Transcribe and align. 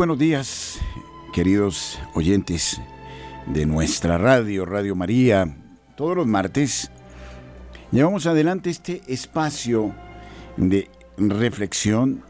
buenos 0.00 0.18
días, 0.18 0.80
queridos 1.30 1.98
oyentes 2.14 2.80
de 3.44 3.66
nuestra 3.66 4.16
radio, 4.16 4.64
Radio 4.64 4.96
María. 4.96 5.54
Todos 5.94 6.16
los 6.16 6.26
martes 6.26 6.90
llevamos 7.92 8.24
adelante 8.24 8.70
este 8.70 9.02
espacio 9.08 9.94
de 10.56 10.88
reflexión, 11.18 12.22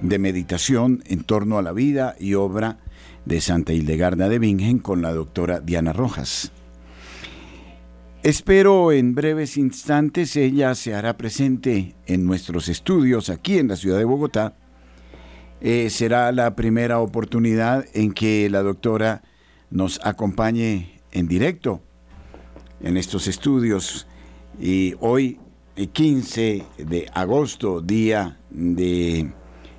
de 0.00 0.20
meditación 0.20 1.02
en 1.06 1.24
torno 1.24 1.58
a 1.58 1.62
la 1.62 1.72
vida 1.72 2.14
y 2.20 2.34
obra 2.34 2.78
de 3.24 3.40
Santa 3.40 3.72
Hildegarda 3.72 4.28
de 4.28 4.38
Bingen 4.38 4.78
con 4.78 5.02
la 5.02 5.12
doctora 5.12 5.58
Diana 5.58 5.92
Rojas. 5.92 6.52
Espero 8.22 8.92
en 8.92 9.16
breves 9.16 9.56
instantes 9.56 10.36
ella 10.36 10.76
se 10.76 10.94
hará 10.94 11.16
presente 11.16 11.96
en 12.06 12.24
nuestros 12.26 12.68
estudios 12.68 13.28
aquí 13.28 13.58
en 13.58 13.66
la 13.66 13.74
ciudad 13.74 13.98
de 13.98 14.04
Bogotá. 14.04 14.54
Eh, 15.64 15.90
será 15.90 16.32
la 16.32 16.56
primera 16.56 16.98
oportunidad 16.98 17.86
en 17.94 18.12
que 18.12 18.50
la 18.50 18.64
doctora 18.64 19.22
nos 19.70 20.00
acompañe 20.02 21.00
en 21.12 21.28
directo 21.28 21.80
en 22.80 22.96
estos 22.96 23.28
estudios. 23.28 24.08
Y 24.60 24.94
hoy, 24.98 25.38
15 25.76 26.56
eh, 26.56 26.64
de 26.78 27.08
agosto, 27.14 27.80
día 27.80 28.40
de 28.50 29.32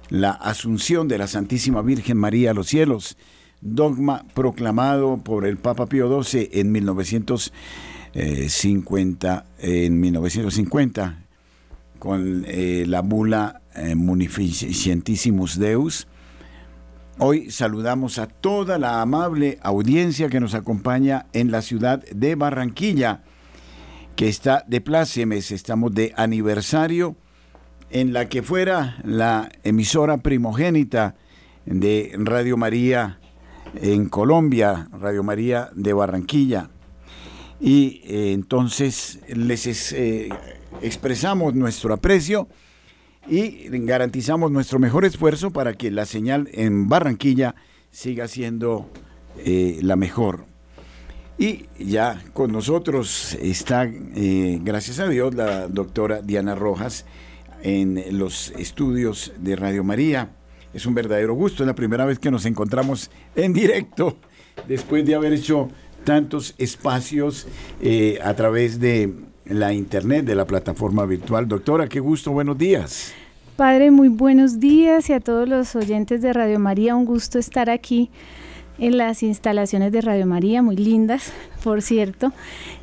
la 0.08 0.32
Asunción 0.32 1.10
de 1.10 1.18
la 1.18 1.28
Santísima 1.28 1.82
Virgen 1.82 2.16
María 2.16 2.52
a 2.52 2.54
los 2.54 2.68
cielos, 2.68 3.18
dogma 3.60 4.24
proclamado 4.34 5.18
por 5.18 5.46
el 5.46 5.58
Papa 5.58 5.88
Pío 5.88 6.24
XII 6.24 6.50
en 6.54 6.72
1950, 6.72 9.46
en 9.60 10.00
1950 10.00 11.23
con 12.04 12.44
eh, 12.50 12.84
la 12.86 13.02
bula 13.02 13.62
eh, 13.76 13.96
Deus. 15.58 16.08
Hoy 17.18 17.50
saludamos 17.50 18.20
a 18.20 18.28
toda 18.28 18.78
la 18.78 19.02
amable 19.02 19.58
audiencia 19.64 20.28
que 20.28 20.42
nos 20.42 20.54
acompaña 20.54 21.28
en 21.32 21.50
la 21.50 21.62
ciudad 21.62 22.04
de 22.12 22.36
Barranquilla, 22.36 23.24
que 24.18 24.28
está 24.28 24.66
de 24.68 24.82
plácemes, 24.82 25.54
estamos 25.54 25.94
de 25.94 26.14
aniversario 26.18 27.16
en 27.90 28.12
la 28.12 28.28
que 28.28 28.44
fuera 28.44 28.98
la 29.06 29.50
emisora 29.64 30.18
primogénita 30.18 31.16
de 31.66 32.12
Radio 32.18 32.58
María 32.58 33.22
en 33.76 34.10
Colombia, 34.10 34.90
Radio 34.92 35.24
María 35.24 35.70
de 35.74 35.94
Barranquilla. 35.94 36.70
Y 37.62 38.02
eh, 38.04 38.34
entonces 38.34 39.22
les 39.30 39.94
eh, 39.94 40.28
expresamos 40.82 41.54
nuestro 41.56 41.94
aprecio 41.94 42.48
y 43.28 43.68
garantizamos 43.86 44.52
nuestro 44.52 44.80
mejor 44.80 45.06
esfuerzo 45.06 45.52
para 45.52 45.74
que 45.74 45.92
la 45.92 46.06
señal 46.06 46.50
en 46.52 46.90
Barranquilla 46.90 47.56
siga 47.92 48.28
siendo 48.28 48.90
eh, 49.46 49.80
la 49.82 49.96
mejor. 49.96 50.46
Y 51.38 51.66
ya 51.80 52.24
con 52.34 52.52
nosotros 52.52 53.36
está, 53.42 53.90
gracias 53.90 55.00
a 55.00 55.08
Dios, 55.08 55.34
la 55.34 55.68
doctora 55.68 56.22
Diana 56.22 56.54
Rojas 56.54 57.06
en 57.64 58.18
los 58.20 58.52
estudios 58.58 59.34
de 59.40 59.56
Radio 59.56 59.84
María. 59.84 60.30
Es 60.74 60.86
un 60.86 60.94
verdadero 60.94 61.34
gusto, 61.34 61.64
es 61.64 61.68
la 61.68 61.76
primera 61.76 62.06
vez 62.06 62.20
que 62.20 62.32
nos 62.32 62.46
encontramos 62.46 63.10
en 63.36 63.54
directo 63.54 64.18
después 64.68 65.06
de 65.06 65.16
haber 65.16 65.34
hecho 65.34 65.70
tantos 66.04 66.54
espacios 66.58 67.48
eh, 67.82 68.20
a 68.24 68.34
través 68.36 68.80
de 68.80 69.14
la 69.46 69.74
internet, 69.74 70.26
de 70.26 70.36
la 70.36 70.46
plataforma 70.46 71.06
virtual. 71.06 71.48
Doctora, 71.48 71.88
qué 71.88 72.00
gusto, 72.00 72.32
buenos 72.32 72.58
días. 72.58 73.14
Padre, 73.56 73.92
muy 73.92 74.10
buenos 74.10 74.60
días 74.60 75.10
y 75.10 75.14
a 75.14 75.20
todos 75.20 75.48
los 75.48 75.76
oyentes 75.76 76.22
de 76.22 76.34
Radio 76.34 76.60
María, 76.60 76.96
un 76.96 77.06
gusto 77.06 77.38
estar 77.38 77.70
aquí 77.70 78.10
en 78.80 78.98
las 78.98 79.22
instalaciones 79.22 79.92
de 79.92 80.02
Radio 80.02 80.26
María, 80.26 80.62
muy 80.62 80.76
lindas, 80.76 81.32
por 81.64 81.82
cierto, 81.82 82.32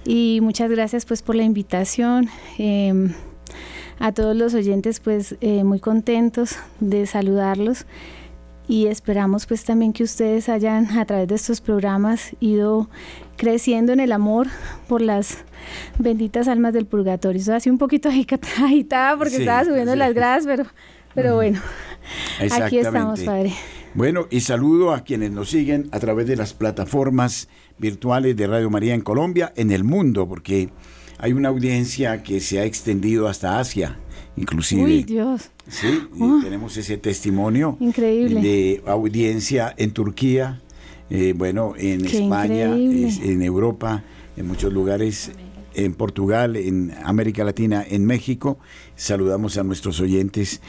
y 0.05 0.39
muchas 0.43 0.71
gracias 0.71 1.05
pues 1.05 1.23
por 1.23 1.35
la 1.35 1.43
invitación. 1.43 2.29
Em, 2.59 3.13
a 3.99 4.13
todos 4.13 4.35
los 4.35 4.55
oyentes 4.55 4.99
pues 4.99 5.37
eh, 5.41 5.63
muy 5.63 5.79
contentos 5.79 6.57
de 6.81 7.07
saludarlos 7.07 7.85
y 8.67 8.87
esperamos 8.87 9.47
pues 9.47 9.65
también 9.65 9.93
que 9.93 10.03
ustedes 10.03 10.49
hayan 10.49 10.99
a 10.99 11.05
través 11.05 11.29
de 11.29 11.35
estos 11.35 11.61
programas 11.61 12.35
ido 12.41 12.89
creciendo 13.37 13.93
en 13.93 14.01
el 14.01 14.13
amor 14.13 14.49
por 14.89 15.03
las 15.03 15.45
benditas 15.99 16.49
almas 16.49 16.73
del 16.73 16.87
purgatorio. 16.87 17.41
Eso 17.41 17.55
hace 17.55 17.71
un 17.71 17.79
poquito 17.79 18.09
agitada 18.63 19.17
porque 19.17 19.37
estaba 19.37 19.65
subiendo 19.65 19.95
las 19.97 20.15
gradas, 20.15 20.45
pero, 20.47 20.65
pero 21.15 21.35
bueno, 21.37 21.61
aquí 22.51 22.79
estamos, 22.79 23.21
Padre. 23.21 23.53
Bueno, 23.93 24.29
y 24.31 24.41
saludo 24.41 24.95
a 24.95 25.03
quienes 25.03 25.33
nos 25.33 25.51
siguen 25.51 25.89
a 25.91 25.99
través 25.99 26.27
de 26.27 26.37
las 26.37 26.55
plataformas 26.55 27.49
virtuales 27.79 28.37
de 28.37 28.47
Radio 28.47 28.71
María 28.71 28.95
en 28.95 29.01
Colombia, 29.01 29.53
en 29.57 29.73
el 29.73 29.83
mundo, 29.83 30.29
porque 30.29 30.71
hay 31.19 31.33
una 31.33 31.49
audiencia 31.49 32.23
que 32.23 32.41
se 32.41 32.61
ha 32.61 32.65
extendido 32.65 33.27
hasta 33.27 33.59
Asia, 33.59 33.99
inclusive. 34.37 34.85
Uy, 34.85 35.03
Dios. 35.03 35.51
Sí, 35.69 36.03
ah. 36.21 36.41
tenemos 36.43 36.77
ese 36.77 36.99
testimonio 36.99 37.77
increíble. 37.81 38.41
de 38.41 38.83
audiencia 38.87 39.75
en 39.77 39.91
Turquía, 39.91 40.61
eh, 41.11 41.35
bueno, 41.37 41.75
en 41.77 42.05
España, 42.07 42.67
en 42.75 43.43
Europa, 43.43 44.05
en 44.37 44.47
muchos 44.47 44.73
lugares, 44.73 45.33
en 45.75 45.95
Portugal, 45.95 46.57
en 46.57 46.93
América 47.05 47.45
Latina, 47.45 47.85
en 47.89 48.05
México. 48.05 48.59
Saludamos 48.97 49.59
a 49.59 49.65
nuestros 49.65 50.01
oyentes 50.01 50.61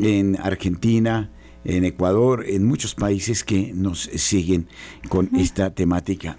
en 0.00 0.38
Argentina, 0.40 1.30
en 1.64 1.84
Ecuador, 1.84 2.44
en 2.46 2.66
muchos 2.66 2.94
países 2.94 3.44
que 3.44 3.72
nos 3.74 4.02
siguen 4.02 4.68
con 5.08 5.30
esta 5.36 5.70
temática. 5.70 6.36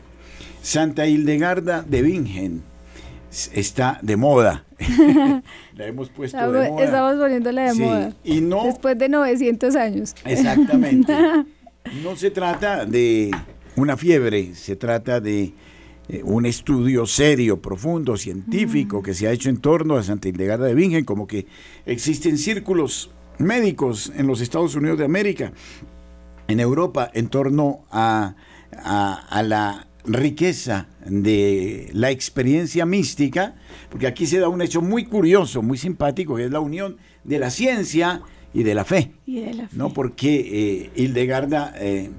Santa 0.62 1.08
Hildegarda 1.08 1.82
de 1.82 2.02
Bingen 2.02 2.64
está 3.54 4.00
de 4.02 4.18
moda. 4.18 4.66
la 5.76 5.88
hemos 5.88 6.10
puesto 6.10 6.38
de 6.52 6.70
moda. 6.70 6.84
Estamos 6.84 7.16
poniéndola 7.16 7.74
de 7.74 7.74
moda. 7.74 8.14
Y 8.24 8.42
no, 8.42 8.66
Después 8.66 8.98
de 8.98 9.10
900 9.10 9.76
años. 9.76 10.16
Exactamente. 10.26 11.14
no 12.04 12.16
se 12.16 12.32
trata 12.32 12.86
de 12.86 13.32
una 13.76 13.98
fiebre, 13.98 14.54
se 14.56 14.76
trata 14.76 15.20
de 15.20 15.54
eh, 16.12 16.22
un 16.26 16.46
estudio 16.46 17.06
serio, 17.06 17.62
profundo, 17.62 18.18
científico 18.18 19.02
que 19.02 19.14
se 19.14 19.28
ha 19.28 19.32
hecho 19.32 19.50
en 19.50 19.58
torno 19.58 19.96
a 19.96 20.04
Santa 20.04 20.28
Hildegarda 20.28 20.66
de 20.66 20.76
Bingen, 20.76 21.06
como 21.06 21.26
que 21.26 21.48
existen 21.86 22.38
círculos 22.38 23.12
médicos 23.38 24.12
en 24.18 24.28
los 24.28 24.42
Estados 24.42 24.76
Unidos 24.76 25.00
de 25.00 25.06
América, 25.06 25.54
en 26.50 26.60
Europa, 26.60 27.10
en 27.14 27.30
torno 27.30 27.86
a, 27.90 28.36
a 28.84 29.44
la 29.44 29.88
riqueza 30.06 30.88
de 31.06 31.90
la 31.94 32.12
experiencia 32.12 32.86
mística, 32.86 33.56
porque 33.90 34.08
aquí 34.08 34.26
se 34.26 34.40
da 34.40 34.50
un 34.50 34.62
hecho 34.62 34.82
muy 34.82 35.06
curioso, 35.06 35.62
muy 35.62 35.78
simpático, 35.78 36.36
que 36.36 36.46
es 36.46 36.52
la 36.52 36.60
unión 36.60 36.98
de 37.24 37.40
la 37.40 37.50
ciencia 37.50 38.22
y 38.54 38.64
de 38.64 38.76
la 38.76 38.84
fe. 38.84 39.12
¿no? 39.74 39.94
Porque 39.94 40.90
eh, 40.94 41.02
Hildegarda 41.02 41.74
eh, 41.78 42.10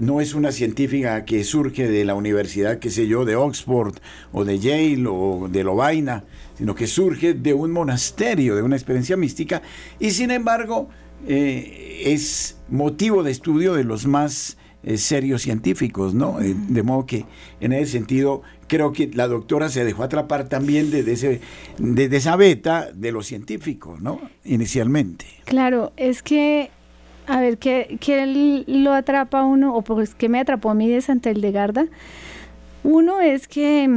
no 0.00 0.20
es 0.20 0.34
una 0.34 0.52
científica 0.52 1.24
que 1.24 1.44
surge 1.44 1.88
de 1.88 2.04
la 2.04 2.14
universidad, 2.14 2.78
qué 2.78 2.90
sé 2.90 3.06
yo, 3.06 3.24
de 3.24 3.36
Oxford 3.36 3.96
o 4.32 4.44
de 4.44 4.58
Yale 4.58 5.06
o 5.08 5.48
de 5.50 5.64
Lovaina, 5.64 6.24
sino 6.56 6.74
que 6.74 6.86
surge 6.86 7.34
de 7.34 7.54
un 7.54 7.72
monasterio, 7.72 8.56
de 8.56 8.62
una 8.62 8.76
experiencia 8.76 9.16
mística, 9.16 9.62
y 9.98 10.10
sin 10.10 10.30
embargo 10.30 10.88
es 11.26 12.58
motivo 12.68 13.22
de 13.22 13.30
estudio 13.30 13.74
de 13.74 13.84
los 13.84 14.06
más 14.06 14.56
eh, 14.86 14.98
serios 14.98 15.42
científicos, 15.42 16.14
¿no? 16.14 16.40
Eh, 16.40 16.54
de 16.56 16.82
modo 16.84 17.06
que 17.06 17.24
en 17.58 17.72
ese 17.72 17.90
sentido 17.90 18.42
creo 18.68 18.92
que 18.92 19.10
la 19.12 19.26
doctora 19.26 19.68
se 19.68 19.84
dejó 19.84 20.04
atrapar 20.04 20.48
también 20.48 20.92
de, 20.92 21.00
ese, 21.12 21.40
de, 21.78 22.04
esa 22.16 22.36
beta 22.36 22.90
de 22.94 23.10
los 23.10 23.26
científicos, 23.26 24.00
¿no? 24.00 24.20
Inicialmente. 24.44 25.26
Claro, 25.44 25.92
es 25.96 26.22
que 26.22 26.70
a 27.26 27.40
ver, 27.40 27.58
¿qué, 27.58 27.98
¿qué, 28.00 28.64
lo 28.66 28.92
atrapa 28.92 29.44
uno? 29.44 29.74
¿O 29.74 29.82
pues 29.82 30.14
qué 30.14 30.28
me 30.28 30.40
atrapó 30.40 30.70
a 30.70 30.74
mí 30.74 30.88
de 30.88 31.00
Santa 31.00 31.30
Hildegarda? 31.30 31.86
Uno 32.84 33.20
es 33.20 33.48
que, 33.48 33.88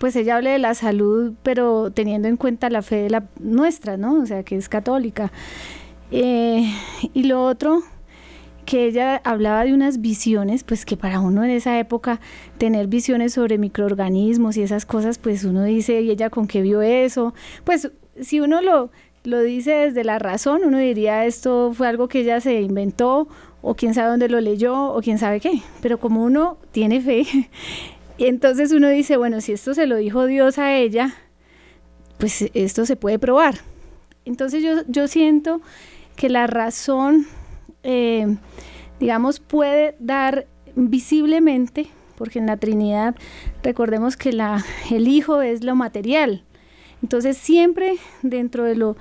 pues 0.00 0.16
ella 0.16 0.36
habla 0.36 0.50
de 0.50 0.58
la 0.58 0.74
salud, 0.74 1.34
pero 1.42 1.90
teniendo 1.90 2.28
en 2.28 2.36
cuenta 2.36 2.70
la 2.70 2.82
fe 2.82 2.96
de 2.96 3.10
la 3.10 3.28
nuestra, 3.40 3.96
¿no? 3.96 4.20
O 4.20 4.26
sea, 4.26 4.42
que 4.42 4.56
es 4.56 4.68
católica. 4.68 5.30
Eh, 6.10 6.68
y 7.12 7.24
lo 7.24 7.44
otro, 7.44 7.82
que 8.64 8.86
ella 8.86 9.20
hablaba 9.24 9.64
de 9.64 9.74
unas 9.74 10.00
visiones, 10.00 10.64
pues 10.64 10.84
que 10.84 10.96
para 10.96 11.20
uno 11.20 11.44
en 11.44 11.50
esa 11.50 11.78
época 11.78 12.20
tener 12.58 12.86
visiones 12.86 13.34
sobre 13.34 13.58
microorganismos 13.58 14.56
y 14.56 14.62
esas 14.62 14.86
cosas, 14.86 15.18
pues 15.18 15.44
uno 15.44 15.62
dice, 15.64 16.00
¿y 16.00 16.10
ella 16.10 16.30
con 16.30 16.46
qué 16.46 16.62
vio 16.62 16.82
eso? 16.82 17.34
Pues 17.64 17.90
si 18.20 18.40
uno 18.40 18.60
lo, 18.60 18.90
lo 19.24 19.40
dice 19.40 19.72
desde 19.72 20.04
la 20.04 20.18
razón, 20.18 20.62
uno 20.64 20.78
diría 20.78 21.26
esto 21.26 21.72
fue 21.74 21.88
algo 21.88 22.08
que 22.08 22.20
ella 22.20 22.40
se 22.40 22.60
inventó 22.60 23.28
o 23.62 23.74
quién 23.74 23.94
sabe 23.94 24.10
dónde 24.10 24.28
lo 24.28 24.40
leyó 24.40 24.92
o 24.92 25.00
quién 25.00 25.18
sabe 25.18 25.40
qué, 25.40 25.60
pero 25.80 25.98
como 25.98 26.22
uno 26.22 26.58
tiene 26.72 27.00
fe, 27.00 27.26
entonces 28.18 28.72
uno 28.72 28.88
dice, 28.88 29.16
bueno, 29.16 29.40
si 29.40 29.52
esto 29.52 29.74
se 29.74 29.86
lo 29.86 29.96
dijo 29.96 30.26
Dios 30.26 30.58
a 30.58 30.74
ella, 30.76 31.14
pues 32.18 32.50
esto 32.54 32.86
se 32.86 32.96
puede 32.96 33.18
probar. 33.18 33.56
Entonces 34.24 34.62
yo, 34.62 34.82
yo 34.86 35.08
siento 35.08 35.60
que 36.16 36.28
la 36.28 36.46
razón 36.46 37.26
eh, 37.84 38.36
digamos, 38.98 39.38
puede 39.38 39.94
dar 39.98 40.46
visiblemente, 40.74 41.88
porque 42.16 42.38
en 42.38 42.46
la 42.46 42.56
Trinidad 42.56 43.14
recordemos 43.62 44.16
que 44.16 44.32
la, 44.32 44.64
el 44.90 45.08
Hijo 45.08 45.42
es 45.42 45.62
lo 45.62 45.76
material. 45.76 46.42
Entonces 47.04 47.36
siempre 47.36 47.96
dentro 48.22 48.64
de, 48.64 48.76
lo, 48.76 48.96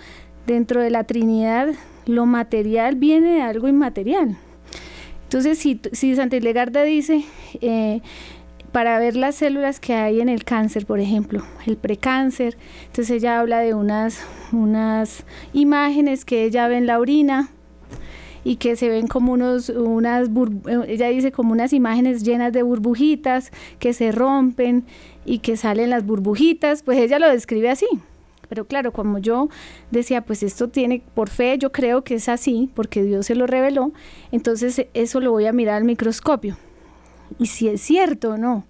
dentro 0.46 0.82
de 0.82 0.90
la 0.90 1.06
Trinidad 1.06 1.70
lo 2.06 2.26
material 2.26 2.98
viene 2.98 3.36
de 3.36 3.42
algo 3.42 3.70
inmaterial. 3.70 4.36
Entonces 5.24 5.58
si, 5.58 5.80
si 5.94 6.14
Santa 6.14 6.36
Hildegarda 6.36 6.84
dice, 6.84 7.24
eh, 7.62 8.02
para 8.74 9.00
ver 9.00 9.16
las 9.16 9.36
células 9.36 9.80
que 9.80 9.94
hay 9.94 10.20
en 10.20 10.28
el 10.28 10.44
cáncer, 10.44 10.86
por 10.86 11.00
ejemplo, 11.00 11.44
el 11.66 11.78
precáncer, 11.78 12.58
entonces 12.88 13.10
ella 13.10 13.40
habla 13.40 13.60
de 13.60 13.74
unas, 13.74 14.20
unas 14.52 15.24
imágenes 15.54 16.26
que 16.26 16.44
ella 16.44 16.68
ve 16.68 16.76
en 16.76 16.88
la 16.88 17.00
orina, 17.00 17.52
y 18.44 18.58
que 18.58 18.76
se 18.76 18.90
ven 18.90 19.08
como 19.08 19.34
unos, 19.34 19.70
unas, 19.70 20.30
ella 20.88 21.08
dice 21.10 21.32
como 21.32 21.54
unas 21.54 21.74
imágenes 21.74 22.24
llenas 22.24 22.52
de 22.54 22.64
burbujitas 22.64 23.52
que 23.80 23.94
se 23.94 24.12
rompen 24.12 24.84
y 25.26 25.40
que 25.40 25.58
salen 25.58 25.90
las 25.90 26.06
burbujitas, 26.06 26.84
pues 26.84 27.00
ella 27.00 27.20
lo 27.20 27.30
describe 27.30 27.70
así. 27.70 27.88
Pero 28.50 28.66
claro, 28.66 28.92
como 28.92 29.18
yo 29.18 29.50
decía, 29.90 30.22
pues 30.22 30.44
esto 30.44 30.68
tiene, 30.68 31.02
por 31.16 31.30
fe 31.30 31.58
yo 31.58 31.72
creo 31.72 32.04
que 32.04 32.16
es 32.16 32.30
así, 32.30 32.70
porque 32.76 33.04
Dios 33.04 33.26
se 33.26 33.36
lo 33.36 33.48
reveló, 33.48 33.94
entonces 34.32 34.86
eso 34.94 35.20
lo 35.20 35.32
voy 35.32 35.46
a 35.48 35.54
mirar 35.54 35.78
al 35.78 35.86
microscopio. 35.86 36.58
Y 37.40 37.48
si 37.48 37.68
es 37.68 37.82
cierto 37.82 38.32
o 38.32 38.38
no. 38.38 38.66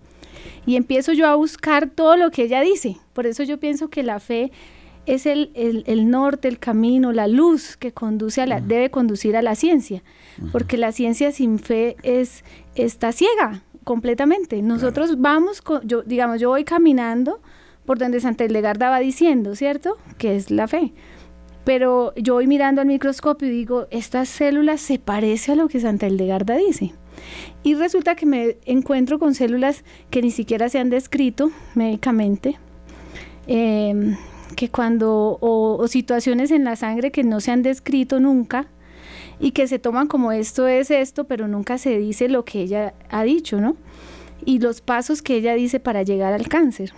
Y 0.66 0.78
empiezo 0.78 1.12
yo 1.12 1.28
a 1.28 1.36
buscar 1.36 1.90
todo 1.90 2.16
lo 2.16 2.31
que 2.31 2.44
ella 2.44 2.62
dice. 2.62 2.98
Por 3.14 3.28
eso 3.28 3.44
yo 3.44 3.60
pienso 3.60 3.90
que 3.90 4.04
la 4.04 4.20
fe 4.20 4.52
es 5.05 5.25
el, 5.25 5.51
el, 5.55 6.09
norte, 6.09 6.47
el 6.47 6.59
camino, 6.59 7.11
la 7.11 7.27
luz 7.27 7.75
que 7.77 7.91
conduce 7.91 8.41
a 8.41 8.45
la, 8.45 8.61
debe 8.61 8.89
conducir 8.89 9.35
a 9.35 9.41
la 9.41 9.55
ciencia, 9.55 10.03
porque 10.51 10.77
la 10.77 10.91
ciencia 10.91 11.31
sin 11.31 11.59
fe 11.59 11.97
es, 12.03 12.44
está 12.75 13.11
ciega 13.11 13.63
completamente. 13.83 14.61
Nosotros 14.61 15.19
vamos, 15.19 15.61
yo, 15.83 16.03
digamos, 16.03 16.39
yo 16.39 16.50
voy 16.50 16.63
caminando 16.63 17.41
por 17.85 17.97
donde 17.97 18.21
Santa 18.21 18.45
Hildegarda 18.45 18.89
va 18.89 19.00
diciendo, 19.00 19.55
¿cierto? 19.55 19.97
Que 20.17 20.35
es 20.35 20.51
la 20.51 20.67
fe. 20.67 20.94
Pero 21.65 22.13
yo 22.15 22.35
voy 22.35 22.47
mirando 22.47 22.81
al 22.81 22.88
microscopio 22.88 23.47
y 23.47 23.51
digo, 23.51 23.88
esta 23.89 24.25
célula 24.25 24.77
se 24.77 25.00
parece 25.00 25.53
a 25.53 25.55
lo 25.55 25.67
que 25.67 25.79
Santa 25.79 26.07
Hildegarda 26.07 26.55
dice. 26.55 26.94
Y 27.61 27.75
resulta 27.75 28.15
que 28.15 28.25
me 28.25 28.57
encuentro 28.65 29.19
con 29.19 29.33
células 29.33 29.83
que 30.09 30.21
ni 30.21 30.31
siquiera 30.31 30.69
se 30.69 30.79
han 30.79 30.89
descrito 30.89 31.51
médicamente. 31.75 32.57
Eh, 33.47 34.15
que 34.55 34.69
cuando, 34.69 35.38
o, 35.41 35.88
situaciones 35.88 36.51
en 36.51 36.63
la 36.63 36.75
sangre 36.75 37.11
que 37.11 37.23
no 37.23 37.39
se 37.39 37.51
han 37.51 37.63
descrito 37.63 38.19
nunca 38.19 38.67
y 39.39 39.51
que 39.51 39.67
se 39.67 39.79
toman 39.79 40.07
como 40.07 40.31
esto 40.31 40.67
es 40.67 40.91
esto, 40.91 41.25
pero 41.25 41.47
nunca 41.47 41.77
se 41.77 41.97
dice 41.97 42.29
lo 42.29 42.45
que 42.45 42.61
ella 42.61 42.94
ha 43.09 43.23
dicho, 43.23 43.59
¿no? 43.59 43.75
Y 44.45 44.59
los 44.59 44.81
pasos 44.81 45.21
que 45.21 45.35
ella 45.35 45.53
dice 45.55 45.79
para 45.79 46.03
llegar 46.03 46.33
al 46.33 46.47
cáncer. 46.47 46.94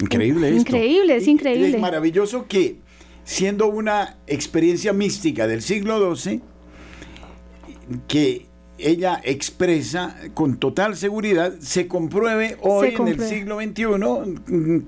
Increíble 0.00 0.48
esto. 0.48 0.60
Increíble, 0.60 1.16
es 1.16 1.26
increíble. 1.26 1.76
Es 1.76 1.80
maravilloso 1.80 2.46
que 2.46 2.76
siendo 3.24 3.66
una 3.66 4.16
experiencia 4.26 4.92
mística 4.92 5.46
del 5.46 5.62
siglo 5.62 6.14
XII, 6.14 6.40
que 8.08 8.46
ella 8.78 9.20
expresa 9.22 10.16
con 10.34 10.58
total 10.58 10.96
seguridad, 10.96 11.54
se 11.60 11.86
compruebe 11.88 12.56
hoy 12.62 12.94
en 12.98 13.08
el 13.08 13.20
siglo 13.20 13.60
XXI 13.60 14.40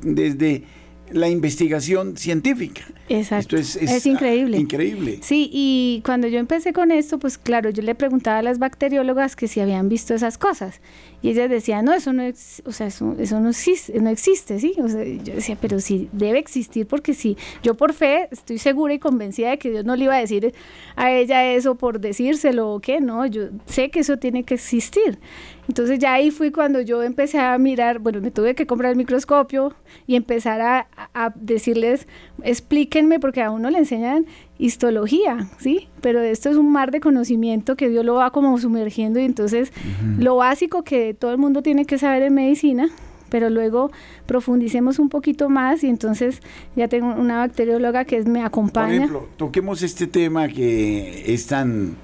desde 0.02 0.64
la 1.10 1.28
investigación 1.28 2.16
científica. 2.16 2.82
Exacto. 3.08 3.56
Esto 3.56 3.80
es, 3.80 3.90
es, 3.90 4.06
increíble. 4.06 4.56
increíble. 4.56 5.18
Sí, 5.22 5.50
y 5.52 6.02
cuando 6.04 6.28
yo 6.28 6.38
empecé 6.38 6.72
con 6.72 6.90
esto, 6.90 7.18
pues 7.18 7.38
claro, 7.38 7.70
yo 7.70 7.82
le 7.82 7.94
preguntaba 7.94 8.38
a 8.38 8.42
las 8.42 8.58
bacteriólogas 8.58 9.36
que 9.36 9.48
si 9.48 9.60
habían 9.60 9.88
visto 9.88 10.14
esas 10.14 10.38
cosas. 10.38 10.80
Y 11.24 11.30
ellas 11.30 11.48
decían, 11.48 11.86
no, 11.86 11.94
eso 11.94 12.12
no, 12.12 12.22
o 12.66 12.72
sea, 12.72 12.88
eso, 12.88 13.16
eso 13.18 13.40
no, 13.40 13.48
existe, 13.48 13.98
no 13.98 14.10
existe, 14.10 14.60
¿sí? 14.60 14.74
Yo 14.76 14.84
decía, 14.84 15.56
pero 15.58 15.80
sí 15.80 16.10
debe 16.12 16.38
existir 16.38 16.86
porque 16.86 17.14
sí, 17.14 17.38
yo 17.62 17.74
por 17.76 17.94
fe 17.94 18.28
estoy 18.30 18.58
segura 18.58 18.92
y 18.92 18.98
convencida 18.98 19.48
de 19.48 19.56
que 19.56 19.70
Dios 19.70 19.86
no 19.86 19.96
le 19.96 20.04
iba 20.04 20.16
a 20.16 20.18
decir 20.18 20.52
a 20.96 21.12
ella 21.12 21.50
eso 21.50 21.76
por 21.76 21.98
decírselo 21.98 22.74
o 22.74 22.80
qué, 22.80 23.00
no, 23.00 23.24
yo 23.24 23.44
sé 23.64 23.90
que 23.90 24.00
eso 24.00 24.18
tiene 24.18 24.44
que 24.44 24.52
existir. 24.52 25.18
Entonces 25.66 25.98
ya 25.98 26.12
ahí 26.12 26.30
fui 26.30 26.50
cuando 26.50 26.82
yo 26.82 27.02
empecé 27.02 27.38
a 27.38 27.56
mirar, 27.56 28.00
bueno, 28.00 28.20
me 28.20 28.30
tuve 28.30 28.54
que 28.54 28.66
comprar 28.66 28.90
el 28.90 28.98
microscopio 28.98 29.74
y 30.06 30.16
empezar 30.16 30.60
a, 30.60 30.88
a 31.14 31.32
decirles, 31.36 32.06
explíquenme, 32.42 33.18
porque 33.18 33.40
a 33.40 33.50
uno 33.50 33.70
le 33.70 33.78
enseñan 33.78 34.26
histología, 34.58 35.48
¿sí? 35.58 35.88
Pero 36.00 36.20
esto 36.20 36.50
es 36.50 36.56
un 36.56 36.70
mar 36.70 36.90
de 36.90 37.00
conocimiento 37.00 37.76
que 37.76 37.88
Dios 37.88 38.04
lo 38.04 38.14
va 38.14 38.30
como 38.30 38.56
sumergiendo 38.58 39.18
y 39.18 39.24
entonces 39.24 39.72
lo 40.18 40.36
básico 40.36 40.82
que 40.82 41.14
todo 41.14 41.32
el 41.32 41.38
mundo 41.38 41.62
tiene 41.62 41.84
que 41.84 41.98
saber 41.98 42.22
en 42.22 42.34
medicina, 42.34 42.88
pero 43.30 43.50
luego 43.50 43.90
profundicemos 44.26 44.98
un 44.98 45.08
poquito 45.08 45.48
más 45.48 45.82
y 45.82 45.88
entonces 45.88 46.40
ya 46.76 46.88
tengo 46.88 47.14
una 47.14 47.38
bacterióloga 47.38 48.04
que 48.04 48.22
me 48.22 48.42
acompaña. 48.42 48.86
Por 48.86 48.94
ejemplo, 48.94 49.28
toquemos 49.36 49.82
este 49.82 50.06
tema 50.06 50.46
que 50.48 51.24
es 51.34 51.46
tan 51.46 51.96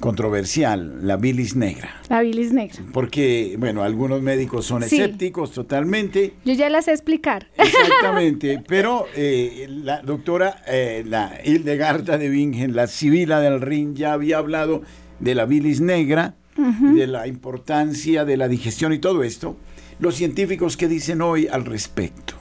controversial, 0.00 1.06
la 1.06 1.16
bilis 1.16 1.56
negra. 1.56 2.00
La 2.08 2.20
bilis 2.20 2.52
negra. 2.52 2.78
Porque, 2.92 3.56
bueno, 3.58 3.82
algunos 3.82 4.22
médicos 4.22 4.66
son 4.66 4.82
escépticos 4.82 5.52
totalmente. 5.52 6.34
Yo 6.44 6.54
ya 6.54 6.70
las 6.70 6.86
sé 6.86 6.92
explicar. 6.92 7.48
Exactamente, 7.56 8.62
pero 8.68 9.06
eh, 9.14 9.66
la 9.68 10.02
doctora, 10.02 10.62
eh, 10.66 11.04
la 11.06 11.38
Hildegarda 11.44 12.18
de 12.18 12.28
Bingen, 12.28 12.74
la 12.74 12.86
Sibila 12.86 13.40
del 13.40 13.60
Rin, 13.60 13.94
ya 13.94 14.12
había 14.12 14.38
hablado 14.38 14.82
de 15.20 15.34
la 15.34 15.46
bilis 15.46 15.80
negra, 15.80 16.34
de 16.56 17.06
la 17.06 17.26
importancia 17.26 18.24
de 18.24 18.36
la 18.38 18.48
digestión 18.48 18.92
y 18.94 18.98
todo 18.98 19.22
esto. 19.22 19.56
Los 19.98 20.14
científicos, 20.14 20.76
¿qué 20.76 20.88
dicen 20.88 21.20
hoy 21.20 21.48
al 21.48 21.66
respecto? 21.66 22.34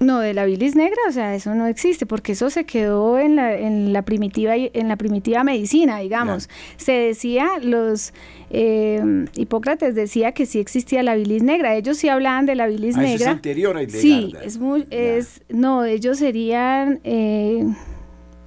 No, 0.00 0.20
de 0.20 0.32
la 0.32 0.46
bilis 0.46 0.76
negra, 0.76 0.98
o 1.08 1.12
sea, 1.12 1.34
eso 1.34 1.54
no 1.54 1.66
existe, 1.66 2.06
porque 2.06 2.32
eso 2.32 2.48
se 2.48 2.64
quedó 2.64 3.18
en 3.18 3.36
la, 3.36 3.54
en 3.54 3.92
la 3.92 4.02
primitiva 4.02 4.56
en 4.56 4.88
la 4.88 4.96
primitiva 4.96 5.44
medicina, 5.44 5.98
digamos. 5.98 6.48
Se 6.78 6.92
decía, 6.92 7.58
los 7.62 8.14
eh, 8.48 9.26
Hipócrates 9.34 9.94
decía 9.94 10.32
que 10.32 10.46
sí 10.46 10.58
existía 10.58 11.02
la 11.02 11.16
bilis 11.16 11.42
negra. 11.42 11.76
Ellos 11.76 11.98
sí 11.98 12.08
hablaban 12.08 12.46
de 12.46 12.54
la 12.54 12.66
bilis 12.66 12.96
ah, 12.96 13.02
negra. 13.02 13.14
Eso 13.14 13.24
es 13.24 13.30
anterior 13.30 13.76
a 13.76 13.88
Sí, 13.90 14.34
es 14.42 14.58
muy, 14.58 14.86
es, 14.90 15.42
no, 15.50 15.84
ellos 15.84 16.18
serían 16.18 17.00
eh, 17.04 17.66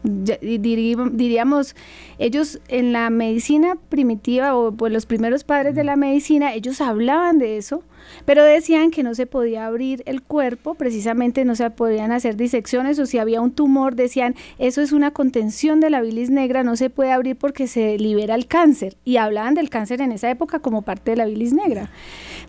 diríamos, 0.03 1.75
ellos 2.17 2.59
en 2.67 2.93
la 2.93 3.09
medicina 3.09 3.77
primitiva 3.89 4.55
o 4.55 4.71
pues 4.73 4.91
los 4.91 5.05
primeros 5.05 5.43
padres 5.43 5.75
de 5.75 5.83
la 5.83 5.95
medicina, 5.95 6.53
ellos 6.53 6.81
hablaban 6.81 7.39
de 7.39 7.57
eso, 7.57 7.83
pero 8.25 8.43
decían 8.43 8.91
que 8.91 9.03
no 9.03 9.15
se 9.15 9.25
podía 9.25 9.65
abrir 9.65 10.03
el 10.05 10.21
cuerpo, 10.21 10.75
precisamente 10.75 11.45
no 11.45 11.55
se 11.55 11.69
podían 11.69 12.11
hacer 12.11 12.35
disecciones 12.35 12.99
o 12.99 13.05
si 13.05 13.17
había 13.17 13.41
un 13.41 13.51
tumor, 13.51 13.95
decían, 13.95 14.35
eso 14.59 14.81
es 14.81 14.91
una 14.91 15.11
contención 15.11 15.79
de 15.79 15.89
la 15.89 16.01
bilis 16.01 16.29
negra, 16.29 16.63
no 16.63 16.75
se 16.75 16.89
puede 16.89 17.11
abrir 17.11 17.35
porque 17.35 17.67
se 17.67 17.97
libera 17.97 18.35
el 18.35 18.47
cáncer. 18.47 18.97
Y 19.05 19.17
hablaban 19.17 19.53
del 19.53 19.69
cáncer 19.69 20.01
en 20.01 20.11
esa 20.11 20.29
época 20.29 20.59
como 20.59 20.81
parte 20.81 21.11
de 21.11 21.17
la 21.17 21.25
bilis 21.25 21.53
negra. 21.53 21.89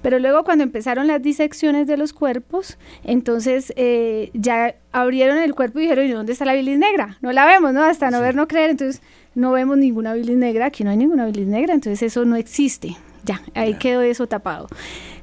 Pero 0.02 0.18
luego 0.18 0.44
cuando 0.44 0.64
empezaron 0.64 1.06
las 1.06 1.22
disecciones 1.22 1.86
de 1.86 1.96
los 1.96 2.12
cuerpos, 2.12 2.78
entonces 3.04 3.72
eh, 3.76 4.30
ya 4.34 4.74
abrieron 4.92 5.38
el 5.38 5.54
cuerpo 5.54 5.78
y 5.78 5.82
dijeron, 5.82 6.06
¿y 6.06 6.10
dónde 6.10 6.32
está 6.32 6.44
la 6.44 6.54
bilis 6.54 6.78
negra? 6.78 7.18
No 7.20 7.32
la 7.32 7.46
vemos, 7.46 7.72
¿no? 7.72 7.84
Hasta 7.84 8.10
no 8.10 8.20
ver, 8.20 8.34
no 8.34 8.46
creer. 8.46 8.70
Entonces 8.70 9.02
no 9.34 9.52
vemos 9.52 9.78
ninguna 9.78 10.14
bilis 10.14 10.36
negra, 10.36 10.66
aquí 10.66 10.84
no 10.84 10.90
hay 10.90 10.96
ninguna 10.96 11.26
bilis 11.26 11.46
negra, 11.46 11.74
entonces 11.74 12.02
eso 12.02 12.24
no 12.24 12.36
existe. 12.36 12.96
Ya, 13.24 13.40
ahí 13.54 13.74
quedó 13.74 14.02
eso 14.02 14.26
tapado. 14.26 14.68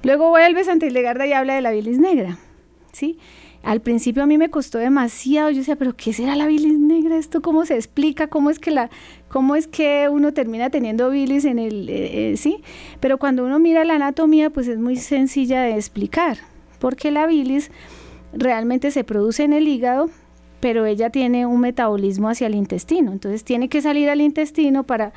Luego 0.03 0.29
vuelve 0.29 0.63
Santa 0.63 0.86
Hildegarda 0.86 1.27
y 1.27 1.34
habla 1.34 1.55
de 1.55 1.62
la 1.62 1.72
bilis 1.72 2.00
negra, 2.00 2.38
¿sí? 2.91 3.20
Al 3.63 3.81
principio 3.81 4.24
a 4.24 4.25
mí 4.25 4.39
me 4.39 4.50
costó 4.50 4.79
demasiado, 4.79 5.51
yo 5.51 5.58
decía, 5.58 5.75
pero 5.75 5.96
¿qué 5.96 6.13
será 6.13 6.36
la 6.36 6.48
bilis 6.48 6.79
negra? 6.79 7.17
¿Esto 7.17 7.43
cómo 7.43 7.65
se 7.65 7.75
explica? 7.75 8.27
¿Cómo 8.27 8.50
es 8.50 8.58
que, 8.58 8.72
la, 8.72 8.89
cómo 9.29 9.55
es 9.55 9.67
que 9.67 10.10
uno 10.10 10.34
termina 10.34 10.72
teniendo 10.72 11.12
bilis 11.12 11.46
en 11.46 11.60
el, 11.60 11.88
eh, 11.88 12.31
eh, 12.31 12.38
sí? 12.38 12.63
Pero 13.00 13.20
cuando 13.20 13.46
uno 13.46 13.60
mira 13.60 13.84
la 13.86 13.96
anatomía, 13.96 14.50
pues 14.50 14.67
es 14.67 14.79
muy 14.79 14.96
sencilla 14.96 15.62
de 15.62 15.75
explicar, 15.75 16.38
porque 16.79 17.12
la 17.12 17.27
bilis 17.27 17.70
realmente 18.34 18.89
se 18.89 19.03
produce 19.03 19.43
en 19.43 19.53
el 19.53 19.67
hígado, 19.67 20.10
pero 20.60 20.86
ella 20.86 21.12
tiene 21.12 21.46
un 21.46 21.60
metabolismo 21.60 22.29
hacia 22.29 22.48
el 22.48 22.55
intestino, 22.55 23.12
entonces 23.12 23.43
tiene 23.43 23.70
que 23.70 23.81
salir 23.81 24.10
al 24.10 24.22
intestino 24.22 24.84
para 24.84 25.13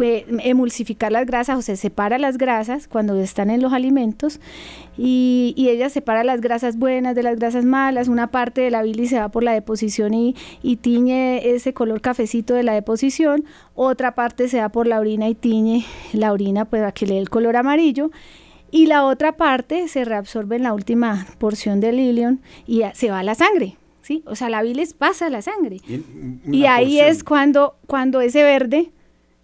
eh, 0.00 0.24
emulsificar 0.44 1.12
las 1.12 1.26
grasas 1.26 1.58
o 1.58 1.62
se 1.62 1.76
separa 1.76 2.18
las 2.18 2.38
grasas 2.38 2.88
cuando 2.88 3.18
están 3.20 3.50
en 3.50 3.60
los 3.60 3.72
alimentos 3.72 4.40
y, 4.96 5.54
ella 5.56 5.88
separa 5.88 6.22
las 6.24 6.40
grasas 6.40 6.76
buenas 6.76 7.14
de 7.14 7.22
las 7.22 7.38
grasas 7.38 7.64
malas, 7.64 8.08
una 8.08 8.30
parte 8.30 8.60
de 8.60 8.70
la 8.70 8.82
bilis 8.82 9.10
se 9.10 9.18
va 9.18 9.28
por 9.30 9.42
la 9.42 9.52
deposición 9.52 10.12
y, 10.12 10.36
y 10.62 10.76
tiñe 10.76 11.54
ese 11.54 11.72
color 11.72 12.00
cafecito 12.00 12.54
de 12.54 12.62
la 12.62 12.74
deposición, 12.74 13.44
otra 13.74 14.14
parte 14.14 14.48
se 14.48 14.60
va 14.60 14.68
por 14.68 14.86
la 14.86 15.00
orina 15.00 15.28
y 15.28 15.34
tiñe 15.34 15.84
la 16.12 16.32
orina 16.32 16.64
pues, 16.64 16.80
para 16.80 16.92
que 16.92 17.06
le 17.06 17.14
dé 17.14 17.20
el 17.20 17.30
color 17.30 17.56
amarillo 17.56 18.10
y 18.70 18.86
la 18.86 19.04
otra 19.04 19.36
parte 19.36 19.86
se 19.88 20.04
reabsorbe 20.04 20.56
en 20.56 20.64
la 20.64 20.72
última 20.72 21.26
porción 21.38 21.80
del 21.80 22.00
ilion 22.00 22.40
y 22.66 22.82
se 22.94 23.10
va 23.10 23.20
a 23.20 23.22
la 23.22 23.34
sangre. 23.34 23.76
¿sí? 24.02 24.22
O 24.26 24.34
sea, 24.34 24.50
la 24.50 24.62
bilis 24.62 24.94
pasa 24.94 25.26
a 25.26 25.30
la 25.30 25.42
sangre. 25.42 25.78
Y, 26.50 26.64
ahí 26.66 26.98
es 26.98 27.22
cuando, 27.24 27.76
cuando 27.86 28.20
ese 28.20 28.42
verde 28.42 28.90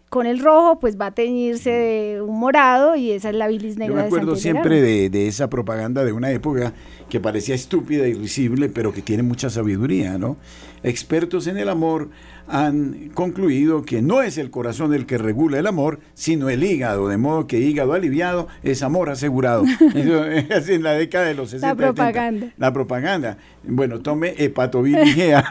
con 0.08 0.26
el 0.26 0.40
rojo, 0.40 0.78
pues 0.80 0.98
va 0.98 1.06
a 1.06 1.10
teñirse 1.10 1.70
de 1.70 2.22
un 2.22 2.38
morado 2.38 2.96
y 2.96 3.10
esa 3.12 3.28
es 3.28 3.34
la 3.34 3.46
bilis 3.46 3.76
negra. 3.76 3.94
Yo 3.94 4.00
me 4.00 4.06
acuerdo 4.06 4.36
siempre 4.36 4.80
de, 4.80 5.10
de, 5.10 5.28
esa 5.28 5.50
propaganda 5.50 6.04
de 6.04 6.12
una 6.12 6.30
época 6.30 6.72
que 7.10 7.20
parecía 7.20 7.54
estúpida 7.54 8.08
y 8.08 8.14
risible, 8.14 8.68
pero 8.68 8.92
que 8.92 9.02
tiene 9.02 9.22
mucha 9.22 9.50
sabiduría, 9.50 10.16
¿no? 10.16 10.36
Expertos 10.82 11.46
en 11.46 11.58
el 11.58 11.68
amor 11.68 12.08
han 12.48 13.10
concluido 13.14 13.82
que 13.82 14.00
no 14.00 14.22
es 14.22 14.38
el 14.38 14.50
corazón 14.50 14.94
el 14.94 15.06
que 15.06 15.18
regula 15.18 15.58
el 15.58 15.66
amor, 15.66 16.00
sino 16.14 16.48
el 16.48 16.64
hígado, 16.64 17.08
de 17.08 17.18
modo 17.18 17.46
que 17.46 17.60
hígado 17.60 17.92
aliviado 17.92 18.48
es 18.62 18.82
amor 18.82 19.10
asegurado. 19.10 19.64
Eso, 19.94 20.72
en 20.72 20.82
la 20.82 20.92
década 20.92 21.26
de 21.26 21.34
los 21.34 21.50
60. 21.50 21.68
La 21.68 21.74
propaganda. 21.74 22.52
La 22.56 22.72
propaganda. 22.72 23.38
Bueno, 23.62 24.00
tome 24.00 24.34
hepatobiligea. 24.38 25.44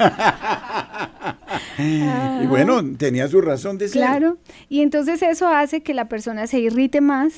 y 1.77 2.47
bueno, 2.47 2.81
tenía 2.97 3.27
su 3.27 3.41
razón 3.41 3.77
de 3.77 3.87
ser. 3.87 4.01
Claro, 4.01 4.37
y 4.69 4.81
entonces 4.81 5.21
eso 5.21 5.47
hace 5.47 5.81
que 5.81 5.93
la 5.93 6.09
persona 6.09 6.47
se 6.47 6.59
irrite 6.59 7.01
más. 7.01 7.33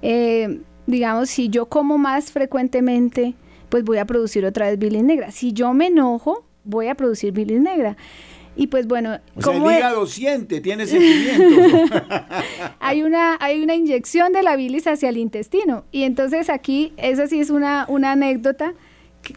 Eh, 0.00 0.60
digamos, 0.86 1.28
si 1.28 1.48
yo 1.50 1.66
como 1.66 1.98
más 1.98 2.32
frecuentemente, 2.32 3.34
pues 3.68 3.84
voy 3.84 3.98
a 3.98 4.06
producir 4.06 4.46
otra 4.46 4.68
vez 4.68 4.78
bilis 4.78 5.04
negra. 5.04 5.30
Si 5.30 5.52
yo 5.52 5.74
me 5.74 5.88
enojo, 5.88 6.44
voy 6.64 6.88
a 6.88 6.94
producir 6.94 7.32
bilis 7.32 7.60
negra. 7.60 7.96
Y 8.58 8.66
pues 8.66 8.88
bueno, 8.88 9.20
como 9.40 9.70
el 9.70 9.78
hígado 9.78 10.04
siente, 10.06 10.60
tiene 10.60 10.84
sentimientos. 10.84 11.90
hay 12.80 13.02
una 13.04 13.36
hay 13.38 13.62
una 13.62 13.76
inyección 13.76 14.32
de 14.32 14.42
la 14.42 14.56
bilis 14.56 14.88
hacia 14.88 15.10
el 15.10 15.16
intestino 15.16 15.84
y 15.92 16.02
entonces 16.02 16.50
aquí 16.50 16.92
esa 16.96 17.28
sí 17.28 17.38
es 17.38 17.50
una 17.50 17.86
una 17.88 18.10
anécdota 18.12 18.74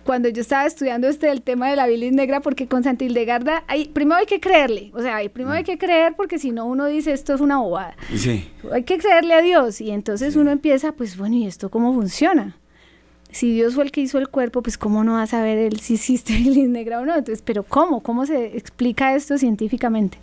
cuando 0.03 0.27
yo 0.27 0.41
estaba 0.41 0.65
estudiando 0.65 1.07
este 1.07 1.29
el 1.29 1.43
tema 1.43 1.69
de 1.69 1.75
la 1.75 1.85
bilis 1.85 2.13
negra 2.13 2.41
porque 2.41 2.67
con 2.67 2.83
Santildegarda 2.83 3.63
hay 3.67 3.89
primero 3.89 4.15
hay 4.15 4.25
que 4.25 4.39
creerle, 4.39 4.89
o 4.95 5.01
sea, 5.01 5.19
primero 5.31 5.55
hay 5.55 5.61
mm. 5.61 5.67
que 5.67 5.77
creer 5.77 6.15
porque 6.17 6.39
si 6.39 6.49
no 6.49 6.65
uno 6.65 6.87
dice 6.87 7.13
esto 7.13 7.35
es 7.35 7.41
una 7.41 7.59
bobada. 7.59 7.95
Sí. 8.15 8.49
Hay 8.71 8.83
que 8.85 8.97
creerle 8.97 9.35
a 9.35 9.41
Dios 9.43 9.81
y 9.81 9.91
entonces 9.91 10.35
uno 10.35 10.49
empieza, 10.49 10.93
pues 10.93 11.15
bueno, 11.15 11.35
¿y 11.35 11.45
esto 11.45 11.69
cómo 11.69 11.93
funciona? 11.93 12.57
Si 13.31 13.53
Dios 13.53 13.75
fue 13.75 13.85
el 13.85 13.91
que 13.91 14.01
hizo 14.01 14.17
el 14.17 14.27
cuerpo, 14.27 14.61
pues 14.61 14.77
cómo 14.77 15.03
no 15.03 15.13
va 15.13 15.23
a 15.23 15.27
saber 15.27 15.57
él 15.57 15.79
si 15.79 15.93
hiciste 15.93 16.33
bilis 16.33 16.69
negra 16.69 16.99
o 16.99 17.05
no. 17.05 17.15
Entonces, 17.15 17.41
pero 17.45 17.63
¿cómo? 17.63 18.03
¿Cómo 18.03 18.25
se 18.25 18.57
explica 18.57 19.15
esto 19.15 19.37
científicamente? 19.37 20.17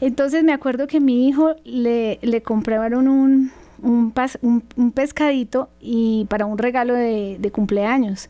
Entonces 0.00 0.42
me 0.42 0.52
acuerdo 0.52 0.86
que 0.86 1.00
mi 1.00 1.28
hijo 1.28 1.54
le, 1.64 2.18
le 2.22 2.42
compraron 2.42 3.08
un, 3.08 3.52
un, 3.82 4.12
un, 4.76 4.92
pescadito 4.92 5.68
y 5.80 6.26
para 6.28 6.44
un 6.44 6.58
regalo 6.58 6.94
de, 6.94 7.50
cumpleaños. 7.52 8.28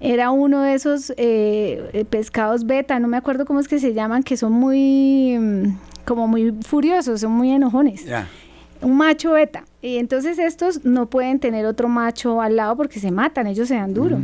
Era 0.00 0.30
uno 0.30 0.62
de 0.62 0.74
esos 0.74 1.10
eh, 1.10 1.90
eh, 1.92 2.04
pescados 2.04 2.66
beta, 2.66 2.98
no 2.98 3.08
me 3.08 3.16
acuerdo 3.16 3.46
cómo 3.46 3.60
es 3.60 3.68
que 3.68 3.78
se 3.78 3.94
llaman, 3.94 4.22
que 4.22 4.36
son 4.36 4.52
muy, 4.52 5.38
mm, 5.38 5.76
como 6.04 6.26
muy 6.26 6.52
furiosos, 6.64 7.20
son 7.20 7.32
muy 7.32 7.50
enojones. 7.50 8.04
Un 8.80 8.96
macho 8.96 9.32
beta. 9.32 9.64
Y 9.82 9.98
entonces 9.98 10.38
estos 10.38 10.84
no 10.84 11.10
pueden 11.10 11.40
tener 11.40 11.66
otro 11.66 11.88
macho 11.88 12.40
al 12.40 12.56
lado 12.56 12.76
porque 12.76 13.00
se 13.00 13.10
matan, 13.10 13.48
ellos 13.48 13.68
se 13.68 13.74
dan 13.74 13.92
duro. 13.92 14.20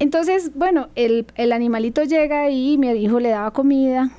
Entonces, 0.00 0.52
bueno, 0.54 0.88
el, 0.96 1.26
el, 1.36 1.52
animalito 1.52 2.02
llega 2.02 2.50
y 2.50 2.76
mi 2.76 2.90
hijo 2.90 3.20
le 3.20 3.28
daba 3.28 3.52
comida. 3.52 4.10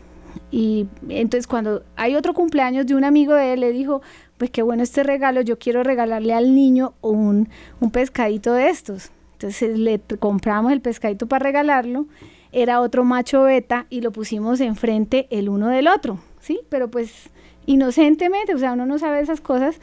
Y 0.50 0.88
entonces 1.10 1.46
cuando 1.46 1.84
hay 1.98 2.16
otro 2.16 2.34
cumpleaños 2.34 2.88
de 2.88 2.96
un 2.96 3.04
amigo 3.04 3.34
de 3.34 3.54
él, 3.54 3.60
le 3.60 3.72
dijo, 3.72 4.02
pues 4.38 4.50
qué 4.50 4.62
bueno 4.62 4.84
este 4.84 5.04
regalo, 5.04 5.42
yo 5.42 5.60
quiero 5.60 5.84
regalarle 5.84 6.34
al 6.34 6.56
niño 6.56 6.94
un, 7.02 7.50
un 7.80 7.92
pescadito 7.92 8.54
de 8.54 8.70
estos. 8.70 9.12
Entonces 9.34 9.78
le 9.78 10.00
compramos 10.20 10.72
el 10.72 10.82
pescadito 10.82 11.28
para 11.28 11.44
regalarlo, 11.44 12.06
era 12.52 12.80
otro 12.82 13.04
macho 13.04 13.44
beta 13.44 13.88
y 13.90 14.02
lo 14.02 14.12
pusimos 14.12 14.62
enfrente 14.62 15.28
el 15.32 15.50
uno 15.50 15.68
del 15.68 15.88
otro, 15.88 16.20
¿sí? 16.40 16.60
Pero 16.70 16.90
pues 16.90 17.30
inocentemente, 17.66 18.56
o 18.56 18.58
sea, 18.58 18.74
uno 18.74 18.86
no 18.86 19.00
sabe 19.00 19.22
esas 19.22 19.42
cosas. 19.42 19.80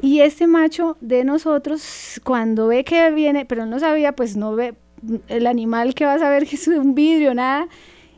Y 0.00 0.20
este 0.20 0.46
macho 0.46 0.96
de 1.00 1.24
nosotros, 1.24 2.20
cuando 2.24 2.68
ve 2.68 2.84
que 2.84 3.10
viene, 3.10 3.44
pero 3.44 3.66
no 3.66 3.78
sabía, 3.78 4.12
pues 4.14 4.36
no 4.36 4.54
ve 4.54 4.74
el 5.28 5.46
animal 5.46 5.94
que 5.94 6.04
va 6.04 6.14
a 6.14 6.18
saber 6.18 6.46
que 6.46 6.56
es 6.56 6.68
un 6.68 6.94
vidrio, 6.94 7.34
nada, 7.34 7.68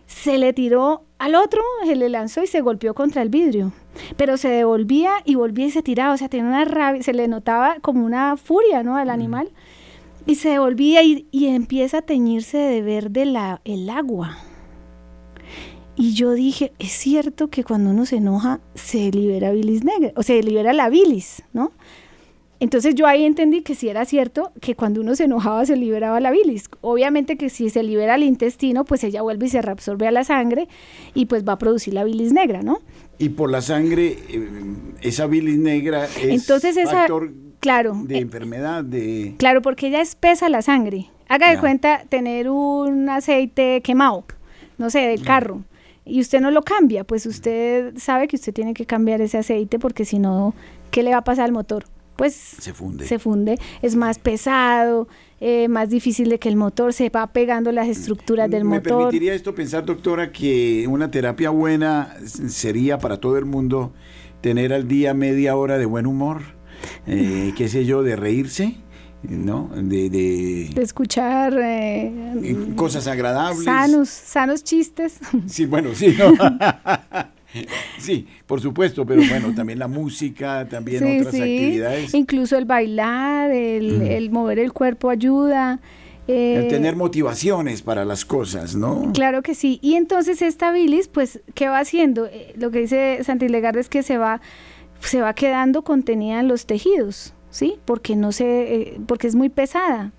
se 0.07 0.39
le 0.39 0.53
tiró 0.53 1.05
al 1.19 1.35
otro, 1.35 1.63
se 1.85 1.97
le 1.97 2.09
lanzó 2.09 2.43
y 2.43 2.47
se 2.47 2.61
golpeó 2.61 2.95
contra 2.95 3.23
el 3.23 3.29
vidrio. 3.29 3.73
Pero 4.17 4.37
se 4.37 4.49
devolvía 4.49 5.13
y 5.25 5.35
volvía 5.35 5.67
y 5.67 5.71
se 5.71 5.83
tiraba, 5.83 6.15
o 6.15 6.17
sea, 6.17 6.29
tenía 6.29 6.47
una 6.47 6.65
rabia, 6.65 7.03
se 7.03 7.13
le 7.13 7.29
notaba 7.29 7.77
como 7.81 8.05
una 8.05 8.37
furia, 8.37 8.83
¿no? 8.83 8.97
Al 8.97 9.11
animal. 9.11 9.51
Y 10.27 10.37
se 10.37 10.51
devolvía 10.51 11.03
y, 11.03 11.27
y 11.31 11.47
empieza 11.47 11.99
a 11.99 12.03
teñirse 12.03 12.59
de 12.59 12.83
verde 12.83 13.25
la, 13.25 13.61
el 13.65 13.89
agua. 13.91 14.39
Y 16.01 16.15
yo 16.15 16.33
dije, 16.33 16.73
es 16.79 16.93
cierto 16.93 17.49
que 17.49 17.63
cuando 17.63 17.91
uno 17.91 18.07
se 18.07 18.17
enoja 18.17 18.61
se 18.75 19.11
libera 19.11 19.53
bilis 19.53 19.85
negra, 19.85 20.13
o 20.17 20.23
se 20.23 20.43
libera 20.43 20.73
la 20.73 20.89
bilis, 20.89 21.43
¿no? 21.53 21.73
Entonces 22.59 22.95
yo 22.95 23.07
ahí 23.07 23.27
entendí 23.27 23.61
que 23.61 23.75
sí 23.75 23.91
era 23.91 24.07
cierto 24.07 24.51
que 24.63 24.75
cuando 24.75 25.03
uno 25.03 25.15
se 25.15 25.25
enojaba 25.25 25.67
se 25.67 25.77
liberaba 25.77 26.19
la 26.21 26.31
bilis. 26.31 26.71
Obviamente 26.81 27.37
que 27.37 27.51
si 27.51 27.69
se 27.69 27.83
libera 27.83 28.15
el 28.15 28.23
intestino, 28.23 28.87
pues 28.87 29.05
ella 29.05 29.21
vuelve 29.21 29.45
y 29.45 29.49
se 29.51 29.61
reabsorbe 29.61 30.07
a 30.07 30.11
la 30.11 30.25
sangre 30.25 30.69
y 31.13 31.27
pues 31.27 31.47
va 31.47 31.53
a 31.53 31.59
producir 31.59 31.93
la 31.93 32.03
bilis 32.03 32.33
negra, 32.33 32.63
¿no? 32.63 32.81
Y 33.19 33.29
por 33.29 33.51
la 33.51 33.61
sangre, 33.61 34.17
eh, 34.31 34.49
esa 35.03 35.27
bilis 35.27 35.59
negra 35.59 36.07
es 36.07 36.31
Entonces 36.31 36.79
esa, 36.79 36.93
factor 36.93 37.31
claro, 37.61 38.01
de 38.05 38.15
eh, 38.15 38.21
enfermedad, 38.21 38.85
de... 38.85 39.35
Claro, 39.37 39.61
porque 39.61 39.89
ella 39.89 40.01
espesa 40.01 40.49
la 40.49 40.63
sangre. 40.63 41.11
Haga 41.29 41.51
de 41.51 41.61
cuenta 41.61 42.07
tener 42.09 42.49
un 42.49 43.11
aceite 43.11 43.83
quemado, 43.83 44.25
no 44.79 44.89
sé, 44.89 45.01
del 45.01 45.23
carro 45.23 45.63
y 46.05 46.21
usted 46.21 46.41
no 46.41 46.51
lo 46.51 46.63
cambia, 46.63 47.05
pues 47.05 47.27
usted 47.27 47.97
sabe 47.97 48.29
que 48.29 48.37
usted 48.37 48.53
tiene 48.53 48.75
que 48.75 48.87
cambiar 48.87 49.21
ese 49.21 49.39
aceite 49.39 49.79
porque 49.79 50.05
si 50.05 50.19
no, 50.19 50.55
¿qué 50.91 51.03
le 51.03 51.11
va 51.11 51.19
a 51.19 51.25
pasar 51.25 51.45
al 51.45 51.53
motor? 51.53 51.85
Pues 52.17 52.35
se 52.35 52.75
funde. 52.75 53.07
Se 53.07 53.19
funde, 53.19 53.59
es 53.81 53.97
más 53.97 54.19
pesado, 54.19 55.09
eh, 55.41 55.69
más 55.69 55.89
difícil 55.89 56.29
de 56.29 56.39
que 56.39 56.51
el 56.51 56.57
motor 56.57 56.93
se 56.93 57.09
va 57.09 57.27
pegando 57.29 57.73
las 57.73 57.89
estructuras 57.89 58.51
del 58.51 58.65
motor. 58.65 58.83
¿Me 58.83 58.99
permitiría 58.99 59.35
esto 59.35 59.55
pensar, 59.55 59.87
doctora, 59.87 60.31
que 60.33 60.87
una 60.87 61.11
terapia 61.11 61.49
buena 61.49 62.15
sería 62.27 62.99
para 62.99 63.21
todo 63.21 63.39
el 63.39 63.47
mundo 63.47 63.95
tener 64.43 64.75
al 64.75 64.87
día 64.87 65.15
media 65.15 65.57
hora 65.57 65.79
de 65.79 65.87
buen 65.87 66.07
humor? 66.07 66.43
Eh, 67.07 67.55
qué 67.57 67.69
sé 67.69 67.87
yo, 67.87 68.03
de 68.03 68.17
reírse. 68.17 68.77
¿No? 69.23 69.71
De, 69.75 70.09
de, 70.11 70.83
escuchar 70.83 71.55
eh, 71.61 72.57
cosas 72.75 73.07
agradables. 73.07 73.65
Sanos, 73.65 74.09
sanos 74.09 74.65
chistes. 74.65 75.19
Sí, 75.47 75.67
bueno, 75.67 75.91
sí, 75.95 76.17
¿no? 76.19 76.33
sí, 77.99 78.27
por 78.47 78.61
supuesto, 78.61 79.05
pero 79.05 79.23
bueno, 79.29 79.55
también 79.55 79.79
la 79.79 79.89
música, 79.89 80.67
también 80.69 81.21
otras 81.21 81.35
actividades. 81.35 82.15
Incluso 82.15 82.57
el 82.57 82.65
bailar, 82.65 83.51
el, 83.51 84.31
mover 84.31 84.59
el 84.59 84.73
cuerpo 84.73 85.11
ayuda. 85.11 85.81
el 86.27 86.69
tener 86.69 86.97
motivaciones 86.97 87.83
para 87.83 88.05
las 88.05 88.25
cosas, 88.25 88.75
¿no? 88.75 89.11
Claro 89.13 89.43
que 89.43 89.55
sí. 89.55 89.79
Y 89.83 89.95
entonces 89.95 90.41
esta 90.43 90.73
bilis, 90.73 91.09
pues, 91.09 91.41
¿qué 91.55 91.69
va 91.69 91.81
haciendo? 91.81 92.27
Eh, 92.27 92.55
lo 92.57 92.71
que 92.71 92.81
dice 92.81 93.21
Santilegarda 93.25 93.81
es 93.81 93.89
que 93.89 94.03
se 94.03 94.17
va, 94.17 94.41
se 95.01 95.21
va 95.21 95.35
quedando 95.35 95.83
contenida 95.83 96.41
en 96.41 96.49
los 96.49 96.67
tejidos. 96.67 97.35
¿Sí? 97.51 97.79
Porque 97.85 98.17
no 98.17 98.33
se, 98.33 98.75
eh, 98.75 99.01
porque 99.07 99.27
es 99.27 99.35
muy 99.35 99.49
pesada. 99.49 100.13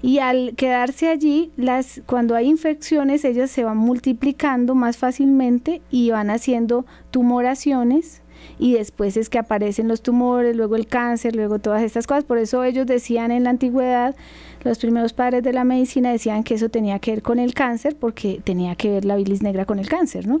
Y 0.00 0.18
al 0.18 0.54
quedarse 0.54 1.08
allí, 1.08 1.50
las, 1.56 2.02
cuando 2.06 2.36
hay 2.36 2.46
infecciones, 2.46 3.24
ellas 3.24 3.50
se 3.50 3.64
van 3.64 3.76
multiplicando 3.76 4.74
más 4.74 4.96
fácilmente 4.96 5.82
y 5.90 6.10
van 6.10 6.30
haciendo 6.30 6.86
tumoraciones 7.10 8.22
y 8.58 8.74
después 8.74 9.16
es 9.16 9.28
que 9.28 9.38
aparecen 9.38 9.88
los 9.88 10.02
tumores, 10.02 10.56
luego 10.56 10.76
el 10.76 10.86
cáncer, 10.86 11.36
luego 11.36 11.58
todas 11.58 11.82
estas 11.82 12.06
cosas. 12.06 12.24
Por 12.24 12.38
eso 12.38 12.64
ellos 12.64 12.86
decían 12.86 13.30
en 13.30 13.44
la 13.44 13.50
antigüedad, 13.50 14.16
los 14.64 14.78
primeros 14.78 15.12
padres 15.12 15.42
de 15.42 15.52
la 15.52 15.64
medicina 15.64 16.10
decían 16.10 16.42
que 16.42 16.54
eso 16.54 16.68
tenía 16.68 16.98
que 16.98 17.12
ver 17.12 17.22
con 17.22 17.38
el 17.38 17.54
cáncer 17.54 17.96
porque 17.96 18.40
tenía 18.42 18.74
que 18.74 18.90
ver 18.90 19.04
la 19.04 19.16
bilis 19.16 19.42
negra 19.42 19.64
con 19.64 19.78
el 19.78 19.88
cáncer, 19.88 20.26
¿no? 20.26 20.40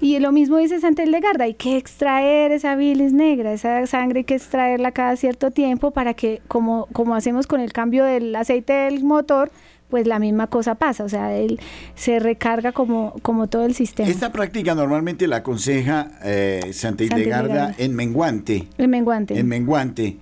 Y 0.00 0.18
lo 0.20 0.30
mismo 0.30 0.58
dice 0.58 0.80
Santel 0.80 1.10
de 1.10 1.20
Garda, 1.20 1.44
hay 1.44 1.54
que 1.54 1.76
extraer 1.76 2.52
esa 2.52 2.76
bilis 2.76 3.12
negra, 3.12 3.52
esa 3.52 3.84
sangre 3.86 4.20
hay 4.20 4.24
que 4.24 4.36
extraerla 4.36 4.92
cada 4.92 5.16
cierto 5.16 5.50
tiempo 5.50 5.90
para 5.90 6.14
que, 6.14 6.40
como, 6.46 6.86
como 6.92 7.16
hacemos 7.16 7.46
con 7.46 7.60
el 7.60 7.72
cambio 7.72 8.04
del 8.04 8.34
aceite 8.36 8.72
del 8.72 9.02
motor, 9.02 9.50
pues 9.90 10.06
la 10.06 10.18
misma 10.18 10.46
cosa 10.48 10.74
pasa, 10.74 11.02
o 11.04 11.08
sea, 11.08 11.34
él 11.34 11.58
se 11.94 12.18
recarga 12.18 12.72
como, 12.72 13.14
como 13.22 13.48
todo 13.48 13.64
el 13.64 13.74
sistema. 13.74 14.08
Esta 14.08 14.30
práctica 14.30 14.74
normalmente 14.74 15.26
la 15.26 15.36
aconseja 15.36 16.12
eh, 16.22 16.70
Santa 16.72 17.04
Hildegarda 17.04 17.74
en 17.78 17.94
menguante. 17.94 18.68
En 18.76 18.90
menguante. 18.90 19.38
En 19.38 19.48
menguante. 19.48 20.16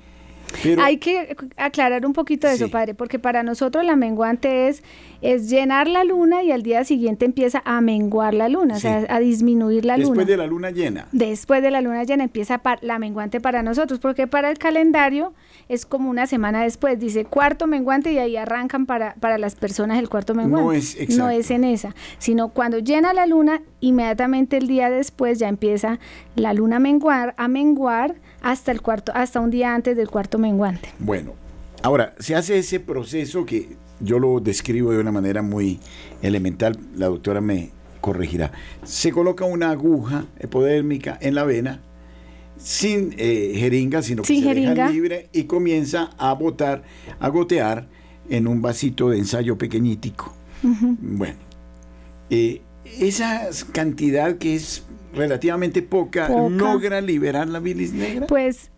Hay 0.81 0.99
que 0.99 1.37
aclarar 1.57 2.07
un 2.07 2.13
poquito 2.13 2.47
de 2.47 2.55
eso, 2.55 2.71
padre, 2.71 2.95
porque 2.95 3.19
para 3.19 3.43
nosotros 3.43 3.85
la 3.85 3.97
menguante 3.97 4.69
es 4.69 4.83
es 5.23 5.49
llenar 5.49 5.89
la 5.89 6.05
luna 6.05 6.43
y 6.43 6.53
al 6.53 6.63
día 6.63 6.85
siguiente 6.85 7.25
empieza 7.25 7.63
a 7.65 7.81
menguar 7.81 8.35
la 8.35 8.49
luna, 8.49 8.77
o 8.77 8.79
sea, 8.79 9.07
a 9.09 9.19
disminuir 9.19 9.85
la 9.85 9.97
luna. 9.97 10.09
Después 10.09 10.27
de 10.27 10.37
la 10.37 10.47
luna 10.47 10.71
llena. 10.71 11.09
Después 11.13 11.63
de 11.63 11.71
la 11.71 11.81
luna 11.81 12.05
llena 12.05 12.25
empieza 12.25 12.61
la 12.83 12.99
menguante 12.99 13.41
para 13.41 13.63
nosotros, 13.63 13.99
porque 13.99 14.27
para 14.27 14.51
el 14.51 14.59
calendario 14.59 15.33
es 15.69 15.87
como 15.87 16.11
una 16.11 16.27
semana 16.27 16.63
después, 16.63 16.99
dice 16.99 17.25
cuarto 17.25 17.67
menguante 17.67 18.13
y 18.13 18.19
ahí 18.19 18.37
arrancan 18.37 18.87
para, 18.87 19.15
para 19.15 19.39
las 19.39 19.55
personas 19.55 19.99
el 19.99 20.09
cuarto 20.09 20.35
menguante. 20.35 20.65
No 20.65 20.73
es, 20.73 21.17
no 21.17 21.31
es 21.31 21.51
en 21.51 21.65
esa, 21.65 21.95
sino 22.19 22.51
cuando 22.51 22.79
llena 22.79 23.13
la 23.13 23.27
luna, 23.27 23.63
inmediatamente 23.81 24.57
el 24.57 24.67
día 24.67 24.91
después 24.91 25.39
ya 25.39 25.49
empieza 25.49 25.99
la 26.35 26.53
luna 26.53 26.77
a 26.77 26.81
menguar, 26.81 27.35
a 27.37 27.49
menguar 27.49 28.17
hasta 28.47 28.71
el 28.71 28.81
cuarto, 28.81 29.11
hasta 29.13 29.41
un 29.41 29.51
día 29.51 29.75
antes 29.75 29.97
del 29.97 30.09
cuarto 30.09 30.39
menguante. 30.39 30.89
Bueno, 31.01 31.35
ahora 31.83 32.15
se 32.21 32.37
hace 32.37 32.59
ese 32.59 32.79
proceso 32.79 33.45
que 33.45 33.77
yo 33.99 34.21
lo 34.21 34.39
describo 34.39 34.93
de 34.93 35.01
una 35.01 35.11
manera 35.11 35.43
muy 35.43 35.81
elemental, 36.23 36.79
la 36.95 37.07
doctora 37.07 37.41
me 37.41 37.71
corregirá. 38.01 38.53
Se 38.85 39.11
coloca 39.11 39.45
una 39.45 39.71
aguja 39.71 40.27
epodérmica 40.39 41.19
en 41.21 41.35
la 41.35 41.43
vena 41.43 41.81
sin 42.57 43.17
eh, 43.19 43.55
jeringa, 43.57 44.01
sino 44.03 44.23
que 44.23 44.41
se 44.41 44.55
deja 44.55 44.91
libre 44.91 45.29
y 45.33 45.45
comienza 45.45 46.11
a 46.17 46.33
botar, 46.33 46.85
a 47.19 47.29
gotear 47.29 47.89
en 48.31 48.47
un 48.47 48.63
vasito 48.63 49.11
de 49.11 49.19
ensayo 49.19 49.59
pequeñitico. 49.59 50.33
Bueno, 50.63 51.39
eh, 52.31 52.63
esa 53.01 53.49
cantidad 53.73 54.39
que 54.39 54.55
es 54.55 54.86
relativamente 55.17 55.83
poca, 55.83 56.29
logra 56.29 57.01
liberar 57.01 57.49
la 57.49 57.59
bilis 57.59 57.93
negra. 57.93 58.27
Pues 58.27 58.71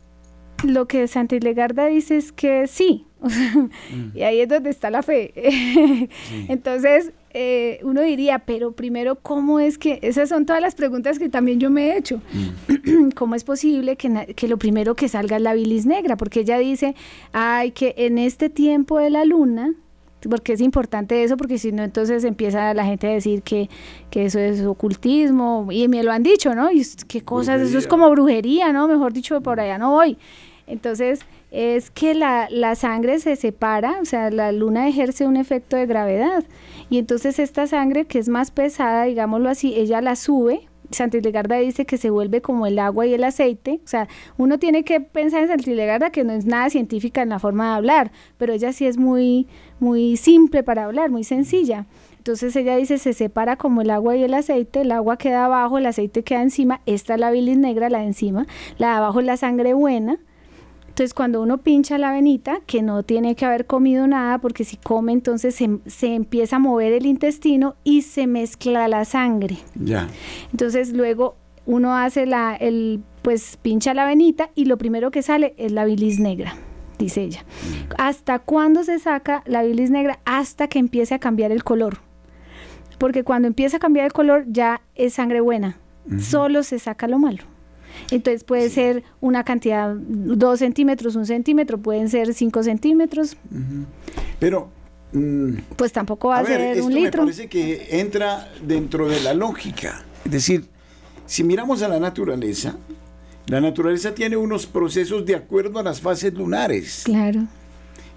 lo 0.65 0.89
que 0.89 1.07
Santa 1.07 1.37
Ilegarda 1.37 1.87
dice 1.87 2.17
es 2.17 2.33
que 2.33 2.67
sí, 2.67 3.07
mm. 3.21 4.17
y 4.17 4.23
ahí 4.23 4.41
es 4.41 4.49
donde 4.49 4.71
está 4.71 4.91
la 4.91 5.03
fe. 5.03 6.09
Entonces, 6.49 7.13
eh, 7.31 7.79
uno 7.83 8.03
diría, 8.03 8.41
pero 8.41 8.73
primero, 8.73 9.17
¿cómo 9.17 9.61
es 9.61 9.79
que, 9.79 9.99
esas 10.03 10.29
son 10.29 10.47
todas 10.47 10.63
las 10.63 10.75
preguntas 10.75 11.19
que 11.19 11.29
también 11.29 11.61
yo 11.61 11.71
me 11.71 11.91
he 11.91 11.99
hecho, 11.99 12.21
mm. 12.33 13.11
¿cómo 13.15 13.35
es 13.35 13.45
posible 13.45 13.97
que, 13.97 14.35
que, 14.35 14.49
lo 14.49 14.59
primero 14.59 14.95
que 14.97 15.09
salga 15.09 15.37
es 15.37 15.43
la 15.43 15.55
bilis 15.55 15.87
negra? 15.87 16.17
Porque 16.17 16.41
ella 16.41 16.59
dice, 16.59 16.95
ay, 17.33 17.71
que 17.73 17.95
en 17.99 18.19
este 18.19 18.49
tiempo 18.49 18.99
de 18.99 19.11
la 19.11 19.25
luna, 19.25 19.75
porque 20.29 20.55
es 20.55 20.61
importante 20.61 21.23
eso, 21.23 21.37
porque 21.37 21.59
si 21.59 21.73
no, 21.73 21.83
entonces 21.83 22.25
empieza 22.25 22.75
la 22.75 22.85
gente 22.85 23.07
a 23.09 23.11
decir 23.11 23.43
que, 23.43 23.69
que 24.11 24.25
eso 24.25 24.39
es 24.39 24.65
ocultismo, 24.65 25.69
y 25.71 25.89
me 25.89 26.03
lo 26.03 26.13
han 26.13 26.23
dicho, 26.23 26.55
¿no? 26.55 26.71
Y 26.71 26.85
qué 27.07 27.23
cosas, 27.23 27.61
eso 27.61 27.79
es 27.79 27.87
como 27.87 28.11
brujería, 28.11 28.73
¿no? 28.73 28.89
Mejor 28.89 29.13
dicho, 29.13 29.41
por 29.41 29.61
allá 29.61 29.79
no 29.79 29.93
voy. 29.93 30.19
Entonces, 30.67 31.21
es 31.51 31.91
que 31.91 32.15
la, 32.15 32.49
la 32.51 32.75
sangre 32.75 33.21
se 33.21 33.37
separa, 33.37 33.99
o 34.03 34.05
sea, 34.05 34.31
la 34.31 34.53
luna 34.53 34.89
ejerce 34.89 35.27
un 35.27 35.37
efecto 35.37 35.77
de 35.77 35.87
gravedad, 35.87 36.45
y 36.91 36.99
entonces 36.99 37.39
esta 37.39 37.67
sangre 37.67 38.07
que 38.07 38.19
es 38.19 38.29
más 38.29 38.51
pesada, 38.51 39.05
digámoslo 39.05 39.49
así, 39.49 39.75
ella 39.77 40.01
la 40.01 40.17
sube, 40.17 40.69
Santilegarda 40.91 41.57
dice 41.57 41.85
que 41.85 41.99
se 41.99 42.11
vuelve 42.11 42.41
como 42.41 42.67
el 42.67 42.79
agua 42.79 43.07
y 43.07 43.15
el 43.15 43.25
aceite. 43.25 43.81
O 43.85 43.89
sea, 43.89 44.09
uno 44.37 44.59
tiene 44.59 44.85
que 44.85 45.01
pensar 45.01 45.43
en 45.43 45.49
Santilegarda 45.49 46.11
que 46.11 46.25
no 46.25 46.33
es 46.33 46.47
nada 46.47 46.71
científica 46.71 47.23
en 47.23 47.29
la 47.29 47.39
forma 47.39 47.71
de 47.71 47.77
hablar, 47.77 48.13
pero 48.39 48.53
ella 48.53 48.73
sí 48.73 48.87
es 48.87 48.97
muy, 48.97 49.47
muy 49.81 50.17
simple 50.17 50.63
para 50.63 50.85
hablar, 50.85 51.11
muy 51.11 51.25
sencilla. 51.25 51.87
Entonces 52.17 52.55
ella 52.57 52.77
dice, 52.77 52.99
se 52.99 53.13
separa 53.13 53.57
como 53.57 53.81
el 53.83 53.91
agua 53.91 54.17
y 54.17 54.23
el 54.23 54.35
aceite, 54.35 54.83
el 54.83 54.93
agua 54.93 55.17
queda 55.17 55.47
abajo, 55.47 55.79
el 55.79 55.87
aceite 55.87 56.23
queda 56.23 56.43
encima, 56.43 56.81
esta 56.85 57.15
es 57.15 57.21
la 57.21 57.31
bilis 57.31 57.57
negra, 57.57 57.89
la 57.89 58.01
de 58.01 58.07
encima, 58.07 58.47
la 58.77 58.89
de 58.89 58.95
abajo 58.95 59.21
es 59.21 59.27
la 59.27 59.37
sangre 59.37 59.73
buena, 59.73 60.19
entonces, 60.99 61.15
cuando 61.15 61.41
uno 61.41 61.59
pincha 61.59 61.97
la 61.97 62.11
venita, 62.11 62.59
que 62.67 62.83
no 62.83 63.05
tiene 63.05 63.37
que 63.37 63.45
haber 63.45 63.67
comido 63.67 64.09
nada, 64.09 64.39
porque 64.39 64.65
si 64.65 64.77
come, 64.77 65.13
entonces 65.13 65.55
se, 65.55 66.07
empieza 66.13 66.57
a 66.57 66.59
mover 66.59 66.93
el 66.93 67.07
intestino 67.07 67.77
y 67.85 68.03
se 68.03 68.27
mezcla 68.27 68.89
la 68.89 69.05
sangre. 69.05 69.59
Ya. 69.77 70.09
Entonces, 70.51 70.93
luego 70.93 71.37
uno 71.67 71.95
hace 71.95 72.27
la, 72.27 72.57
el, 72.57 73.05
pues 73.23 73.59
pincha 73.63 73.95
la 73.95 74.07
venita 74.07 74.51
y 74.57 74.65
lo 74.65 74.77
primero 74.77 75.13
que 75.13 75.23
sale 75.23 75.55
es 75.57 75.71
la 75.71 75.85
bilis 75.85 76.19
negra 76.19 76.57
dice 76.99 77.23
ella. 77.23 77.45
¿Hasta 77.97 78.39
cuándo 78.39 78.85
se 78.85 78.99
saca 78.99 79.43
la 79.47 79.63
bilis 79.63 79.91
negra? 79.91 80.19
Hasta 80.25 80.69
que 80.69 80.79
empiece 80.79 81.15
a 81.15 81.19
cambiar 81.19 81.53
el 81.53 81.65
color. 81.65 81.99
Porque 82.99 83.25
cuando 83.25 83.49
empieza 83.49 83.77
a 83.77 83.81
cambiar 83.81 84.07
el 84.07 84.13
color 84.13 84.45
ya 84.49 84.83
es 84.95 85.15
sangre 85.15 85.41
buena. 85.41 85.79
Solo 86.21 86.63
se 86.63 86.79
saca 86.79 87.07
lo 87.07 87.19
malo. 87.19 87.45
Entonces 88.11 88.45
puede 88.45 88.71
ser 88.71 89.03
una 89.21 89.45
cantidad, 89.45 89.95
dos 89.95 90.61
centímetros, 90.61 91.17
un 91.17 91.27
centímetro, 91.27 91.79
pueden 91.79 92.09
ser 92.09 92.35
cinco 92.35 92.63
centímetros. 92.63 93.37
Pero... 94.39 94.71
Mm, 95.11 95.55
pues 95.77 95.93
tampoco 95.93 96.29
va 96.29 96.41
a, 96.41 96.45
ser 96.45 96.83
un 96.83 96.93
litro. 96.93 97.23
Me 97.23 97.29
parece 97.29 97.49
que 97.49 98.01
entra 98.01 98.53
dentro 98.63 99.09
de 99.09 99.21
la 99.21 99.33
lógica. 99.33 100.05
Es 100.25 100.31
decir, 100.31 100.67
si 101.25 101.45
miramos 101.45 101.83
a 101.83 101.89
la 101.89 101.99
naturaleza, 101.99 102.77
la 103.49 103.61
naturaleza 103.61 104.15
tiene 104.15 104.37
unos 104.37 104.67
procesos 104.67 105.25
de 105.27 105.35
acuerdo 105.35 105.79
a 105.79 105.83
las 105.83 106.01
fases 106.01 106.35
lunares. 106.35 107.03
Claro. 107.05 107.47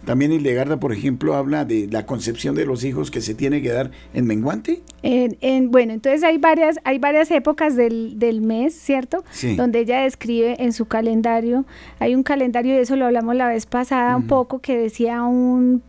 También 0.05 0.31
Hildegarda, 0.31 0.79
por 0.79 0.93
ejemplo, 0.93 1.35
habla 1.35 1.63
de 1.63 1.87
la 1.89 2.07
concepción 2.07 2.55
de 2.55 2.65
los 2.65 2.83
hijos 2.83 3.11
que 3.11 3.21
se 3.21 3.35
tiene 3.35 3.61
que 3.61 3.69
dar 3.69 3.91
en 4.15 4.25
menguante. 4.25 4.81
En, 5.03 5.69
bueno, 5.69 5.93
entonces 5.93 6.23
hay 6.23 6.39
varias, 6.39 6.79
hay 6.83 6.97
varias 6.97 7.29
épocas 7.29 7.75
del, 7.75 8.17
del 8.17 8.41
mes, 8.41 8.73
¿cierto? 8.73 9.23
Sí. 9.29 9.55
Donde 9.55 9.79
ella 9.79 10.01
describe 10.01 10.55
en 10.57 10.73
su 10.73 10.85
calendario, 10.85 11.65
hay 11.99 12.15
un 12.15 12.23
calendario, 12.23 12.73
de 12.73 12.81
eso 12.81 12.95
lo 12.95 13.05
hablamos 13.05 13.35
la 13.35 13.47
vez 13.47 13.67
pasada 13.67 14.17
un 14.17 14.25
poco, 14.25 14.57
que 14.59 14.75
decía 14.75 15.21
un, 15.21 15.83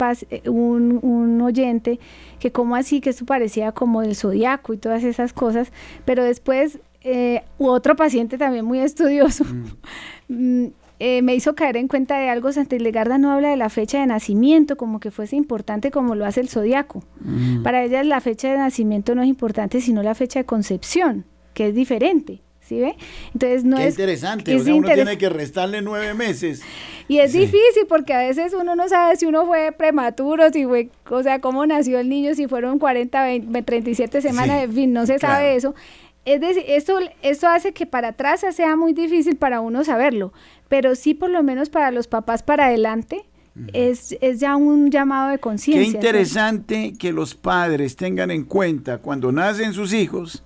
un, 0.44 1.00
un 1.02 1.40
oyente 1.40 1.98
que 2.38 2.52
como 2.52 2.76
así, 2.76 3.00
que 3.00 3.10
eso 3.10 3.24
parecía 3.24 3.72
como 3.72 4.02
el 4.02 4.14
zodiaco 4.14 4.74
y 4.74 4.76
todas 4.76 5.04
esas 5.04 5.32
cosas, 5.32 5.72
pero 6.04 6.22
después 6.22 6.80
eh, 7.04 7.42
otro 7.58 7.96
paciente 7.96 8.38
también 8.38 8.64
muy 8.64 8.78
estudioso 8.78 9.44
mm, 10.28 10.66
eh, 11.04 11.20
me 11.20 11.34
hizo 11.34 11.56
caer 11.56 11.76
en 11.78 11.88
cuenta 11.88 12.16
de 12.16 12.28
algo, 12.28 12.52
Santa 12.52 12.76
Hildegarda 12.76 13.18
no 13.18 13.32
habla 13.32 13.48
de 13.48 13.56
la 13.56 13.70
fecha 13.70 13.98
de 13.98 14.06
nacimiento 14.06 14.76
como 14.76 15.00
que 15.00 15.10
fuese 15.10 15.34
importante 15.34 15.90
como 15.90 16.14
lo 16.14 16.24
hace 16.24 16.40
el 16.40 16.48
zodiaco. 16.48 17.02
Mm. 17.18 17.64
Para 17.64 17.82
ella 17.82 18.04
la 18.04 18.20
fecha 18.20 18.52
de 18.52 18.56
nacimiento 18.56 19.16
no 19.16 19.22
es 19.22 19.28
importante, 19.28 19.80
sino 19.80 20.04
la 20.04 20.14
fecha 20.14 20.38
de 20.38 20.44
concepción, 20.44 21.24
que 21.54 21.66
es 21.66 21.74
diferente. 21.74 22.40
¿Sí 22.60 22.78
ve? 22.78 22.94
Entonces 23.34 23.64
no 23.64 23.76
es 23.78 23.94
interesante, 23.94 24.54
o 24.54 24.60
sea, 24.60 24.74
uno 24.76 24.88
tiene 24.94 25.18
que 25.18 25.28
restarle 25.28 25.82
nueve 25.82 26.14
meses. 26.14 26.62
Y 27.08 27.18
es 27.18 27.32
difícil 27.32 27.86
porque 27.88 28.14
a 28.14 28.18
veces 28.18 28.54
uno 28.54 28.76
no 28.76 28.88
sabe 28.88 29.16
si 29.16 29.26
uno 29.26 29.44
fue 29.44 29.72
prematuro, 29.72 30.48
si 30.52 30.64
fue, 30.64 30.88
o 31.10 31.22
sea, 31.24 31.40
cómo 31.40 31.66
nació 31.66 31.98
el 31.98 32.08
niño, 32.08 32.36
si 32.36 32.46
fueron 32.46 32.78
40, 32.78 33.20
20, 33.20 33.62
37 33.62 34.22
semanas, 34.22 34.62
en 34.62 34.72
fin, 34.72 34.92
no 34.92 35.04
se 35.04 35.18
sabe 35.18 35.56
eso. 35.56 35.74
Es 36.24 36.40
decir, 36.40 36.64
esto, 36.68 36.98
esto 37.22 37.48
hace 37.48 37.72
que 37.72 37.86
para 37.86 38.08
atrás 38.08 38.44
sea 38.52 38.76
muy 38.76 38.92
difícil 38.92 39.36
para 39.36 39.60
uno 39.60 39.82
saberlo, 39.82 40.32
pero 40.68 40.94
sí 40.94 41.14
por 41.14 41.30
lo 41.30 41.42
menos 41.42 41.68
para 41.68 41.90
los 41.90 42.06
papás 42.06 42.42
para 42.42 42.66
adelante, 42.66 43.24
es, 43.72 44.16
es, 44.20 44.40
ya 44.40 44.56
un 44.56 44.90
llamado 44.90 45.30
de 45.30 45.38
conciencia. 45.38 45.82
Qué 45.84 45.96
interesante 45.96 46.94
que 46.98 47.12
los 47.12 47.34
padres 47.34 47.96
tengan 47.96 48.30
en 48.30 48.44
cuenta 48.44 48.98
cuando 48.98 49.30
nacen 49.30 49.74
sus 49.74 49.92
hijos 49.92 50.42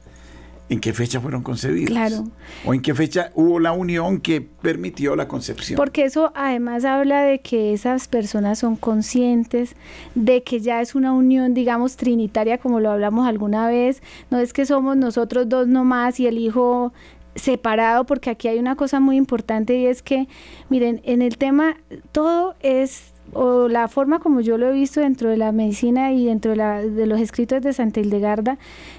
en 0.69 0.81
qué 0.81 0.93
fecha 0.93 1.21
fueron 1.21 1.43
concebidos. 1.43 1.91
Claro. 1.91 2.25
O 2.65 2.75
en 2.75 2.83
qué 2.83 2.95
fecha 2.95 3.31
hubo 3.35 3.61
la 3.61 3.73
unión 3.73 4.21
que 4.21 4.41
permitió 4.41 5.15
la 5.15 5.29
concepción. 5.29 5.77
Porque 5.77 6.05
eso 6.05 6.33
además 6.35 6.85
habla 6.85 7.23
de 7.23 7.41
que 7.41 7.73
esas 7.73 8.09
personas 8.09 8.59
son 8.59 8.77
conscientes 8.77 9.77
de 10.15 10.43
que 10.43 10.61
ya 10.61 10.81
es 10.81 10.95
una 10.95 11.13
unión, 11.13 11.55
digamos, 11.55 11.97
trinitaria, 11.97 12.59
como 12.59 12.81
lo 12.81 12.91
hablamos 12.91 13.27
alguna 13.27 13.69
vez. 13.69 14.03
No 14.31 14.39
es 14.39 14.53
que 14.53 14.67
somos 14.67 14.97
nosotros 14.97 15.49
dos 15.49 15.69
nomás 15.69 16.19
y 16.19 16.27
el 16.27 16.39
hijo 16.39 16.93
separado, 17.37 18.05
porque 18.05 18.31
aquí 18.31 18.49
hay 18.49 18.59
una 18.59 18.77
cosa 18.77 18.99
muy 18.99 19.17
importante 19.17 19.77
y 19.77 19.87
es 19.87 20.03
que, 20.03 20.27
miren, 20.69 21.01
en 21.05 21.23
el 21.23 21.37
tema 21.37 21.77
todo 22.11 22.57
es 22.61 23.13
o 23.33 23.69
la 23.69 23.89
forma 23.89 24.19
como 24.19 24.41
yo 24.41 24.59
lo 24.59 24.69
he 24.69 24.73
visto 24.73 25.01
dentro 25.01 25.31
de 25.31 25.37
la 25.37 25.53
medicina 25.53 26.13
y 26.13 26.27
dentro 26.27 26.53
de, 26.53 26.57
la, 26.57 26.83
de 26.83 27.07
los 27.07 27.21
escritos 27.21 27.63
de 27.63 27.73
Santa 27.73 28.01
Hildegarda, 28.01 28.59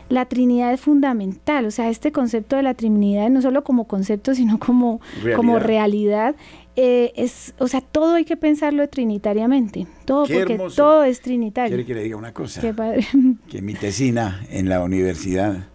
la 0.10 0.26
Trinidad 0.26 0.74
es 0.74 0.82
fundamental. 0.82 1.66
O 1.66 1.72
sea, 1.72 1.90
este 1.90 2.12
concepto 2.12 2.56
de 2.56 2.63
la 2.63 2.74
Trinidad, 2.74 3.30
no 3.30 3.42
solo 3.42 3.63
como 3.63 3.86
concepto, 3.86 4.36
sino 4.36 4.60
como 4.60 5.00
realidad, 5.16 5.36
como 5.36 5.60
realidad 5.60 6.36
eh, 6.80 7.12
es, 7.16 7.56
o 7.58 7.68
sea, 7.68 7.82
todo 7.82 8.13
hay 8.16 8.26
que 8.26 8.38
pensarlo 8.38 8.88
trinitariamente. 8.88 9.88
Todo, 10.06 10.28
porque 10.28 10.60
todo 10.76 11.04
es 11.04 11.22
trinitario. 11.22 11.70
Quiere 11.70 11.86
que 11.86 11.96
le 11.96 12.04
diga 12.04 12.18
una 12.18 12.34
cosa. 12.34 12.62
Que 13.50 13.62
mi 13.63 13.74
tesina 13.74 14.46
en 14.52 14.70
la 14.70 14.84
Universidad 14.84 15.68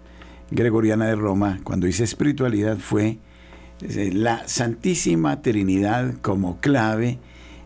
Gregoriana 0.52 1.06
de 1.06 1.16
Roma, 1.16 1.58
cuando 1.64 1.88
hice 1.88 2.04
espiritualidad, 2.04 2.76
fue 2.76 3.18
eh, 3.80 4.10
la 4.12 4.46
Santísima 4.46 5.42
Trinidad 5.42 6.14
como 6.22 6.60
clave 6.60 7.18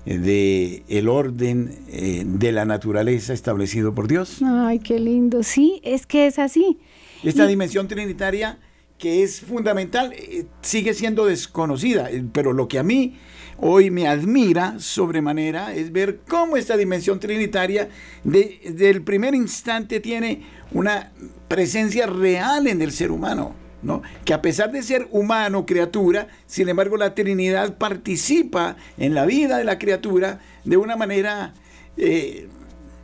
de 0.06 0.84
el 0.88 1.08
orden 1.08 1.78
eh, 1.88 2.22
de 2.24 2.52
la 2.52 2.64
naturaleza 2.64 3.32
establecido 3.32 3.92
por 3.92 4.06
Dios. 4.06 4.38
Ay, 4.42 4.78
qué 4.78 5.00
lindo. 5.00 5.42
Sí, 5.42 5.80
es 5.82 6.06
que 6.06 6.26
es 6.26 6.38
así. 6.38 6.78
Esta 7.24 7.46
dimensión 7.46 7.88
trinitaria 7.88 8.58
que 8.98 9.22
es 9.22 9.40
fundamental, 9.40 10.12
eh, 10.14 10.46
sigue 10.62 10.94
siendo 10.94 11.26
desconocida. 11.26 12.10
Eh, 12.10 12.24
pero 12.32 12.52
lo 12.52 12.68
que 12.68 12.78
a 12.78 12.82
mí 12.82 13.16
hoy 13.58 13.90
me 13.90 14.06
admira 14.06 14.78
sobremanera 14.78 15.74
es 15.74 15.92
ver 15.92 16.20
cómo 16.28 16.56
esta 16.56 16.76
dimensión 16.76 17.20
trinitaria 17.20 17.88
desde 18.24 18.90
el 18.90 19.02
primer 19.02 19.34
instante 19.34 20.00
tiene 20.00 20.42
una 20.72 21.12
presencia 21.48 22.06
real 22.06 22.66
en 22.66 22.80
el 22.80 22.92
ser 22.92 23.10
humano. 23.10 23.65
¿No? 23.82 24.02
que 24.24 24.34
a 24.34 24.42
pesar 24.42 24.72
de 24.72 24.82
ser 24.82 25.08
humano, 25.10 25.66
criatura, 25.66 26.28
sin 26.46 26.68
embargo 26.68 26.96
la 26.96 27.14
Trinidad 27.14 27.76
participa 27.76 28.76
en 28.98 29.14
la 29.14 29.26
vida 29.26 29.58
de 29.58 29.64
la 29.64 29.78
criatura 29.78 30.40
de 30.64 30.76
una 30.76 30.96
manera 30.96 31.54
eh, 31.96 32.48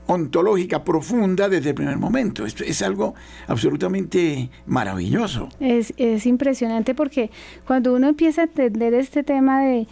ontológica 0.06 0.84
profunda 0.84 1.48
desde 1.48 1.70
el 1.70 1.74
primer 1.74 1.96
momento. 1.96 2.44
Esto 2.44 2.64
es 2.64 2.82
algo 2.82 3.14
absolutamente 3.46 4.50
maravilloso. 4.66 5.48
Es, 5.60 5.94
es 5.96 6.26
impresionante 6.26 6.94
porque 6.94 7.30
cuando 7.66 7.94
uno 7.94 8.08
empieza 8.08 8.42
a 8.42 8.44
entender 8.44 8.94
este 8.94 9.22
tema 9.22 9.62
de, 9.62 9.86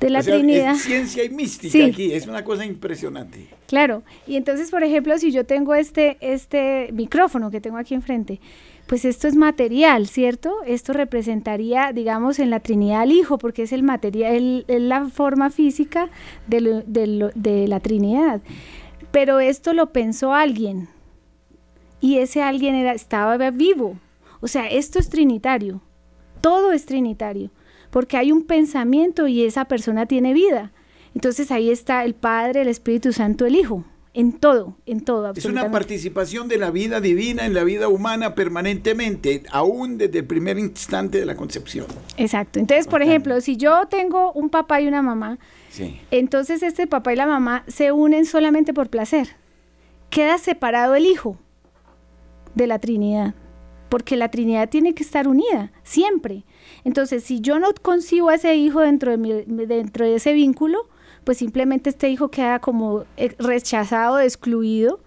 de 0.00 0.10
la 0.10 0.22
Trinidad. 0.22 0.74
Es 0.74 0.82
ciencia 0.82 1.24
y 1.24 1.30
mística 1.30 1.86
aquí, 1.86 2.12
es 2.12 2.26
una 2.26 2.44
cosa 2.44 2.64
impresionante. 2.64 3.48
Claro, 3.66 4.02
y 4.26 4.36
entonces, 4.36 4.70
por 4.70 4.82
ejemplo, 4.82 5.16
si 5.18 5.32
yo 5.32 5.46
tengo 5.46 5.74
este, 5.74 6.18
este 6.20 6.90
micrófono 6.92 7.50
que 7.50 7.60
tengo 7.60 7.78
aquí 7.78 7.94
enfrente, 7.94 8.40
pues 8.86 9.04
esto 9.04 9.26
es 9.28 9.36
material, 9.36 10.06
¿cierto? 10.06 10.58
Esto 10.66 10.92
representaría, 10.92 11.92
digamos, 11.92 12.38
en 12.38 12.50
la 12.50 12.60
Trinidad 12.60 13.02
al 13.02 13.12
Hijo, 13.12 13.38
porque 13.38 13.62
es 13.62 13.72
el 13.72 13.82
material, 13.82 14.64
es 14.68 14.80
la 14.82 15.06
forma 15.08 15.50
física 15.50 16.10
de, 16.46 16.60
la 17.68 17.80
Trinidad. 17.80 18.42
Pero 19.10 19.40
esto 19.40 19.72
lo 19.72 19.92
pensó 19.92 20.34
alguien 20.34 20.88
y 22.00 22.18
ese 22.18 22.42
alguien 22.42 22.74
estaba 22.74 23.50
vivo. 23.50 23.98
O 24.40 24.48
sea, 24.48 24.66
esto 24.66 24.98
es 24.98 25.08
trinitario. 25.08 25.80
Todo 26.40 26.72
es 26.72 26.84
trinitario, 26.84 27.50
porque 27.90 28.16
hay 28.16 28.32
un 28.32 28.42
pensamiento 28.42 29.28
y 29.28 29.44
esa 29.44 29.66
persona 29.66 30.06
tiene 30.06 30.32
vida. 30.32 30.72
Entonces 31.14 31.50
ahí 31.50 31.70
está 31.70 32.04
el 32.04 32.14
Padre, 32.14 32.62
el 32.62 32.68
Espíritu 32.68 33.12
Santo, 33.12 33.46
el 33.46 33.54
Hijo. 33.54 33.84
En 34.14 34.32
todo, 34.32 34.76
en 34.84 35.00
todo. 35.00 35.32
Es 35.34 35.46
una 35.46 35.70
participación 35.70 36.46
de 36.46 36.58
la 36.58 36.70
vida 36.70 37.00
divina 37.00 37.46
en 37.46 37.54
la 37.54 37.64
vida 37.64 37.88
humana 37.88 38.34
permanentemente, 38.34 39.42
aún 39.50 39.96
desde 39.96 40.18
el 40.18 40.26
primer 40.26 40.58
instante 40.58 41.18
de 41.18 41.24
la 41.24 41.34
concepción. 41.34 41.86
Exacto. 42.18 42.58
Entonces, 42.58 42.86
por 42.86 43.00
ejemplo, 43.00 43.40
si 43.40 43.56
yo 43.56 43.86
tengo 43.88 44.32
un 44.32 44.50
papá 44.50 44.82
y 44.82 44.86
una 44.86 45.00
mamá, 45.00 45.38
entonces 46.10 46.62
este 46.62 46.86
papá 46.86 47.14
y 47.14 47.16
la 47.16 47.26
mamá 47.26 47.64
se 47.68 47.90
unen 47.90 48.26
solamente 48.26 48.74
por 48.74 48.90
placer. 48.90 49.28
Queda 50.10 50.36
separado 50.36 50.94
el 50.94 51.06
hijo 51.06 51.38
de 52.54 52.66
la 52.66 52.78
Trinidad, 52.78 53.34
porque 53.88 54.16
la 54.16 54.30
Trinidad 54.30 54.68
tiene 54.68 54.92
que 54.92 55.04
estar 55.04 55.26
unida, 55.26 55.72
siempre. 55.84 56.44
Entonces, 56.84 57.24
si 57.24 57.40
yo 57.40 57.58
no 57.58 57.68
concibo 57.80 58.28
a 58.28 58.34
ese 58.34 58.56
hijo 58.56 58.80
dentro 58.80 59.16
de, 59.16 59.44
dentro 59.46 60.04
de 60.04 60.16
ese 60.16 60.34
vínculo, 60.34 60.86
pues 61.24 61.38
simplemente 61.38 61.90
este 61.90 62.08
hijo 62.10 62.30
queda 62.30 62.58
como 62.58 63.04
eh, 63.16 63.34
rechazado, 63.38 64.20
excluido, 64.20 65.00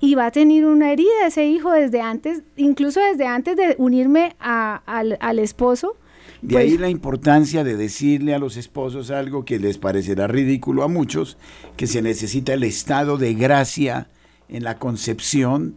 y 0.00 0.14
va 0.14 0.26
a 0.26 0.30
tener 0.30 0.66
una 0.66 0.92
herida 0.92 1.26
ese 1.26 1.46
hijo 1.46 1.72
desde 1.72 2.00
antes, 2.00 2.42
incluso 2.56 3.00
desde 3.00 3.26
antes 3.26 3.56
de 3.56 3.74
unirme 3.78 4.36
al 4.38 5.38
esposo, 5.38 5.96
de 6.40 6.56
ahí 6.56 6.68
pues 6.70 6.80
la 6.80 6.88
importancia 6.88 7.64
de 7.64 7.76
decirle 7.76 8.34
a 8.34 8.38
los 8.38 8.56
esposos 8.56 9.10
algo 9.10 9.44
que 9.44 9.58
les 9.58 9.78
parecerá 9.78 10.28
ridículo 10.28 10.84
a 10.84 10.88
muchos, 10.88 11.36
que 11.76 11.86
se 11.86 12.00
necesita 12.00 12.54
el 12.54 12.62
estado 12.62 13.18
de 13.18 13.34
gracia 13.34 14.08
en 14.48 14.62
la 14.62 14.78
concepción, 14.78 15.76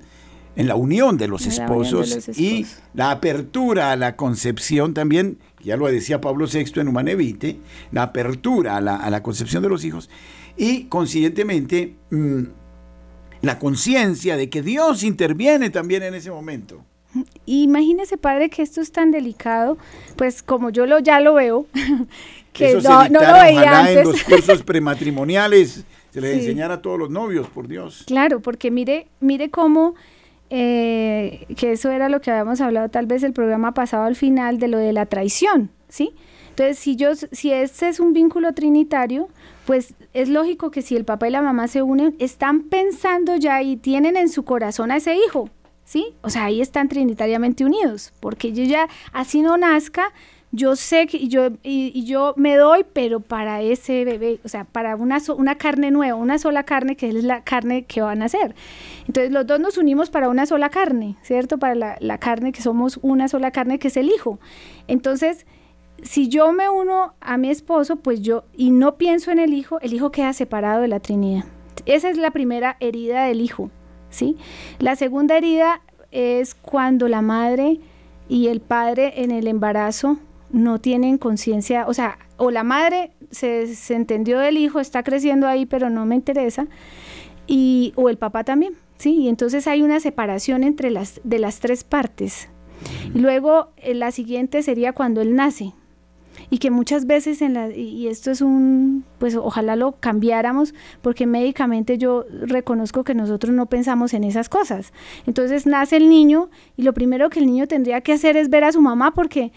en 0.56 0.68
la 0.68 0.76
unión 0.76 1.18
de 1.18 1.28
los, 1.28 1.46
esposos, 1.46 2.30
y 2.38 2.66
la 2.94 3.12
apertura 3.12 3.92
a 3.92 3.96
la 3.96 4.16
concepción 4.16 4.94
también, 4.94 5.38
ya 5.64 5.78
lo 5.78 5.88
decía 5.88 6.20
Pablo 6.22 6.46
VI 6.52 6.82
en 6.82 6.88
Humanevite, 6.88 7.58
la 7.92 8.04
apertura 8.04 8.78
a 8.78 8.82
la, 8.82 9.24
concepción 9.24 9.64
de 9.64 9.70
los 9.70 9.86
hijos 9.86 10.10
y 10.58 10.86
consiguientemente 10.86 11.96
mm, 12.10 12.42
la 13.42 13.60
conciencia 13.60 14.36
de 14.36 14.50
que 14.50 14.62
Dios 14.62 15.04
interviene 15.04 15.70
también 15.70 16.04
en 16.04 16.16
ese 16.16 16.32
momento. 16.32 16.84
Imagínese, 17.46 18.18
padre, 18.18 18.50
que 18.50 18.62
esto 18.62 18.80
es 18.82 18.92
tan 18.92 19.12
delicado, 19.12 19.78
pues 20.16 20.42
como 20.44 20.70
yo 20.70 20.86
lo 20.86 21.00
ya 21.00 21.20
lo 21.20 21.34
veo, 21.34 21.66
que 22.54 22.76
no, 22.76 23.10
no, 23.10 23.20
lo 23.20 23.34
veía 23.34 23.80
antes. 23.80 23.98
en 23.98 24.04
los 24.04 24.24
cursos 24.24 24.64
prematrimoniales 24.66 25.86
se 26.12 26.22
les 26.22 26.40
enseñara 26.40 26.76
a 26.76 26.82
todos 26.82 27.00
los 27.00 27.10
novios, 27.10 27.48
por 27.48 27.68
Dios. 27.68 28.04
Claro, 28.06 28.42
porque 28.42 28.70
mire, 28.70 29.08
mire 29.20 29.50
cómo, 29.50 29.96
eh, 30.54 31.46
que 31.56 31.72
eso 31.72 31.90
era 31.92 32.10
lo 32.10 32.20
que 32.20 32.30
habíamos 32.30 32.60
hablado 32.60 32.90
tal 32.90 33.06
vez 33.06 33.24
el 33.24 33.32
programa 33.32 33.74
pasado 33.74 34.04
al 34.04 34.18
final, 34.18 34.60
de 34.60 34.68
lo 34.68 34.78
de 34.78 34.92
la 34.92 35.06
traición, 35.06 35.72
¿sí? 35.88 36.14
Entonces, 36.50 36.78
si 36.78 36.98
yo, 36.98 37.16
si 37.16 37.54
este 37.54 37.88
es 37.88 38.02
un 38.02 38.12
vínculo 38.12 38.54
trinitario, 38.54 39.30
pues 39.66 39.94
es 40.14 40.28
lógico 40.28 40.70
que 40.70 40.82
si 40.82 40.98
el 40.98 41.06
papá 41.06 41.30
y 41.30 41.32
la 41.32 41.42
mamá 41.42 41.70
se 41.70 41.82
unen, 41.82 42.16
están 42.20 42.64
pensando 42.64 43.38
ya 43.38 43.62
y 43.62 43.78
tienen 43.78 44.18
en 44.18 44.28
su 44.28 44.44
corazón 44.44 44.92
a 44.92 44.98
ese 44.98 45.16
hijo, 45.16 45.50
¿sí? 45.86 46.14
O 46.22 46.30
sea, 46.30 46.46
ahí 46.46 46.60
están 46.60 46.90
trinitariamente 46.90 47.64
unidos, 47.64 48.12
porque 48.20 48.52
yo 48.52 48.66
ya, 48.66 48.90
así 49.14 49.42
no 49.42 49.56
nazca, 49.56 50.12
yo 50.52 50.76
sé 50.76 51.08
que 51.08 51.28
yo, 51.28 51.50
y, 51.64 52.04
yo 52.04 52.34
me 52.36 52.58
doy, 52.58 52.86
pero 52.92 53.22
para 53.22 53.62
ese 53.62 54.04
bebé, 54.04 54.40
o 54.44 54.50
sea, 54.50 54.66
para 54.66 54.96
una, 54.96 55.20
una 55.38 55.56
carne 55.56 55.92
nueva, 55.92 56.16
una 56.16 56.38
sola 56.38 56.64
carne 56.64 56.98
que 56.98 57.10
es 57.10 57.24
la 57.24 57.44
carne 57.44 57.86
que 57.86 58.02
van 58.02 58.22
a 58.22 58.26
hacer. 58.26 58.54
Entonces 59.08 59.32
los 59.32 59.48
dos 59.48 59.60
nos 59.60 59.78
unimos 59.78 60.10
para 60.10 60.28
una 60.30 60.46
sola 60.46 60.70
carne, 60.70 61.16
¿cierto? 61.22 61.58
Para 61.58 61.76
la, 61.76 61.98
la 62.00 62.18
carne 62.18 62.52
que 62.52 62.62
somos 62.62 63.00
una 63.02 63.28
sola 63.28 63.52
carne 63.52 63.80
que 63.80 63.88
es 63.88 63.98
el 63.98 64.10
hijo. 64.10 64.40
Entonces, 64.88 65.46
si 66.04 66.28
yo 66.28 66.52
me 66.52 66.70
uno 66.70 67.14
a 67.22 67.38
mi 67.38 67.50
esposo, 67.50 67.98
pues 67.98 68.22
yo, 68.22 68.44
y 68.56 68.72
no 68.72 68.98
pienso 68.98 69.32
en 69.32 69.40
el 69.40 69.54
hijo, 69.54 69.80
el 69.80 69.94
hijo 69.94 70.12
queda 70.12 70.34
separado 70.34 70.82
de 70.82 70.88
la 70.90 71.00
Trinidad. 71.00 71.46
Esa 71.86 72.10
es 72.10 72.18
la 72.18 72.32
primera 72.32 72.76
herida 72.80 73.26
del 73.26 73.42
hijo. 73.42 73.72
¿sí? 74.10 74.38
La 74.80 74.96
segunda 74.96 75.38
herida 75.38 75.82
es 76.12 76.56
cuando 76.56 77.08
la 77.08 77.22
madre 77.22 77.80
y 78.28 78.48
el 78.48 78.60
padre 78.60 79.24
en 79.24 79.32
el 79.32 79.48
embarazo 79.48 80.18
no 80.52 80.80
tienen 80.80 81.18
conciencia, 81.18 81.86
o 81.88 81.94
sea, 81.94 82.18
o 82.38 82.52
la 82.52 82.64
madre 82.64 83.12
se, 83.30 83.74
se, 83.76 83.96
entendió 83.96 84.40
del 84.40 84.58
hijo, 84.58 84.80
está 84.80 85.04
creciendo 85.04 85.48
ahí, 85.48 85.66
pero 85.66 85.90
no 85.90 86.06
me 86.06 86.16
interesa, 86.16 86.68
y, 87.48 87.94
o 87.96 88.10
el 88.10 88.18
papá 88.18 88.44
también, 88.44 88.74
¿sí? 88.98 89.14
Y 89.14 89.30
entonces 89.30 89.68
hay 89.68 89.82
una 89.82 90.00
separación 90.00 90.64
entre 90.64 90.92
las, 90.92 91.22
de 91.24 91.40
las 91.40 91.60
tres 91.60 91.84
partes. 91.84 92.50
Y 93.14 93.20
luego 93.20 93.70
eh, 93.78 93.94
la 93.94 94.12
siguiente 94.12 94.64
sería 94.64 94.94
cuando 94.94 95.22
él 95.22 95.36
nace, 95.36 95.74
y 96.50 96.58
que 96.58 96.72
muchas 96.72 97.06
veces 97.06 97.42
en 97.42 97.54
la 97.54 97.70
y 97.72 98.08
esto 98.08 98.32
es 98.32 98.42
un 98.42 99.04
pues 99.20 99.36
ojalá 99.36 99.76
lo 99.76 99.94
cambiáramos 100.00 100.74
porque 101.02 101.26
médicamente 101.26 101.98
yo 101.98 102.26
reconozco 102.30 103.04
que 103.04 103.14
nosotros 103.14 103.54
no 103.54 103.68
pensamos 103.68 104.14
en 104.14 104.24
esas 104.24 104.50
cosas. 104.50 104.94
Entonces 105.28 105.66
nace 105.66 105.98
el 105.98 106.10
niño 106.10 106.50
y 106.78 106.84
lo 106.84 106.94
primero 106.94 107.30
que 107.30 107.40
el 107.40 107.46
niño 107.46 107.68
tendría 107.68 108.02
que 108.02 108.14
hacer 108.14 108.38
es 108.38 108.50
ver 108.50 108.64
a 108.64 108.72
su 108.72 108.82
mamá 108.82 109.14
porque 109.14 109.52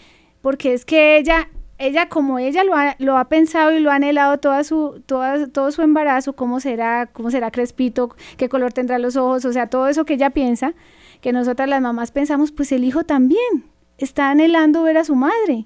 porque 0.45 0.73
es 0.75 0.85
que 0.85 1.17
ella 1.17 1.49
ella 1.79 2.07
como 2.07 2.37
ella 2.37 2.63
lo 2.63 2.75
ha, 2.75 2.95
lo 2.99 3.17
ha 3.17 3.29
pensado 3.29 3.71
y 3.71 3.79
lo 3.79 3.89
ha 3.89 3.95
anhelado 3.95 4.37
toda 4.37 4.63
su 4.63 5.01
toda, 5.07 5.47
todo 5.47 5.71
su 5.71 5.81
embarazo, 5.81 6.33
cómo 6.33 6.59
será, 6.59 7.07
cómo 7.07 7.31
será 7.31 7.49
crespito, 7.49 8.15
qué 8.37 8.47
color 8.47 8.71
tendrá 8.71 8.99
los 8.99 9.15
ojos, 9.15 9.43
o 9.45 9.51
sea, 9.51 9.71
todo 9.71 9.87
eso 9.87 10.05
que 10.05 10.13
ella 10.13 10.29
piensa, 10.29 10.75
que 11.19 11.33
nosotras 11.33 11.67
las 11.67 11.81
mamás 11.81 12.11
pensamos, 12.11 12.51
pues 12.51 12.71
el 12.73 12.83
hijo 12.83 13.03
también 13.03 13.63
está 13.97 14.29
anhelando 14.29 14.83
ver 14.83 14.99
a 14.99 15.03
su 15.03 15.15
madre. 15.15 15.65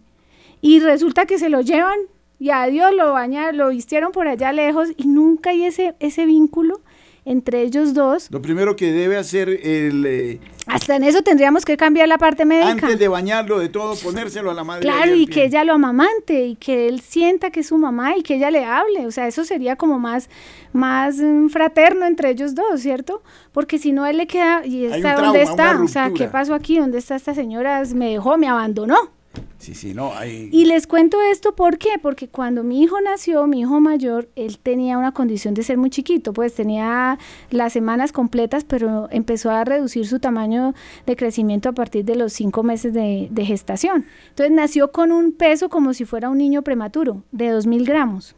Y 0.62 0.80
resulta 0.80 1.26
que 1.26 1.40
se 1.40 1.50
lo 1.50 1.60
llevan 1.60 2.00
y 2.40 2.52
a 2.52 2.66
Dios 2.68 2.94
lo 2.96 3.12
bañaron, 3.12 3.58
lo 3.58 3.68
vistieron 3.68 4.14
por 4.14 4.30
allá 4.30 4.54
lejos 4.54 4.94
y 4.96 5.08
nunca 5.08 5.50
hay 5.50 5.66
ese, 5.66 5.94
ese 6.00 6.26
vínculo 6.26 6.80
entre 7.30 7.62
ellos 7.62 7.94
dos. 7.94 8.28
Lo 8.32 8.42
primero 8.42 8.76
que 8.76 8.92
debe 8.92 9.16
hacer 9.16 9.50
el... 9.50 10.04
Eh, 10.04 10.40
Hasta 10.66 10.96
en 10.96 11.04
eso 11.04 11.22
tendríamos 11.22 11.64
que 11.64 11.78
cambiar 11.78 12.08
la 12.08 12.18
parte 12.18 12.44
médica. 12.44 12.72
Antes 12.72 12.98
de 12.98 13.08
bañarlo, 13.08 13.60
de 13.60 13.70
todo, 13.70 13.96
ponérselo 13.96 14.50
a 14.50 14.56
la 14.56 14.64
madre. 14.64 14.82
Claro, 14.82 15.14
y 15.14 15.28
que 15.28 15.44
ella 15.44 15.64
lo 15.64 15.74
amamante 15.74 16.48
y 16.48 16.56
que 16.56 16.88
él 16.88 17.02
sienta 17.02 17.52
que 17.52 17.60
es 17.60 17.68
su 17.68 17.78
mamá 17.78 18.18
y 18.18 18.24
que 18.24 18.38
ella 18.38 18.50
le 18.50 18.66
hable. 18.66 19.06
O 19.06 19.12
sea, 19.12 19.28
eso 19.28 19.46
sería 19.46 19.76
como 19.76 20.00
más, 20.00 20.28
más 20.74 21.18
mm, 21.18 21.50
fraterno 21.50 22.08
entre 22.08 22.32
ellos 22.32 22.56
dos, 22.56 22.82
¿cierto? 22.82 23.22
Porque 23.52 23.78
si 23.78 23.92
no, 23.92 24.08
él 24.08 24.18
le 24.18 24.26
queda... 24.26 24.66
¿Y 24.66 24.86
está 24.86 25.14
dónde 25.14 25.44
está? 25.44 25.80
O 25.80 25.88
sea, 25.88 26.10
¿qué 26.12 26.26
pasó 26.26 26.56
aquí? 26.56 26.80
¿Dónde 26.80 26.98
está 26.98 27.16
esta 27.16 27.36
señora? 27.36 27.84
Me 27.94 28.10
dejó, 28.10 28.40
me 28.40 28.48
abandonó. 28.48 29.19
Sí, 29.58 29.76
sí, 29.76 29.94
no, 29.94 30.12
Y 30.26 30.66
les 30.66 30.88
cuento 30.88 31.18
esto, 31.22 31.56
¿por 31.56 31.78
qué? 31.78 31.92
Porque 32.02 32.28
cuando 32.28 32.64
mi 32.64 32.82
hijo 32.82 33.00
nació, 33.02 33.46
mi 33.48 33.62
hijo 33.62 33.80
mayor, 33.80 34.30
él 34.36 34.58
tenía 34.58 34.98
una 34.98 35.12
condición 35.12 35.54
de 35.54 35.64
ser 35.64 35.78
muy 35.78 35.90
chiquito, 35.90 36.34
pues 36.34 36.54
tenía 36.54 37.18
las 37.50 37.74
semanas 37.74 38.12
completas, 38.12 38.64
pero 38.64 39.08
empezó 39.12 39.52
a 39.52 39.64
reducir 39.64 40.08
su 40.08 40.20
tamaño 40.20 40.74
de 41.06 41.16
crecimiento 41.16 41.70
a 41.70 41.74
partir 41.74 42.06
de 42.06 42.16
los 42.16 42.34
cinco 42.34 42.64
meses 42.64 42.94
de, 42.94 43.28
de 43.32 43.46
gestación. 43.46 44.06
Entonces 44.30 44.56
nació 44.56 44.92
con 44.92 45.12
un 45.12 45.32
peso 45.32 45.70
como 45.70 45.94
si 45.94 46.06
fuera 46.06 46.30
un 46.30 46.38
niño 46.38 46.64
prematuro, 46.64 47.24
de 47.32 47.54
2.000 47.54 47.86
gramos. 47.86 48.36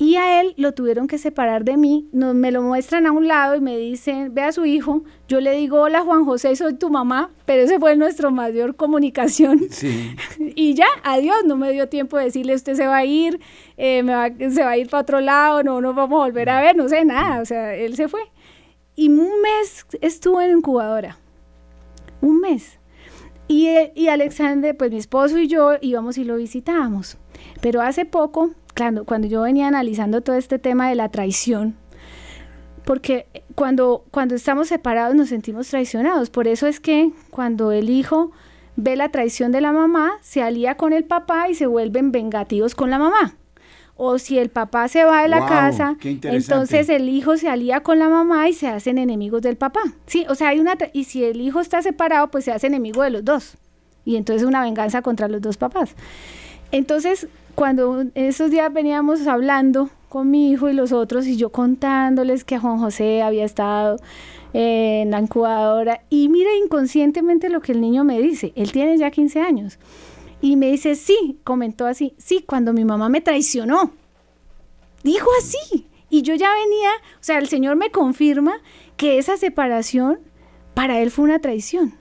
Y 0.00 0.14
a 0.14 0.40
él 0.40 0.54
lo 0.56 0.72
tuvieron 0.74 1.08
que 1.08 1.18
separar 1.18 1.64
de 1.64 1.76
mí, 1.76 2.08
nos, 2.12 2.32
me 2.32 2.52
lo 2.52 2.62
muestran 2.62 3.04
a 3.06 3.10
un 3.10 3.26
lado 3.26 3.56
y 3.56 3.60
me 3.60 3.76
dicen, 3.76 4.32
ve 4.32 4.42
a 4.42 4.52
su 4.52 4.64
hijo, 4.64 5.02
yo 5.26 5.40
le 5.40 5.52
digo, 5.52 5.80
hola 5.80 6.02
Juan 6.02 6.24
José, 6.24 6.54
soy 6.54 6.74
tu 6.74 6.88
mamá, 6.88 7.32
pero 7.46 7.62
ese 7.62 7.80
fue 7.80 7.96
nuestra 7.96 8.30
mayor 8.30 8.76
comunicación. 8.76 9.66
Sí. 9.70 10.14
y 10.54 10.74
ya, 10.74 10.86
adiós, 11.02 11.38
no 11.46 11.56
me 11.56 11.72
dio 11.72 11.88
tiempo 11.88 12.16
de 12.16 12.24
decirle, 12.24 12.54
usted 12.54 12.74
se 12.74 12.86
va 12.86 12.98
a 12.98 13.04
ir, 13.04 13.40
eh, 13.76 14.04
se 14.50 14.62
va 14.62 14.70
a 14.70 14.76
ir 14.76 14.88
para 14.88 15.00
otro 15.02 15.20
lado, 15.20 15.64
no 15.64 15.80
nos 15.80 15.96
vamos 15.96 16.20
a 16.20 16.26
volver 16.26 16.48
a 16.48 16.60
ver, 16.60 16.76
no 16.76 16.88
sé 16.88 17.04
nada, 17.04 17.42
o 17.42 17.44
sea, 17.44 17.74
él 17.74 17.96
se 17.96 18.06
fue. 18.06 18.20
Y 18.94 19.08
un 19.08 19.42
mes 19.42 19.84
estuvo 20.00 20.40
en 20.40 20.58
incubadora, 20.58 21.18
un 22.20 22.40
mes. 22.40 22.78
Y, 23.48 23.66
eh, 23.66 23.92
y 23.96 24.08
Alexander, 24.08 24.76
pues 24.76 24.92
mi 24.92 24.98
esposo 24.98 25.38
y 25.38 25.48
yo 25.48 25.72
íbamos 25.80 26.18
y 26.18 26.24
lo 26.24 26.36
visitábamos. 26.36 27.16
Pero 27.60 27.80
hace 27.80 28.04
poco 28.04 28.52
cuando 29.06 29.28
yo 29.28 29.42
venía 29.42 29.68
analizando 29.68 30.20
todo 30.20 30.36
este 30.36 30.58
tema 30.58 30.88
de 30.88 30.94
la 30.94 31.08
traición, 31.08 31.76
porque 32.84 33.26
cuando, 33.54 34.04
cuando 34.10 34.34
estamos 34.34 34.68
separados 34.68 35.14
nos 35.14 35.28
sentimos 35.28 35.68
traicionados. 35.68 36.30
Por 36.30 36.48
eso 36.48 36.66
es 36.66 36.80
que 36.80 37.10
cuando 37.30 37.70
el 37.70 37.90
hijo 37.90 38.30
ve 38.76 38.96
la 38.96 39.10
traición 39.10 39.52
de 39.52 39.60
la 39.60 39.72
mamá, 39.72 40.12
se 40.22 40.42
alía 40.42 40.76
con 40.76 40.92
el 40.92 41.04
papá 41.04 41.50
y 41.50 41.54
se 41.54 41.66
vuelven 41.66 42.12
vengativos 42.12 42.74
con 42.74 42.88
la 42.88 42.98
mamá. 42.98 43.36
O 43.96 44.18
si 44.18 44.38
el 44.38 44.48
papá 44.48 44.86
se 44.86 45.04
va 45.04 45.22
de 45.22 45.28
la 45.28 45.44
casa, 45.44 45.96
entonces 46.02 46.88
el 46.88 47.08
hijo 47.08 47.36
se 47.36 47.48
alía 47.48 47.80
con 47.80 47.98
la 47.98 48.08
mamá 48.08 48.48
y 48.48 48.52
se 48.52 48.68
hacen 48.68 48.96
enemigos 48.96 49.42
del 49.42 49.56
papá. 49.56 49.80
Sí, 50.06 50.24
o 50.28 50.36
sea, 50.36 50.50
hay 50.50 50.60
una 50.60 50.78
y 50.92 51.04
si 51.04 51.24
el 51.24 51.40
hijo 51.40 51.60
está 51.60 51.82
separado, 51.82 52.30
pues 52.30 52.44
se 52.44 52.52
hace 52.52 52.68
enemigo 52.68 53.02
de 53.02 53.10
los 53.10 53.24
dos. 53.24 53.56
Y 54.04 54.16
entonces 54.16 54.46
una 54.46 54.62
venganza 54.62 55.02
contra 55.02 55.26
los 55.26 55.42
dos 55.42 55.56
papás. 55.56 55.96
Entonces, 56.70 57.26
cuando 57.58 58.04
esos 58.14 58.52
días 58.52 58.72
veníamos 58.72 59.26
hablando 59.26 59.90
con 60.08 60.30
mi 60.30 60.52
hijo 60.52 60.68
y 60.68 60.74
los 60.74 60.92
otros 60.92 61.26
y 61.26 61.36
yo 61.36 61.50
contándoles 61.50 62.44
que 62.44 62.56
Juan 62.56 62.78
José 62.78 63.20
había 63.20 63.44
estado 63.44 63.96
en 64.52 65.10
la 65.10 65.18
incubadora 65.18 66.02
y 66.08 66.28
mire 66.28 66.56
inconscientemente 66.56 67.48
lo 67.48 67.60
que 67.60 67.72
el 67.72 67.80
niño 67.80 68.04
me 68.04 68.20
dice, 68.20 68.52
él 68.54 68.70
tiene 68.70 68.96
ya 68.96 69.10
15 69.10 69.40
años 69.40 69.80
y 70.40 70.54
me 70.54 70.70
dice, 70.70 70.94
sí, 70.94 71.40
comentó 71.42 71.86
así, 71.86 72.14
sí, 72.16 72.44
cuando 72.46 72.72
mi 72.72 72.84
mamá 72.84 73.08
me 73.08 73.20
traicionó, 73.20 73.90
dijo 75.02 75.28
así 75.40 75.88
y 76.10 76.22
yo 76.22 76.36
ya 76.36 76.54
venía, 76.54 76.90
o 77.14 77.22
sea, 77.22 77.38
el 77.38 77.48
Señor 77.48 77.74
me 77.74 77.90
confirma 77.90 78.60
que 78.96 79.18
esa 79.18 79.36
separación 79.36 80.20
para 80.74 81.00
él 81.00 81.10
fue 81.10 81.24
una 81.24 81.40
traición 81.40 81.96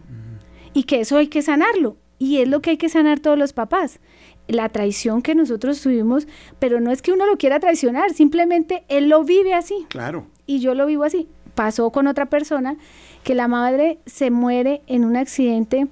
y 0.76 0.84
que 0.84 1.00
eso 1.00 1.18
hay 1.18 1.30
que 1.30 1.42
sanarlo 1.42 1.98
y 2.20 2.42
es 2.42 2.48
lo 2.48 2.62
que 2.62 2.70
hay 2.70 2.78
que 2.78 2.90
sanar 2.90 3.20
todos 3.20 3.40
los 3.40 3.54
papás 3.54 4.00
la 4.48 4.70
traición 4.70 5.22
que 5.22 5.36
nosotros 5.36 5.82
tuvimos, 5.82 6.28
pero 6.60 6.80
no 6.80 6.92
es 6.92 7.02
que 7.02 7.12
uno 7.12 7.26
lo 7.26 7.38
quiera 7.38 7.60
traicionar, 7.60 8.14
simplemente 8.14 8.84
él 8.88 9.10
lo 9.10 9.24
vive 9.24 9.54
así. 9.54 9.86
Claro. 9.90 10.28
Y 10.46 10.60
yo 10.60 10.74
lo 10.74 10.86
vivo 10.86 11.04
así. 11.04 11.28
Pasó 11.56 11.90
con 11.92 12.08
otra 12.08 12.28
persona 12.28 12.78
que 13.24 13.36
la 13.36 13.48
madre 13.48 14.00
se 14.06 14.32
muere 14.32 14.82
en 14.88 15.04
un 15.04 15.18
accidente 15.18 15.88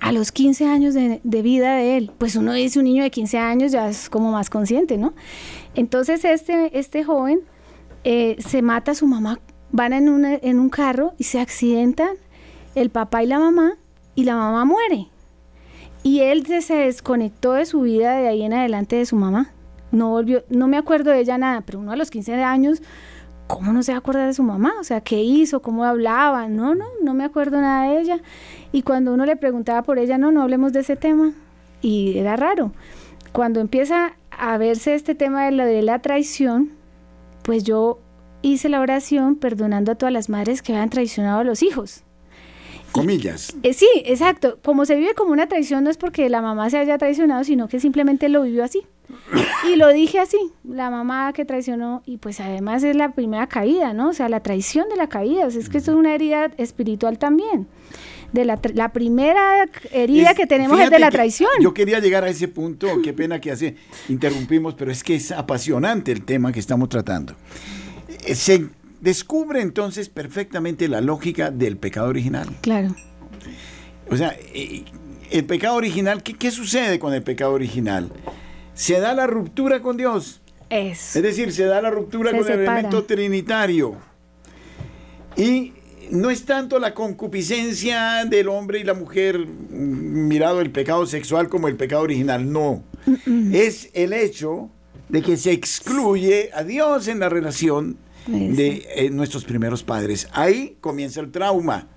a 0.00 0.12
los 0.12 0.32
15 0.32 0.66
años 0.66 0.94
de, 0.94 1.20
vida 1.42 1.76
de 1.76 1.96
él. 1.96 2.10
Pues 2.18 2.36
uno 2.36 2.52
dice 2.52 2.78
un 2.78 2.84
niño 2.84 3.02
de 3.02 3.10
15 3.10 3.38
años 3.38 3.72
ya 3.72 3.88
es 3.88 4.08
como 4.08 4.32
más 4.32 4.50
consciente, 4.50 4.96
¿no? 4.96 5.14
Entonces 5.74 6.24
este, 6.24 6.78
este 6.78 7.04
joven 7.04 7.40
eh, 8.04 8.36
se 8.38 8.62
mata 8.62 8.92
a 8.92 8.94
su 8.94 9.06
mamá, 9.06 9.40
van 9.70 9.92
en, 9.92 10.24
en 10.24 10.58
un 10.58 10.70
carro 10.70 11.14
y 11.18 11.24
se 11.24 11.40
accidentan 11.40 12.16
el 12.74 12.90
papá 12.90 13.22
y 13.22 13.26
la 13.26 13.38
mamá 13.38 13.74
y 14.14 14.24
la 14.24 14.36
mamá 14.36 14.64
muere. 14.64 15.08
Y 16.02 16.20
él 16.20 16.46
se 16.62 16.74
desconectó 16.74 17.52
de 17.52 17.66
su 17.66 17.80
vida 17.80 18.16
de 18.16 18.28
ahí 18.28 18.42
en 18.42 18.52
adelante 18.52 18.96
de 18.96 19.06
su 19.06 19.16
mamá. 19.16 19.50
No 19.90 20.10
volvió, 20.10 20.44
no 20.48 20.68
me 20.68 20.76
acuerdo 20.76 21.10
de 21.10 21.20
ella 21.20 21.38
nada, 21.38 21.62
pero 21.62 21.80
uno 21.80 21.92
a 21.92 21.96
los 21.96 22.10
15 22.10 22.34
años, 22.42 22.82
¿cómo 23.46 23.72
no 23.72 23.82
se 23.82 23.92
acuerda 23.92 24.26
de 24.26 24.34
su 24.34 24.42
mamá? 24.42 24.74
O 24.80 24.84
sea, 24.84 25.00
¿qué 25.00 25.22
hizo? 25.22 25.60
¿Cómo 25.60 25.84
hablaba? 25.84 26.48
No, 26.48 26.74
no, 26.74 26.84
no 27.02 27.14
me 27.14 27.24
acuerdo 27.24 27.60
nada 27.60 27.90
de 27.90 28.00
ella. 28.00 28.20
Y 28.70 28.82
cuando 28.82 29.12
uno 29.12 29.24
le 29.26 29.36
preguntaba 29.36 29.82
por 29.82 29.98
ella, 29.98 30.18
no, 30.18 30.30
no 30.30 30.42
hablemos 30.42 30.72
de 30.72 30.80
ese 30.80 30.96
tema. 30.96 31.32
Y 31.80 32.18
era 32.18 32.36
raro. 32.36 32.72
Cuando 33.32 33.60
empieza 33.60 34.12
a 34.30 34.58
verse 34.58 34.94
este 34.94 35.14
tema 35.14 35.46
de 35.46 35.52
la, 35.52 35.64
de 35.64 35.82
la 35.82 36.00
traición, 36.00 36.70
pues 37.42 37.64
yo 37.64 37.98
hice 38.42 38.68
la 38.68 38.80
oración 38.80 39.36
perdonando 39.36 39.92
a 39.92 39.94
todas 39.94 40.12
las 40.12 40.28
madres 40.28 40.62
que 40.62 40.72
habían 40.72 40.90
traicionado 40.90 41.40
a 41.40 41.44
los 41.44 41.62
hijos 41.62 42.04
comillas. 42.92 43.54
Eh, 43.62 43.74
sí, 43.74 43.88
exacto. 44.04 44.58
Como 44.64 44.84
se 44.84 44.96
vive 44.96 45.14
como 45.14 45.32
una 45.32 45.46
traición 45.46 45.84
no 45.84 45.90
es 45.90 45.96
porque 45.96 46.28
la 46.28 46.42
mamá 46.42 46.70
se 46.70 46.78
haya 46.78 46.98
traicionado, 46.98 47.44
sino 47.44 47.68
que 47.68 47.80
simplemente 47.80 48.28
lo 48.28 48.42
vivió 48.42 48.64
así. 48.64 48.82
Y 49.70 49.76
lo 49.76 49.88
dije 49.88 50.18
así, 50.18 50.38
la 50.64 50.90
mamá 50.90 51.32
que 51.32 51.44
traicionó, 51.44 52.02
y 52.04 52.18
pues 52.18 52.40
además 52.40 52.82
es 52.82 52.94
la 52.94 53.12
primera 53.12 53.46
caída, 53.46 53.94
¿no? 53.94 54.10
O 54.10 54.12
sea, 54.12 54.28
la 54.28 54.40
traición 54.40 54.88
de 54.88 54.96
la 54.96 55.08
caída, 55.08 55.46
es 55.46 55.68
que 55.68 55.78
esto 55.78 55.92
es 55.92 55.96
una 55.96 56.14
herida 56.14 56.50
espiritual 56.58 57.18
también. 57.18 57.66
De 58.32 58.44
la, 58.44 58.60
la 58.74 58.92
primera 58.92 59.66
herida 59.90 60.34
que 60.34 60.46
tenemos 60.46 60.78
es 60.78 60.90
de 60.90 60.98
la 60.98 61.10
traición. 61.10 61.50
Yo 61.62 61.72
quería 61.72 61.98
llegar 61.98 62.24
a 62.24 62.28
ese 62.28 62.48
punto, 62.48 62.86
qué 63.02 63.14
pena 63.14 63.40
que 63.40 63.50
hace 63.50 63.76
interrumpimos, 64.10 64.74
pero 64.74 64.92
es 64.92 65.02
que 65.02 65.14
es 65.14 65.32
apasionante 65.32 66.12
el 66.12 66.24
tema 66.26 66.52
que 66.52 66.60
estamos 66.60 66.90
tratando. 66.90 67.34
Eh, 68.26 68.34
se 68.34 68.68
descubre 69.00 69.60
entonces 69.60 70.08
perfectamente 70.08 70.88
la 70.88 71.00
lógica 71.00 71.50
del 71.50 71.76
pecado 71.76 72.08
original. 72.08 72.48
Claro. 72.60 72.94
O 74.10 74.16
sea, 74.16 74.36
eh, 74.54 74.84
el 75.30 75.44
pecado 75.44 75.76
original, 75.76 76.22
¿qué, 76.22 76.50
sucede 76.50 76.98
con 76.98 77.12
el 77.12 77.22
pecado 77.22 77.52
original? 77.52 78.10
Se 78.74 79.00
da 79.00 79.14
la 79.14 79.26
ruptura 79.26 79.80
con 79.80 79.96
Dios. 79.96 80.40
Es. 80.70 81.16
Es 81.16 81.22
decir, 81.22 81.52
se 81.52 81.64
da 81.64 81.80
la 81.80 81.90
ruptura 81.90 82.30
con 82.30 82.46
el 82.46 82.60
elemento 82.60 83.04
trinitario. 83.04 83.96
Y 85.36 85.72
no 86.10 86.30
es 86.30 86.44
tanto 86.44 86.78
la 86.78 86.94
concupiscencia 86.94 88.24
del 88.24 88.48
hombre 88.48 88.80
y 88.80 88.84
la 88.84 88.94
mujer 88.94 89.46
mirado 89.46 90.60
el 90.60 90.70
pecado 90.70 91.06
sexual 91.06 91.48
como 91.48 91.68
el 91.68 91.76
pecado 91.76 92.02
original, 92.02 92.50
no. 92.50 92.82
Es 93.52 93.90
el 93.94 94.12
hecho 94.12 94.70
de 95.08 95.22
que 95.22 95.36
se 95.36 95.52
excluye 95.52 96.50
a 96.54 96.64
Dios 96.64 97.08
en 97.08 97.20
la 97.20 97.28
relación 97.28 97.98
de 98.28 98.86
eh, 98.94 99.10
nuestros 99.10 99.44
primeros 99.44 99.82
padres. 99.82 100.28
Ahí 100.32 100.76
comienza 100.80 101.20
el 101.20 101.30
trauma, 101.30 101.88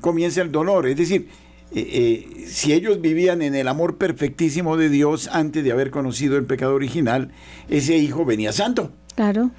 comienza 0.00 0.40
el 0.42 0.52
dolor. 0.52 0.86
Es 0.86 0.96
decir, 0.96 1.28
eh, 1.74 2.26
eh, 2.38 2.44
si 2.46 2.72
ellos 2.72 3.00
vivían 3.00 3.42
en 3.42 3.54
el 3.54 3.66
amor 3.66 3.96
perfectísimo 3.96 4.76
de 4.76 4.88
Dios 4.88 5.28
antes 5.32 5.64
de 5.64 5.72
haber 5.72 5.90
conocido 5.90 6.36
el 6.36 6.44
pecado 6.44 6.74
original, 6.74 7.30
ese 7.68 7.96
hijo 7.96 8.24
venía 8.24 8.52
santo. 8.52 8.92
Claro. 9.16 9.50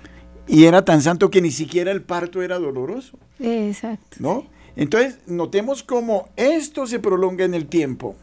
Y 0.47 0.65
era 0.65 0.85
tan 0.85 1.01
santo 1.01 1.29
que 1.29 1.41
ni 1.41 1.51
siquiera 1.51 1.91
el 1.91 2.01
parto 2.01 2.41
era 2.41 2.59
doloroso. 2.59 3.17
Exacto. 3.39 4.17
¿No? 4.19 4.45
Entonces, 4.75 5.19
notemos 5.27 5.83
cómo 5.83 6.29
esto 6.35 6.87
se 6.87 6.99
prolonga 6.99 7.45
en 7.45 7.53
el 7.53 7.67
tiempo. 7.67 8.15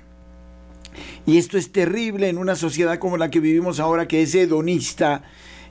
Y 1.26 1.38
esto 1.38 1.58
es 1.58 1.72
terrible 1.72 2.28
en 2.28 2.38
una 2.38 2.56
sociedad 2.56 2.98
como 2.98 3.16
la 3.16 3.30
que 3.30 3.40
vivimos 3.40 3.80
ahora, 3.80 4.08
que 4.08 4.22
es 4.22 4.34
hedonista, 4.34 5.22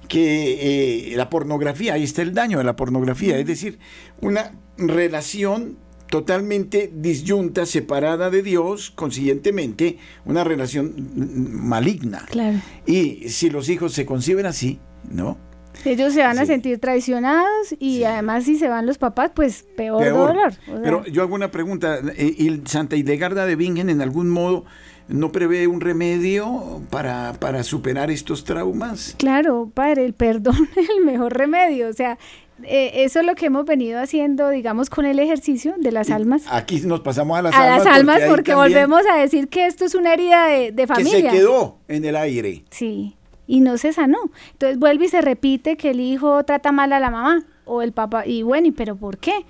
que 0.10 1.12
eh, 1.12 1.15
la 1.15 1.30
pornografía, 1.30 1.93
ahí 1.93 2.04
está 2.04 2.22
el 2.22 2.34
daño 2.34 2.58
de 2.58 2.65
la 2.65 2.76
pornografía, 2.76 3.38
es 3.38 3.45
decir, 3.45 3.80
una 4.19 4.52
relación 4.78 5.78
totalmente 6.10 6.91
disyunta, 6.93 7.65
separada 7.65 8.30
de 8.30 8.41
Dios, 8.41 8.89
consiguientemente 8.89 9.98
una 10.26 10.43
relación 10.43 11.12
maligna. 11.15 12.26
Claro. 12.30 12.58
Y 12.86 13.30
si 13.30 13.50
los 13.50 13.69
hijos 13.69 13.93
se 13.93 14.06
conciben 14.06 14.45
así, 14.45 14.80
¿no? 15.10 15.38
Ellos 15.86 16.13
se 16.13 16.22
van 16.22 16.38
a 16.39 16.45
sentir 16.45 16.80
traicionados 16.80 17.74
y 17.80 18.04
además 18.04 18.43
si 18.43 18.58
se 18.58 18.67
van 18.67 18.86
los 18.86 18.98
papás, 18.98 19.32
pues 19.34 19.65
peor, 19.78 20.04
dolor. 20.04 20.54
Pero 20.84 21.06
yo 21.06 21.22
hago 21.22 21.36
una 21.36 21.52
pregunta, 21.52 22.00
eh, 22.17 22.36
¿y 22.38 22.62
Santa 22.65 22.98
Hildegarda 22.98 23.45
de 23.45 23.56
Bingen 23.56 23.89
en 23.89 24.02
algún 24.02 24.30
modo 24.30 24.65
no 25.10 25.32
prevé 25.32 25.67
un 25.67 25.82
remedio 25.82 26.82
para, 26.89 27.34
para 27.34 27.63
superar 27.63 28.12
estos 28.12 28.43
traumas? 28.43 29.15
Claro, 29.17 29.69
padre, 29.74 30.06
el 30.06 30.13
perdón 30.13 30.69
es 30.76 30.89
el 30.89 31.04
mejor 31.04 31.36
remedio. 31.36 31.89
O 31.89 31.93
sea, 31.93 32.17
eh, 32.63 33.04
eso 33.04 33.19
es 33.19 33.26
lo 33.26 33.36
que 33.36 33.48
hemos 33.48 33.65
venido 33.65 34.00
haciendo, 34.00 34.50
digamos, 34.50 34.89
con 34.89 35.06
el 35.06 35.19
ejercicio 35.19 35.76
de 35.78 35.91
las 35.91 36.12
almas. 36.12 36.43
Aquí 36.50 36.80
nos 36.82 37.02
pasamos 37.02 37.38
a 37.38 37.41
las 37.41 37.56
almas. 37.56 37.72
A 37.72 37.78
las 37.78 37.98
almas 37.98 38.22
porque, 38.28 38.54
volvemos 38.54 39.02
a 39.12 39.17
decir 39.17 39.50
que 39.50 39.65
esto 39.65 39.86
es 39.86 39.95
una 39.95 40.13
herida 40.13 40.48
de, 40.48 40.72
de 40.72 40.88
familia. 40.88 41.12
Que 41.12 41.30
se 41.32 41.38
quedó 41.38 41.78
en 41.88 42.06
el 42.06 42.15
aire. 42.15 42.63
Sí, 42.69 43.15
y 43.48 43.62
no 43.62 43.78
se 43.78 43.93
sanó. 43.93 44.19
Entonces 44.52 44.78
vuelve 44.78 45.06
y 45.06 45.10
se 45.10 45.22
repite 45.22 45.76
que 45.76 45.89
el 45.89 46.00
hijo 46.00 46.43
trata 46.43 46.72
mal 46.72 46.93
a 46.93 47.00
la 47.00 47.10
mamá 47.10 47.43
o 47.65 47.82
el 47.82 47.93
papá. 47.93 48.26
Y 48.26 48.43
bueno, 48.43 48.67
¿y 48.67 48.72
pero 48.72 48.95
por 48.95 49.17
qué? 49.17 49.45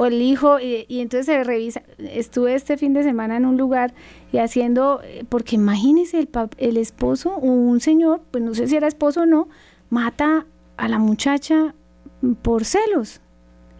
O 0.00 0.06
el 0.06 0.22
hijo, 0.22 0.58
y, 0.58 0.86
entonces 0.88 1.26
se 1.26 1.44
revisa. 1.44 1.82
Estuve 1.98 2.54
este 2.54 2.78
fin 2.78 2.94
de 2.94 3.02
semana 3.02 3.36
en 3.36 3.44
un 3.44 3.58
lugar 3.58 3.92
y 4.32 4.38
haciendo, 4.38 5.02
eh, 5.04 5.26
porque 5.28 5.56
imagínese 5.56 6.20
el, 6.20 6.30
el 6.56 6.78
esposo 6.78 7.34
o 7.34 7.46
un 7.46 7.80
señor, 7.80 8.22
pues 8.30 8.42
no 8.42 8.54
sé 8.54 8.66
si 8.66 8.76
era 8.76 8.88
esposo 8.88 9.20
o 9.20 9.26
no, 9.26 9.48
mata 9.90 10.46
a 10.78 10.88
la 10.88 10.98
muchacha 10.98 11.74
por 12.40 12.64
celos. 12.64 13.20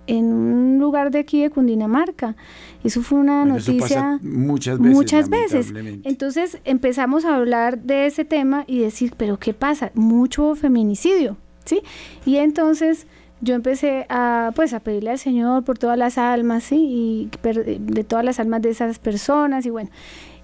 en 0.06 0.26
un 0.26 0.78
lugar 0.78 1.11
de 1.11 1.20
aquí 1.20 1.40
de 1.40 1.48
Cundinamarca. 1.48 2.37
Eso 2.85 3.00
fue 3.00 3.18
una 3.18 3.46
noticia 3.46 4.18
muchas 4.20 4.78
veces. 4.78 4.94
Muchas 4.94 5.30
veces. 5.30 5.72
Entonces 6.04 6.59
empezamos 6.64 7.24
a 7.24 7.37
hablar 7.37 7.80
de 7.80 8.04
ese 8.04 8.26
tema 8.26 8.64
y 8.66 8.80
decir, 8.80 9.14
pero 9.16 9.38
¿qué 9.38 9.54
pasa? 9.54 9.90
Mucho 9.94 10.54
feminicidio, 10.54 11.38
¿sí? 11.64 11.80
Y 12.26 12.37
entonces 12.37 13.06
yo 13.40 13.55
empecé 13.55 14.07
a 14.09 14.53
pues 14.55 14.72
a 14.74 14.81
pedirle 14.81 15.11
al 15.11 15.18
Señor 15.18 15.64
por 15.64 15.79
todas 15.79 15.98
las 15.98 16.18
almas, 16.18 16.64
¿sí? 16.64 16.76
Y 16.76 17.31
de 17.79 18.05
todas 18.05 18.24
las 18.24 18.40
almas 18.40 18.62
de 18.62 18.70
esas 18.70 18.98
personas 18.98 19.66
y 19.66 19.70
bueno. 19.70 19.90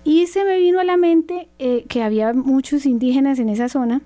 Y 0.04 0.26
se 0.26 0.44
me 0.44 0.58
vino 0.58 0.78
a 0.78 0.84
la 0.84 0.96
mente 0.96 1.48
eh, 1.58 1.84
que 1.88 2.02
había 2.02 2.32
muchos 2.32 2.86
indígenas 2.86 3.38
en 3.38 3.48
esa 3.48 3.68
zona 3.68 4.02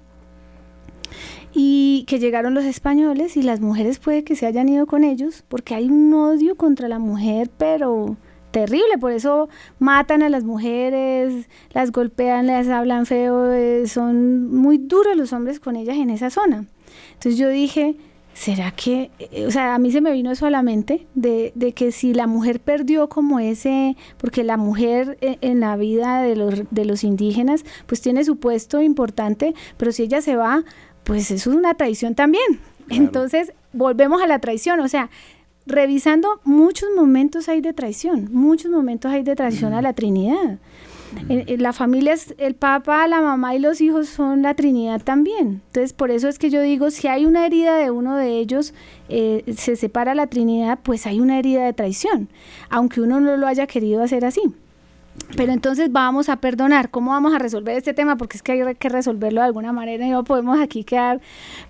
y 1.53 2.05
que 2.07 2.19
llegaron 2.19 2.55
los 2.55 2.65
españoles 2.65 3.37
y 3.37 3.43
las 3.43 3.61
mujeres 3.61 3.99
puede 3.99 4.25
que 4.25 4.37
se 4.37 4.47
hayan 4.47 4.69
ido 4.69 4.87
con 4.87 5.05
ellos 5.05 5.45
porque 5.49 5.75
hay 5.75 5.89
un 5.89 6.13
odio 6.15 6.57
contra 6.57 6.89
la 6.89 6.99
mujer, 6.99 7.51
pero 7.59 8.17
terrible, 8.51 8.99
por 8.99 9.13
eso 9.13 9.49
matan 9.79 10.23
a 10.23 10.29
las 10.29 10.45
mujeres, 10.45 11.49
las 11.73 11.93
golpean, 11.93 12.47
les 12.47 12.69
hablan 12.69 13.07
feo, 13.07 13.53
eh, 13.53 13.87
son 13.87 14.51
muy 14.55 14.79
duros 14.79 15.17
los 15.17 15.33
hombres 15.33 15.61
con 15.61 15.77
ellas 15.77 15.97
en 15.97 16.11
esa 16.11 16.31
zona. 16.31 16.67
Entonces 17.15 17.37
yo 17.37 17.49
dije, 17.49 17.97
¿será 18.41 18.71
que, 18.71 19.11
eh, 19.19 19.45
o 19.47 19.51
sea, 19.51 19.75
a 19.75 19.79
mí 19.79 19.93
se 19.93 20.01
me 20.01 20.13
vino 20.13 20.31
eso 20.31 20.47
a 20.47 20.51
la 20.51 20.63
mente, 20.63 21.07
de, 21.15 21.53
de, 21.55 21.75
que 21.75 21.93
si 21.93 22.15
la 22.15 22.27
mujer 22.27 22.59
perdió 22.59 23.11
como 23.11 23.39
ese, 23.39 23.99
porque 24.17 24.45
la 24.45 24.57
mujer 24.57 25.19
eh, 25.21 25.37
en 25.43 25.61
la 25.61 25.77
vida 25.77 26.23
de 26.23 26.37
los, 26.37 26.63
de 26.71 26.87
los 26.87 27.05
indígenas, 27.05 27.67
pues 27.85 28.01
tiene 28.01 28.25
su 28.25 28.39
puesto 28.39 28.81
importante, 28.81 29.53
pero 29.77 29.93
si 29.93 30.05
ella 30.05 30.23
se 30.23 30.37
va, 30.37 30.65
pues 31.05 31.31
eso 31.31 31.51
es 31.51 31.57
una 31.59 31.75
traición 31.75 32.15
también. 32.15 32.61
Entonces, 32.89 33.53
volvemos 33.75 34.23
a 34.23 34.27
la 34.27 34.39
traición, 34.39 34.81
o 34.81 34.89
sea, 34.89 35.11
revisando 35.67 36.41
muchos 36.43 36.89
momentos 36.97 37.47
hay 37.51 37.61
de 37.61 37.75
traición, 37.75 38.31
muchos 38.33 38.71
momentos 38.71 39.13
hay 39.13 39.23
de 39.23 39.37
traición 39.37 39.75
a 39.75 39.83
la 39.83 39.93
Trinidad. 40.01 40.59
La 41.29 41.73
familia 41.73 42.13
es 42.13 42.35
el 42.39 42.55
papá, 42.55 43.07
la 43.07 43.21
mamá 43.21 43.55
y 43.55 43.59
los 43.59 43.81
hijos 43.81 44.09
son 44.09 44.43
la 44.43 44.55
Trinidad 44.55 45.03
también. 45.03 45.63
Entonces, 45.67 45.93
por 45.93 46.11
eso 46.11 46.29
es 46.29 46.39
que 46.39 46.51
yo 46.51 46.63
digo, 46.63 46.91
si 46.91 47.09
hay 47.09 47.27
una 47.27 47.47
herida 47.47 47.77
de 47.77 47.91
uno 47.91 48.17
de 48.17 48.39
ellos, 48.39 48.75
eh, 49.09 49.45
se 49.57 49.77
separa 49.77 50.15
la 50.15 50.29
Trinidad, 50.29 50.79
pues 50.83 51.07
hay 51.07 51.21
una 51.21 51.39
herida 51.39 51.65
de 51.65 51.73
traición, 51.73 52.29
aunque 52.69 53.01
uno 53.01 53.21
no 53.21 53.37
lo 53.37 53.47
haya 53.47 53.67
querido 53.67 54.03
hacer 54.03 54.25
así. 54.25 54.43
Pero 55.37 55.53
entonces 55.53 55.93
vamos 55.93 56.29
a 56.29 56.37
perdonar. 56.37 56.91
¿Cómo 56.91 57.13
vamos 57.13 57.33
a 57.35 57.39
resolver 57.39 57.77
este 57.77 57.95
tema? 57.95 58.17
Porque 58.17 58.37
es 58.37 58.43
que 58.43 58.53
hay 58.53 58.75
que 58.75 58.89
resolverlo 58.89 59.41
de 59.41 59.47
alguna 59.47 59.73
manera 59.73 60.05
y 60.05 60.11
no 60.11 60.25
podemos 60.25 60.61
aquí 60.61 60.85
quedar 60.85 61.21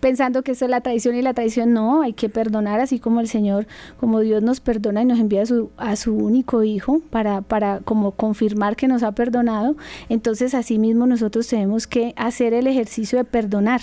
pensando 0.01 0.43
que 0.43 0.53
eso 0.53 0.65
es 0.65 0.71
la 0.71 0.81
traición 0.81 1.15
y 1.15 1.23
la 1.23 1.35
traición 1.35 1.73
no, 1.73 2.03
hay 2.03 2.13
que 2.13 2.29
perdonar 2.29 2.81
así 2.81 2.99
como 2.99 3.21
el 3.21 3.29
Señor, 3.29 3.67
como 3.99 4.21
Dios 4.21 4.43
nos 4.43 4.61
perdona 4.61 5.03
y 5.03 5.05
nos 5.05 5.19
envía 5.19 5.43
a 5.43 5.47
su, 5.47 5.71
a 5.77 5.97
su 5.97 6.15
único 6.15 6.63
hijo 6.63 7.01
para, 7.11 7.43
para 7.43 7.81
como 7.81 8.13
confirmar 8.13 8.77
que 8.77 8.89
nos 8.89 9.03
ha 9.03 9.13
perdonado. 9.13 9.77
Entonces 10.09 10.55
así 10.55 10.79
mismo 10.79 11.07
nosotros 11.07 11.47
tenemos 11.47 11.87
que 11.87 12.15
hacer 12.17 12.55
el 12.55 12.67
ejercicio 12.67 13.19
de 13.19 13.25
perdonar. 13.25 13.83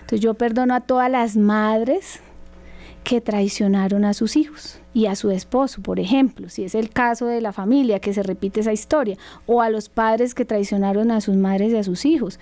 Entonces 0.00 0.20
yo 0.20 0.34
perdono 0.34 0.74
a 0.74 0.80
todas 0.80 1.10
las 1.10 1.36
madres 1.36 2.20
que 3.08 3.22
traicionaron 3.22 4.04
a 4.04 4.12
sus 4.12 4.36
hijos 4.36 4.80
y 4.92 5.06
a 5.06 5.16
su 5.16 5.30
esposo, 5.30 5.80
por 5.80 5.98
ejemplo, 5.98 6.50
si 6.50 6.64
es 6.64 6.74
el 6.74 6.90
caso 6.90 7.24
de 7.24 7.40
la 7.40 7.54
familia 7.54 8.00
que 8.00 8.12
se 8.12 8.22
repite 8.22 8.60
esa 8.60 8.74
historia, 8.74 9.16
o 9.46 9.62
a 9.62 9.70
los 9.70 9.88
padres 9.88 10.34
que 10.34 10.44
traicionaron 10.44 11.10
a 11.10 11.22
sus 11.22 11.34
madres 11.34 11.72
y 11.72 11.76
a 11.76 11.82
sus 11.84 12.04
hijos, 12.04 12.38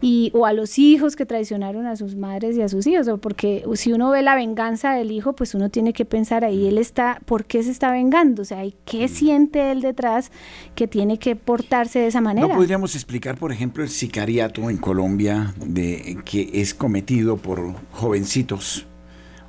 y, 0.00 0.30
o 0.32 0.46
a 0.46 0.54
los 0.54 0.78
hijos 0.78 1.14
que 1.14 1.26
traicionaron 1.26 1.84
a 1.84 1.94
sus 1.94 2.16
madres 2.16 2.56
y 2.56 2.62
a 2.62 2.70
sus 2.70 2.86
hijos, 2.86 3.06
porque 3.20 3.64
si 3.74 3.92
uno 3.92 4.08
ve 4.08 4.22
la 4.22 4.34
venganza 4.34 4.94
del 4.94 5.10
hijo, 5.10 5.34
pues 5.34 5.54
uno 5.54 5.68
tiene 5.68 5.92
que 5.92 6.06
pensar 6.06 6.42
ahí, 6.42 6.66
él 6.66 6.78
está, 6.78 7.20
¿por 7.26 7.44
qué 7.44 7.62
se 7.62 7.70
está 7.70 7.92
vengando? 7.92 8.40
O 8.40 8.46
sea, 8.46 8.62
¿qué 8.86 9.04
mm. 9.04 9.08
siente 9.10 9.70
él 9.72 9.82
detrás 9.82 10.32
que 10.74 10.88
tiene 10.88 11.18
que 11.18 11.36
portarse 11.36 11.98
de 11.98 12.06
esa 12.06 12.22
manera? 12.22 12.48
¿No 12.48 12.54
podríamos 12.54 12.94
explicar, 12.94 13.36
por 13.36 13.52
ejemplo, 13.52 13.82
el 13.82 13.90
sicariato 13.90 14.70
en 14.70 14.78
Colombia 14.78 15.52
de, 15.62 16.16
que 16.24 16.48
es 16.54 16.72
cometido 16.72 17.36
por 17.36 17.74
jovencitos? 17.92 18.86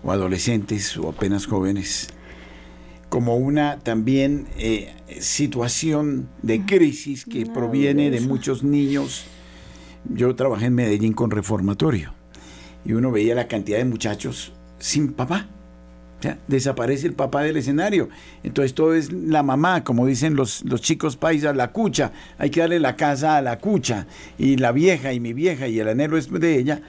O 0.03 0.11
adolescentes 0.11 0.97
o 0.97 1.09
apenas 1.09 1.45
jóvenes 1.45 2.09
como 3.09 3.35
una 3.37 3.79
también 3.79 4.47
eh, 4.57 4.93
situación 5.19 6.29
de 6.43 6.65
crisis 6.65 7.25
que 7.25 7.45
proviene 7.47 8.11
de 8.11 8.21
muchos 8.21 8.63
niños. 8.63 9.25
Yo 10.07 10.35
trabajé 10.35 10.67
en 10.67 10.75
Medellín 10.75 11.13
con 11.13 11.31
reformatorio 11.31 12.13
y 12.85 12.93
uno 12.93 13.11
veía 13.11 13.35
la 13.35 13.47
cantidad 13.47 13.79
de 13.79 13.85
muchachos 13.85 14.53
sin 14.77 15.13
papá. 15.13 15.47
O 16.19 16.21
sea, 16.21 16.37
desaparece 16.47 17.07
el 17.07 17.13
papá 17.13 17.43
del 17.43 17.57
escenario. 17.57 18.09
Entonces 18.43 18.73
todo 18.73 18.93
es 18.93 19.11
la 19.11 19.41
mamá, 19.41 19.83
como 19.83 20.05
dicen 20.05 20.35
los, 20.35 20.63
los 20.65 20.81
chicos 20.81 21.15
paisas, 21.15 21.55
la 21.55 21.71
cucha. 21.71 22.11
Hay 22.37 22.49
que 22.49 22.59
darle 22.59 22.79
la 22.79 22.97
casa 22.97 23.37
a 23.37 23.41
la 23.41 23.57
cucha. 23.57 24.05
Y 24.37 24.57
la 24.57 24.73
vieja 24.73 25.13
y 25.13 25.21
mi 25.21 25.33
vieja 25.33 25.67
y 25.67 25.79
el 25.79 25.87
anhelo 25.87 26.17
es 26.17 26.29
de 26.29 26.59
ella 26.59 26.81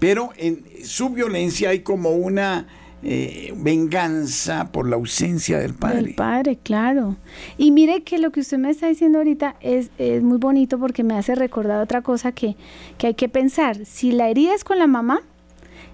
pero 0.00 0.30
en 0.36 0.64
su 0.82 1.10
violencia 1.10 1.70
hay 1.70 1.80
como 1.80 2.10
una 2.10 2.66
eh, 3.02 3.54
venganza 3.56 4.72
por 4.72 4.88
la 4.88 4.96
ausencia 4.96 5.58
del 5.58 5.74
padre. 5.74 6.02
Del 6.02 6.14
padre, 6.14 6.58
claro. 6.62 7.16
Y 7.58 7.70
mire 7.70 8.02
que 8.02 8.18
lo 8.18 8.32
que 8.32 8.40
usted 8.40 8.58
me 8.58 8.70
está 8.70 8.88
diciendo 8.88 9.18
ahorita 9.18 9.56
es, 9.60 9.90
muy 10.22 10.38
bonito 10.38 10.78
porque 10.78 11.04
me 11.04 11.16
hace 11.16 11.34
recordar 11.34 11.80
otra 11.80 12.02
cosa 12.02 12.32
que, 12.32 12.56
que 12.98 13.08
hay 13.08 13.14
que 13.14 13.28
pensar. 13.28 13.84
Si 13.84 14.10
la 14.10 14.28
herida 14.28 14.54
es 14.54 14.64
con 14.64 14.78
la 14.78 14.86
mamá, 14.86 15.22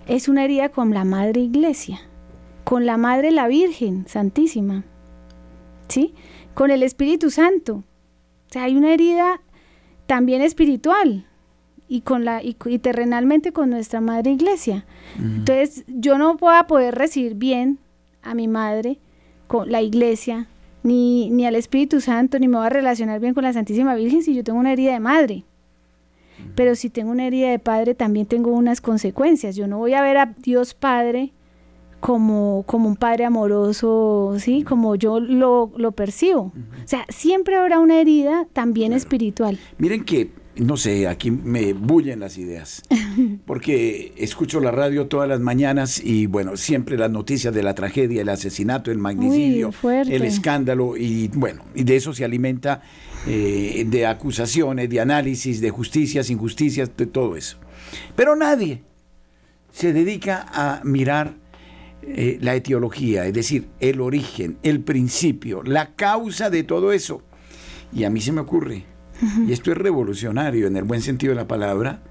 es 0.07 0.29
una 0.29 0.45
herida 0.45 0.69
con 0.69 0.95
la 0.95 1.05
madre 1.05 1.41
iglesia, 1.41 2.01
con 2.65 2.87
la 2.87 2.97
madre 2.97 3.33
la 3.33 3.49
Virgen 3.49 4.07
Santísima, 4.07 4.85
¿sí? 5.89 6.15
Con 6.55 6.71
el 6.71 6.85
Espíritu 6.85 7.31
Santo. 7.31 7.85
O 8.49 8.53
sea, 8.53 8.65
hay 8.65 8.77
una 8.77 8.95
herida 8.95 9.41
también 10.07 10.43
espiritual 10.43 11.27
y 11.89 12.01
con 12.01 12.25
la 12.25 12.43
y, 12.43 12.55
terrenalmente 12.79 13.53
con 13.53 13.71
nuestra 13.71 14.01
madre 14.01 14.33
iglesia. 14.33 14.85
Entonces, 15.19 15.85
yo 15.87 16.19
no 16.19 16.37
voy 16.37 16.55
a 16.57 16.67
poder 16.67 16.95
recibir 16.95 17.35
bien 17.35 17.79
a 18.23 18.35
mi 18.35 18.49
madre 18.49 18.99
con 19.47 19.71
la 19.71 19.83
iglesia 19.83 20.49
ni, 20.83 21.31
ni 21.31 21.47
al 21.47 21.55
Espíritu 21.57 22.01
Santo, 22.01 22.39
ni 22.39 22.49
me 22.49 22.59
voy 22.59 22.67
a 22.67 22.71
relacionar 22.71 23.21
bien 23.21 23.35
con 23.35 23.45
la 23.45 23.53
Santísima 23.53 23.95
Virgen 23.95 24.23
si 24.23 24.35
yo 24.35 24.45
tengo 24.45 24.59
una 24.59 24.73
herida 24.73 24.93
de 24.93 25.01
madre. 25.01 25.45
Pero 26.55 26.75
si 26.75 26.91
tengo 26.91 27.11
una 27.11 27.27
herida 27.27 27.51
de 27.51 27.59
padre, 27.59 27.95
también 27.95 28.27
tengo 28.27 28.51
unas 28.51 28.81
consecuencias. 28.81 29.57
Yo 29.57 29.67
no 29.67 29.79
voy 29.79 29.95
a 29.95 30.03
ver 30.03 30.19
a 30.19 30.35
Dios 30.39 30.75
Padre 30.75 31.33
como, 32.01 32.63
como 32.67 32.89
un 32.89 32.97
padre 32.97 33.25
amoroso, 33.25 34.35
¿sí? 34.39 34.63
Como 34.63 34.95
yo 34.97 35.19
lo, 35.19 35.73
lo 35.77 35.93
percibo. 35.93 36.53
O 36.85 36.87
sea, 36.87 37.05
siempre 37.09 37.57
habrá 37.57 37.79
una 37.79 38.01
herida 38.01 38.47
también 38.53 38.93
espiritual. 38.93 39.59
Miren 39.79 40.05
que 40.05 40.31
no 40.57 40.77
sé, 40.77 41.07
aquí 41.07 41.31
me 41.31 41.73
bullen 41.73 42.21
las 42.21 42.39
ideas, 42.39 42.83
porque 43.47 44.13
escucho 44.17 44.61
la 44.61 44.71
radio 44.71 45.07
todas 45.07 45.29
las 45.29 45.41
mañanas 45.41 46.01
y 46.03 46.27
bueno, 46.27 46.57
siempre 46.57 46.97
las 46.97 47.11
noticias 47.11 47.53
de 47.53 47.63
la 47.63 47.75
tragedia, 47.75 48.23
el 48.23 48.29
asesinato, 48.29 48.91
el 48.91 48.99
magnicidio, 48.99 49.71
el 49.85 50.25
escándalo 50.25 50.97
y 50.97 51.29
bueno, 51.29 51.63
y 51.75 51.85
de 51.85 51.97
eso 51.97 52.13
se 52.15 52.25
alimenta 52.25 52.83
eh, 53.27 53.85
de 53.87 54.07
acusaciones, 54.07 54.89
de 54.89 55.01
análisis, 55.01 55.61
de 55.61 55.71
justicias, 55.71 56.31
injusticias, 56.31 56.97
de 56.97 57.07
todo 57.07 57.37
eso. 57.37 57.59
Pero 58.15 58.35
nadie 58.37 58.83
se 59.73 59.93
dedica 59.93 60.47
a 60.53 60.81
mirar 60.85 61.35
eh, 62.03 62.39
la 62.41 62.55
etiología, 62.55 63.27
es 63.27 63.35
decir, 63.35 63.69
el 63.81 64.01
origen, 64.01 64.59
el 64.63 64.81
principio, 64.81 65.63
la 65.63 65.95
causa 65.95 66.51
de 66.51 66.63
todo 66.63 66.93
eso. 66.93 67.23
Y 67.93 68.05
a 68.05 68.11
mí 68.11 68.21
se 68.21 68.33
me 68.33 68.41
ocurre, 68.41 68.85
y 69.47 69.53
esto 69.53 69.73
es 69.73 69.79
revolucionario 69.79 70.67
en 70.67 70.77
el 70.77 70.85
buen 70.85 71.03
sentido 71.03 71.33
de 71.33 71.37
la 71.37 71.49
palabra, 71.49 72.03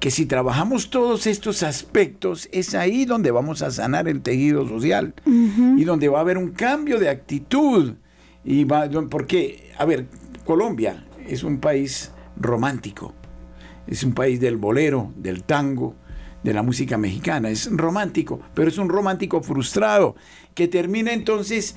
que 0.00 0.10
si 0.10 0.26
trabajamos 0.26 0.90
todos 0.90 1.26
estos 1.26 1.62
aspectos, 1.62 2.48
es 2.52 2.74
ahí 2.74 3.04
donde 3.04 3.30
vamos 3.30 3.62
a 3.62 3.70
sanar 3.70 4.08
el 4.08 4.20
tejido 4.20 4.68
social 4.68 5.14
y 5.24 5.84
donde 5.84 6.08
va 6.08 6.18
a 6.18 6.20
haber 6.22 6.38
un 6.38 6.50
cambio 6.50 6.98
de 6.98 7.08
actitud. 7.08 7.94
Y 8.44 8.64
va, 8.64 8.88
porque, 9.10 9.72
a 9.78 9.84
ver, 9.84 10.06
Colombia 10.44 11.04
es 11.26 11.42
un 11.42 11.58
país 11.58 12.12
romántico, 12.36 13.14
es 13.86 14.04
un 14.04 14.12
país 14.12 14.38
del 14.38 14.56
bolero, 14.56 15.12
del 15.16 15.42
tango, 15.42 15.96
de 16.46 16.52
la 16.52 16.62
música 16.62 16.96
mexicana, 16.96 17.50
es 17.50 17.68
romántico, 17.72 18.40
pero 18.54 18.68
es 18.68 18.78
un 18.78 18.88
romántico 18.88 19.42
frustrado 19.42 20.14
que 20.54 20.68
termina 20.68 21.12
entonces 21.12 21.74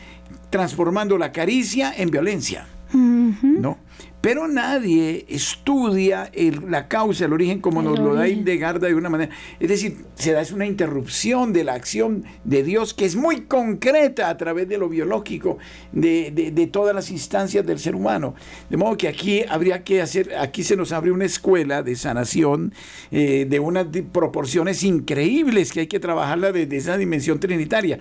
transformando 0.51 1.17
la 1.17 1.31
caricia 1.31 1.91
en 1.95 2.11
violencia. 2.11 2.67
¿No? 2.93 3.77
Pero 4.21 4.49
nadie 4.49 5.25
estudia 5.29 6.29
la 6.67 6.89
causa, 6.89 7.25
el 7.25 7.33
origen, 7.33 7.61
como 7.61 7.81
nos 7.81 7.99
lo 7.99 8.15
da 8.15 8.27
Indegarda 8.27 8.87
de 8.87 8.95
una 8.95 9.09
manera. 9.09 9.31
Es 9.59 9.69
decir, 9.69 9.97
se 10.15 10.33
da 10.33 10.41
es 10.41 10.51
una 10.51 10.65
interrupción 10.65 11.53
de 11.53 11.63
la 11.63 11.73
acción 11.73 12.25
de 12.43 12.63
Dios 12.63 12.93
que 12.93 13.05
es 13.05 13.15
muy 13.15 13.41
concreta 13.41 14.29
a 14.29 14.37
través 14.37 14.67
de 14.67 14.77
lo 14.77 14.89
biológico, 14.89 15.57
de, 15.93 16.69
todas 16.71 16.93
las 16.93 17.11
instancias 17.11 17.65
del 17.65 17.79
ser 17.79 17.95
humano. 17.95 18.35
De 18.69 18.75
modo 18.75 18.97
que 18.97 19.07
aquí 19.07 19.43
habría 19.47 19.83
que 19.83 20.01
hacer, 20.01 20.35
aquí 20.37 20.63
se 20.63 20.75
nos 20.75 20.91
abre 20.91 21.11
una 21.11 21.25
escuela 21.25 21.81
de 21.81 21.95
sanación 21.95 22.73
eh, 23.11 23.45
de 23.49 23.59
unas 23.59 23.87
proporciones 24.11 24.83
increíbles 24.83 25.71
que 25.71 25.81
hay 25.81 25.87
que 25.87 25.99
trabajarla 25.99 26.51
desde 26.51 26.75
esa 26.75 26.97
dimensión 26.97 27.39
trinitaria. 27.39 27.99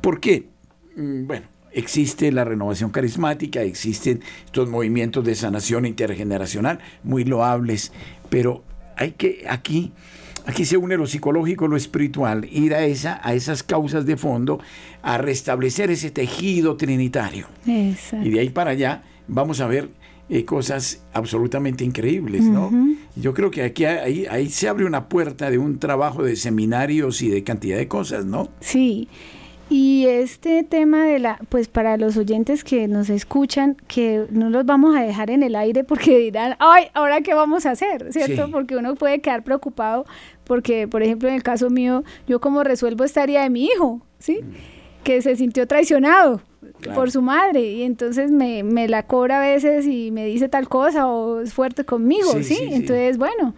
¿Por 0.00 0.20
qué? 0.20 0.48
mm, 0.96 1.26
bueno, 1.26 1.46
existe 1.74 2.32
la 2.32 2.44
renovación 2.44 2.90
carismática, 2.90 3.62
existen 3.62 4.20
estos 4.44 4.68
movimientos 4.68 5.24
de 5.24 5.34
sanación 5.34 5.86
intergeneracional 5.86 6.78
muy 7.02 7.24
loables, 7.24 7.92
pero 8.30 8.64
hay 8.96 9.12
que 9.12 9.44
aquí 9.48 9.92
aquí 10.46 10.64
se 10.64 10.76
une 10.76 10.96
lo 10.96 11.06
psicológico, 11.06 11.68
lo 11.68 11.76
espiritual, 11.76 12.46
ir 12.50 12.74
a 12.74 12.84
esa 12.84 13.20
a 13.22 13.34
esas 13.34 13.62
causas 13.62 14.06
de 14.06 14.16
fondo 14.16 14.60
a 15.02 15.18
restablecer 15.18 15.90
ese 15.90 16.10
tejido 16.10 16.76
trinitario. 16.76 17.46
Y 17.66 18.30
de 18.30 18.40
ahí 18.40 18.50
para 18.50 18.70
allá 18.70 19.02
vamos 19.26 19.60
a 19.60 19.66
ver 19.66 19.90
eh, 20.30 20.44
cosas 20.44 21.02
absolutamente 21.12 21.84
increíbles, 21.84 22.44
¿no? 22.44 22.70
Yo 23.14 23.34
creo 23.34 23.50
que 23.50 23.62
aquí 23.62 23.84
ahí, 23.84 24.26
ahí 24.30 24.48
se 24.48 24.68
abre 24.68 24.86
una 24.86 25.08
puerta 25.08 25.50
de 25.50 25.58
un 25.58 25.78
trabajo 25.78 26.22
de 26.22 26.36
seminarios 26.36 27.20
y 27.20 27.28
de 27.28 27.44
cantidad 27.44 27.76
de 27.76 27.88
cosas, 27.88 28.24
¿no? 28.24 28.48
Sí. 28.60 29.08
Y 29.70 30.06
este 30.06 30.62
tema 30.62 31.06
de 31.06 31.18
la, 31.18 31.38
pues 31.48 31.68
para 31.68 31.96
los 31.96 32.16
oyentes 32.16 32.64
que 32.64 32.86
nos 32.86 33.08
escuchan, 33.08 33.76
que 33.88 34.26
no 34.30 34.50
los 34.50 34.66
vamos 34.66 34.94
a 34.94 35.00
dejar 35.00 35.30
en 35.30 35.42
el 35.42 35.56
aire 35.56 35.84
porque 35.84 36.18
dirán, 36.18 36.56
ay, 36.58 36.88
ahora 36.92 37.22
qué 37.22 37.34
vamos 37.34 37.64
a 37.66 37.70
hacer, 37.70 38.12
¿cierto? 38.12 38.50
Porque 38.50 38.76
uno 38.76 38.94
puede 38.94 39.20
quedar 39.20 39.42
preocupado 39.42 40.04
porque, 40.44 40.86
por 40.86 41.02
ejemplo, 41.02 41.28
en 41.28 41.34
el 41.34 41.42
caso 41.42 41.70
mío, 41.70 42.04
yo 42.26 42.40
como 42.40 42.62
resuelvo 42.62 43.04
esta 43.04 43.22
área 43.22 43.42
de 43.42 43.50
mi 43.50 43.64
hijo, 43.64 44.02
¿sí? 44.18 44.40
Mm. 44.42 45.02
Que 45.02 45.22
se 45.22 45.36
sintió 45.36 45.66
traicionado 45.66 46.42
por 46.94 47.10
su 47.10 47.22
madre 47.22 47.62
y 47.62 47.82
entonces 47.82 48.30
me, 48.30 48.62
me, 48.62 48.88
la 48.88 49.04
cobra 49.04 49.38
a 49.38 49.40
veces 49.40 49.86
y 49.86 50.10
me 50.10 50.24
dice 50.26 50.48
tal 50.48 50.68
cosa 50.68 51.06
o 51.06 51.40
es 51.40 51.52
fuerte 51.54 51.84
conmigo, 51.84 52.32
¿sí? 52.42 52.58
entonces, 52.60 53.18
bueno. 53.18 53.54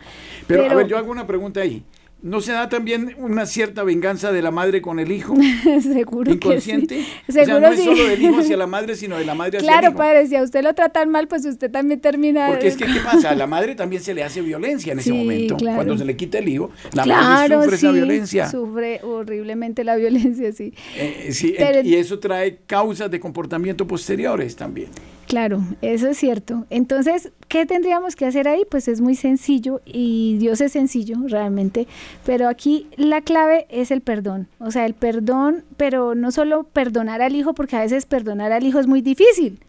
pero, 0.47 0.71
a 0.71 0.75
ver, 0.75 0.87
yo 0.87 0.99
hago 0.99 1.11
una 1.11 1.27
pregunta 1.27 1.61
ahí. 1.61 1.83
¿No 2.27 2.41
se 2.41 2.51
da 2.51 2.69
también 2.69 3.15
una 3.19 3.47
cierta 3.47 3.85
venganza 3.85 4.33
de 4.33 4.43
la 4.43 4.51
madre 4.51 4.83
con 4.83 4.99
el 4.99 5.13
hijo? 5.13 5.37
Seguro 5.81 6.33
¿Inconsciente? 6.33 6.97
que 6.97 7.03
sí. 7.03 7.33
Seguro 7.33 7.59
o 7.59 7.61
sea, 7.61 7.71
no 7.71 7.75
es 7.77 7.85
solo 7.85 8.05
del 8.05 8.21
hijo 8.21 8.41
hacia 8.41 8.57
la 8.57 8.67
madre, 8.77 8.97
sino 8.97 9.17
de 9.17 9.25
la 9.25 9.37
madre 9.37 9.59
hacia 9.59 9.69
claro, 9.69 9.87
el 9.87 9.93
hijo. 9.93 9.97
Claro, 9.97 10.15
padre, 10.15 10.27
si 10.27 10.35
a 10.35 10.43
usted 10.43 10.65
lo 10.65 10.75
tratan 10.75 11.09
mal, 11.09 11.29
pues 11.29 11.47
usted 11.47 11.71
también 11.71 12.01
termina... 12.01 12.49
Porque 12.49 12.67
es 12.67 12.77
que, 12.77 12.87
¿qué 12.87 12.99
pasa? 13.05 13.31
A 13.31 13.37
la 13.37 13.47
madre 13.47 13.77
también 13.77 14.03
se 14.03 14.13
le 14.13 14.25
hace 14.25 14.41
violencia 14.41 14.93
en 14.93 14.99
ese 14.99 15.13
momento. 15.13 15.57
Cuando 15.57 15.97
se 15.97 16.05
le 16.05 16.17
quita 16.17 16.39
el 16.39 16.49
hijo, 16.49 16.73
la 16.95 17.07
madre 17.07 17.55
sufre 17.63 17.77
esa 17.77 17.93
violencia. 17.93 18.51
sufre 18.51 19.01
horriblemente 19.05 19.85
la 19.85 19.95
violencia, 19.95 20.51
sí. 20.53 20.75
Eh, 20.97 21.29
sí 21.31 21.55
y 21.85 21.95
eso 21.95 22.19
trae 22.19 22.59
causas 22.67 23.09
de 23.09 23.21
comportamiento 23.21 23.87
posteriores 23.87 24.57
también. 24.57 24.89
Claro, 25.27 25.61
eso 25.83 26.09
es 26.09 26.19
cierto. 26.19 26.67
Entonces, 26.71 27.33
¿qué 27.49 27.67
tendríamos 27.67 28.15
que 28.15 28.27
hacer 28.27 28.47
ahí? 28.47 28.63
Pues 28.71 28.87
es 28.87 29.01
muy 29.01 29.17
sencillo 29.17 29.81
y 29.85 30.37
Dios 30.39 30.61
es 30.61 30.73
sencillo 30.73 31.17
realmente, 31.27 31.89
pero 32.25 32.49
aquí 32.49 32.87
la 32.97 33.21
clave 33.23 33.67
es 33.69 33.91
el 33.91 34.03
perdón. 34.03 34.49
O 34.61 34.71
sea, 34.71 34.87
el 34.87 34.95
perdón, 34.95 35.65
pero 35.77 36.15
no 36.15 36.31
solo 36.31 36.63
perdonar 36.65 37.23
al 37.23 37.35
hijo, 37.35 37.55
porque 37.55 37.77
a 37.77 37.81
veces 37.81 38.07
perdonar 38.07 38.53
al 38.53 38.65
hijo 38.65 38.79
es 38.79 38.87
muy 38.87 39.03
difícil. 39.03 39.61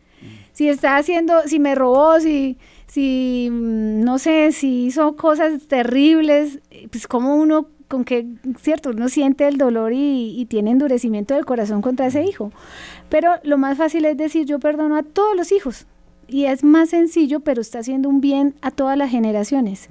Si 0.53 0.69
está 0.69 0.97
haciendo, 0.97 1.41
si 1.47 1.59
me 1.59 1.73
robó, 1.75 2.19
si, 2.19 2.57
si, 2.85 3.49
mm, 3.51 4.01
no 4.03 4.19
sé, 4.19 4.51
si 4.51 4.85
hizo 4.85 5.15
cosas 5.15 5.67
terribles, 5.67 6.59
pues 6.91 7.07
como 7.07 7.35
uno 7.35 7.67
con 7.88 8.03
que, 8.03 8.27
cierto, 8.59 8.89
uno 8.89 9.09
siente 9.09 9.47
el 9.47 9.57
dolor 9.57 9.93
y, 9.93 10.39
y, 10.39 10.45
tiene 10.45 10.71
endurecimiento 10.71 11.33
del 11.33 11.45
corazón 11.45 11.81
contra 11.81 12.07
ese 12.07 12.23
hijo. 12.23 12.51
Pero 13.09 13.31
lo 13.43 13.57
más 13.57 13.77
fácil 13.77 14.05
es 14.05 14.17
decir, 14.17 14.45
yo 14.45 14.59
perdono 14.59 14.97
a 14.97 15.03
todos 15.03 15.35
los 15.35 15.51
hijos. 15.51 15.88
Y 16.27 16.45
es 16.45 16.63
más 16.63 16.89
sencillo, 16.89 17.39
pero 17.39 17.61
está 17.61 17.79
haciendo 17.79 18.09
un 18.09 18.19
bien 18.19 18.55
a 18.61 18.69
todas 18.69 18.97
las 18.97 19.09
generaciones, 19.09 19.89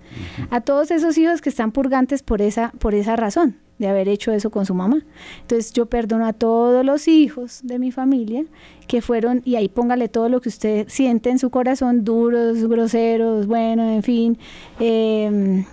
a 0.50 0.60
todos 0.60 0.90
esos 0.90 1.16
hijos 1.16 1.40
que 1.40 1.48
están 1.48 1.72
purgantes 1.72 2.22
por 2.22 2.42
esa, 2.42 2.72
por 2.78 2.94
esa 2.94 3.16
razón 3.16 3.56
de 3.78 3.88
haber 3.88 4.08
hecho 4.08 4.32
eso 4.32 4.50
con 4.50 4.66
su 4.66 4.74
mamá. 4.74 5.04
Entonces 5.42 5.72
yo 5.72 5.86
perdono 5.86 6.26
a 6.26 6.32
todos 6.32 6.84
los 6.84 7.08
hijos 7.08 7.60
de 7.62 7.78
mi 7.78 7.90
familia 7.90 8.44
que 8.86 9.00
fueron, 9.00 9.42
y 9.44 9.56
ahí 9.56 9.68
póngale 9.68 10.08
todo 10.08 10.28
lo 10.28 10.40
que 10.40 10.48
usted 10.48 10.86
siente 10.88 11.30
en 11.30 11.38
su 11.38 11.50
corazón, 11.50 12.04
duros, 12.04 12.66
groseros, 12.66 13.46
bueno, 13.46 13.88
en 13.90 14.02
fin, 14.02 14.38
eh, 14.78 15.64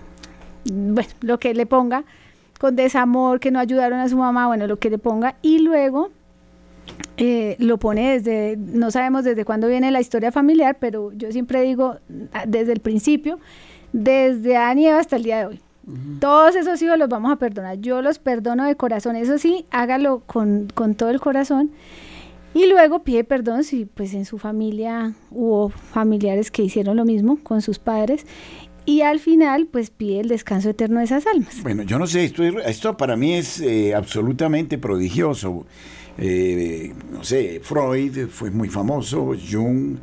bueno, 0.66 1.09
lo 1.22 1.39
que 1.39 1.53
le 1.53 1.66
ponga, 1.66 2.03
con 2.59 2.76
desamor, 2.76 3.39
que 3.39 3.51
no 3.51 3.59
ayudaron 3.59 3.99
a 3.99 4.09
su 4.09 4.18
mamá, 4.18 4.47
bueno, 4.47 4.68
lo 4.68 4.78
que 4.78 4.89
le 4.89 4.97
ponga, 4.97 5.36
y 5.41 5.59
luego 5.59 6.11
eh, 7.18 7.55
lo 7.59 7.78
pone 7.78 8.14
desde, 8.14 8.57
no 8.57 8.91
sabemos 8.91 9.24
desde 9.24 9.45
cuándo 9.45 9.68
viene 9.68 9.91
la 9.91 10.01
historia 10.01 10.32
familiar, 10.32 10.78
pero 10.80 11.11
yo 11.14 11.32
siempre 11.32 11.61
digo 11.61 11.97
ah, 12.34 12.43
desde 12.47 12.74
el 12.74 12.80
principio, 12.80 13.39
desde 13.91 14.57
Anieva 14.57 14.99
hasta 14.99 15.16
el 15.16 15.24
día 15.24 15.39
de 15.39 15.45
hoy. 15.45 15.61
Todos 16.22 16.55
esos 16.55 16.82
hijos 16.82 16.97
los 16.97 17.09
vamos 17.09 17.32
a 17.32 17.36
perdonar. 17.36 17.78
Yo 17.80 18.01
los 18.01 18.18
perdono 18.18 18.64
de 18.64 18.76
corazón. 18.76 19.18
Eso 19.18 19.38
sí, 19.38 19.66
hágalo 19.70 20.22
con, 20.26 20.70
con 20.74 20.95
todo 20.95 21.09
el 21.09 21.20
corazón. 21.20 21.72
Y 22.53 22.68
luego 22.68 23.03
pide 23.03 23.24
perdón 23.24 23.64
si 23.64 23.86
pues 23.86 24.14
en 24.14 24.26
su 24.26 24.38
familia 24.38 25.14
hubo 25.30 25.70
familiares 25.70 26.51
que 26.51 26.61
hicieron 26.61 26.95
lo 26.95 27.03
mismo 27.03 27.38
con 27.43 27.61
sus 27.61 27.80
padres 27.80 28.26
y 28.86 29.01
al 29.01 29.19
final 29.19 29.67
pues 29.71 29.89
pide 29.89 30.19
el 30.19 30.27
descanso 30.27 30.69
eterno 30.69 30.99
de 30.99 31.05
esas 31.05 31.25
almas. 31.27 31.61
Bueno, 31.63 31.84
yo 31.84 31.99
no 31.99 32.07
sé, 32.07 32.25
esto, 32.25 32.43
esto 32.43 32.97
para 32.97 33.15
mí 33.15 33.34
es 33.34 33.59
eh, 33.61 33.93
absolutamente 33.93 34.77
prodigioso. 34.77 35.65
Eh, 36.17 36.93
no 37.11 37.23
sé, 37.23 37.59
Freud 37.63 38.27
fue 38.29 38.51
muy 38.51 38.69
famoso, 38.69 39.34
Jung, 39.49 39.97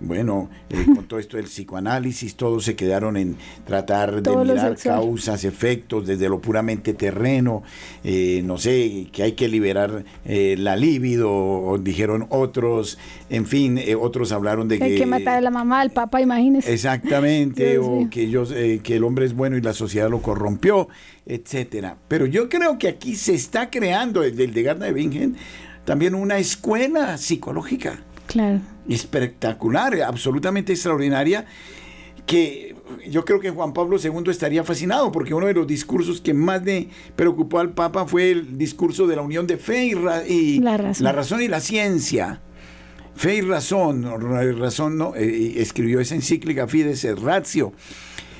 bueno, 0.00 0.50
eh, 0.68 0.84
con 0.94 1.06
todo 1.06 1.18
esto 1.18 1.36
del 1.38 1.46
psicoanálisis, 1.46 2.34
todos 2.34 2.64
se 2.64 2.76
quedaron 2.76 3.16
en 3.16 3.36
tratar 3.64 4.22
de 4.22 4.36
mirar 4.36 4.76
causas, 4.76 5.44
efectos, 5.44 6.06
desde 6.06 6.28
lo 6.28 6.40
puramente 6.40 6.92
terreno, 6.92 7.62
eh, 8.04 8.42
no 8.44 8.58
sé, 8.58 9.08
que 9.10 9.22
hay 9.22 9.32
que 9.32 9.48
liberar 9.48 10.04
eh, 10.24 10.56
la 10.58 10.76
libido, 10.76 11.78
dijeron 11.80 12.26
otros, 12.30 12.98
en 13.30 13.46
fin, 13.46 13.80
otros 13.98 14.32
hablaron 14.32 14.68
de 14.68 14.78
que... 14.78 14.84
Hay 14.84 14.96
que 14.96 15.06
matar 15.06 15.38
a 15.38 15.40
la 15.40 15.50
mamá, 15.50 15.80
al 15.80 15.90
papá, 15.90 16.20
imagínese. 16.20 16.72
Exactamente, 16.72 17.78
o 17.78 18.08
que, 18.10 18.24
ellos, 18.24 18.52
que 18.52 18.96
el 18.96 19.04
hombre 19.04 19.24
es 19.24 19.34
bueno 19.34 19.56
y 19.56 19.62
la 19.62 19.72
sociedad 19.72 20.10
lo 20.10 20.20
corrompió, 20.20 20.88
etcétera. 21.24 21.96
Pero 22.08 22.26
yo 22.26 22.48
creo 22.48 22.78
que 22.78 22.88
aquí 22.88 23.14
se 23.14 23.34
está 23.34 23.70
creando, 23.70 24.20
desde 24.20 24.44
el 24.44 24.52
de 24.52 24.62
Gardner 24.62 24.88
de 24.88 24.94
Bingen, 24.94 25.36
también 25.84 26.14
una 26.14 26.38
escuela 26.38 27.16
psicológica. 27.16 28.05
Claro. 28.26 28.60
Espectacular, 28.88 30.00
absolutamente 30.02 30.72
extraordinaria, 30.72 31.46
que 32.26 32.74
yo 33.08 33.24
creo 33.24 33.40
que 33.40 33.50
Juan 33.50 33.72
Pablo 33.72 33.98
II 34.02 34.30
estaría 34.30 34.64
fascinado, 34.64 35.12
porque 35.12 35.34
uno 35.34 35.46
de 35.46 35.54
los 35.54 35.66
discursos 35.66 36.20
que 36.20 36.34
más 36.34 36.64
le 36.64 36.88
preocupó 37.14 37.60
al 37.60 37.70
Papa 37.70 38.06
fue 38.06 38.32
el 38.32 38.58
discurso 38.58 39.06
de 39.06 39.16
la 39.16 39.22
unión 39.22 39.46
de 39.46 39.56
fe 39.56 39.86
y, 39.86 39.94
la, 40.60 40.76
razón. 41.12 41.42
y 41.42 41.48
la 41.48 41.60
ciencia. 41.60 42.40
Fe 43.14 43.36
y 43.36 43.40
razón, 43.40 44.04
razón 44.60 44.98
no, 44.98 45.14
eh, 45.16 45.54
escribió 45.56 46.00
esa 46.00 46.14
encíclica 46.14 46.68
Fides 46.68 47.04
et 47.04 47.18
Ratio, 47.18 47.72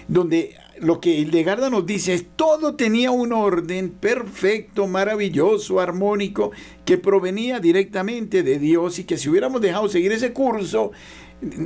donde 0.06 0.54
lo 0.80 1.00
que 1.00 1.14
Hildegarda 1.14 1.70
nos 1.70 1.86
dice 1.86 2.14
es 2.14 2.26
todo 2.36 2.74
tenía 2.74 3.10
un 3.10 3.32
orden 3.32 3.90
perfecto, 3.90 4.86
maravilloso, 4.86 5.80
armónico, 5.80 6.50
que 6.84 6.98
provenía 6.98 7.60
directamente 7.60 8.42
de 8.42 8.58
Dios 8.58 8.98
y 8.98 9.04
que 9.04 9.16
si 9.16 9.28
hubiéramos 9.28 9.60
dejado 9.60 9.88
seguir 9.88 10.12
ese 10.12 10.32
curso, 10.32 10.92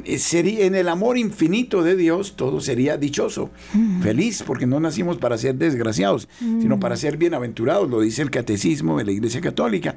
eh, 0.05 0.19
sería 0.19 0.67
en 0.67 0.75
el 0.75 0.89
amor 0.89 1.17
infinito 1.17 1.83
de 1.83 1.97
Dios 1.97 2.35
todo 2.37 2.61
sería 2.61 2.97
dichoso, 2.97 3.51
mm. 3.73 4.03
feliz, 4.03 4.43
porque 4.45 4.67
no 4.67 4.81
nacimos 4.81 5.19
para 5.19 5.39
ser 5.39 5.55
desgraciados, 5.57 6.29
sino 6.39 6.81
para 6.81 6.95
mm. 6.95 6.99
ser 6.99 7.17
bienaventurados, 7.17 7.89
lo 7.89 8.01
dice 8.01 8.23
el 8.23 8.31
catecismo 8.31 8.99
de 8.99 9.05
la 9.05 9.13
Iglesia 9.13 9.41
Católica. 9.41 9.95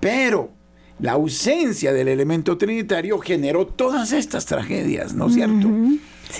Pero 0.00 0.52
la 0.98 1.12
ausencia 1.12 1.92
del 1.92 2.08
elemento 2.08 2.58
trinitario 2.58 3.18
generó 3.18 3.66
todas 3.66 4.12
estas 4.12 4.46
tragedias, 4.46 5.14
¿no 5.14 5.26
es 5.28 5.34
cierto? 5.34 5.68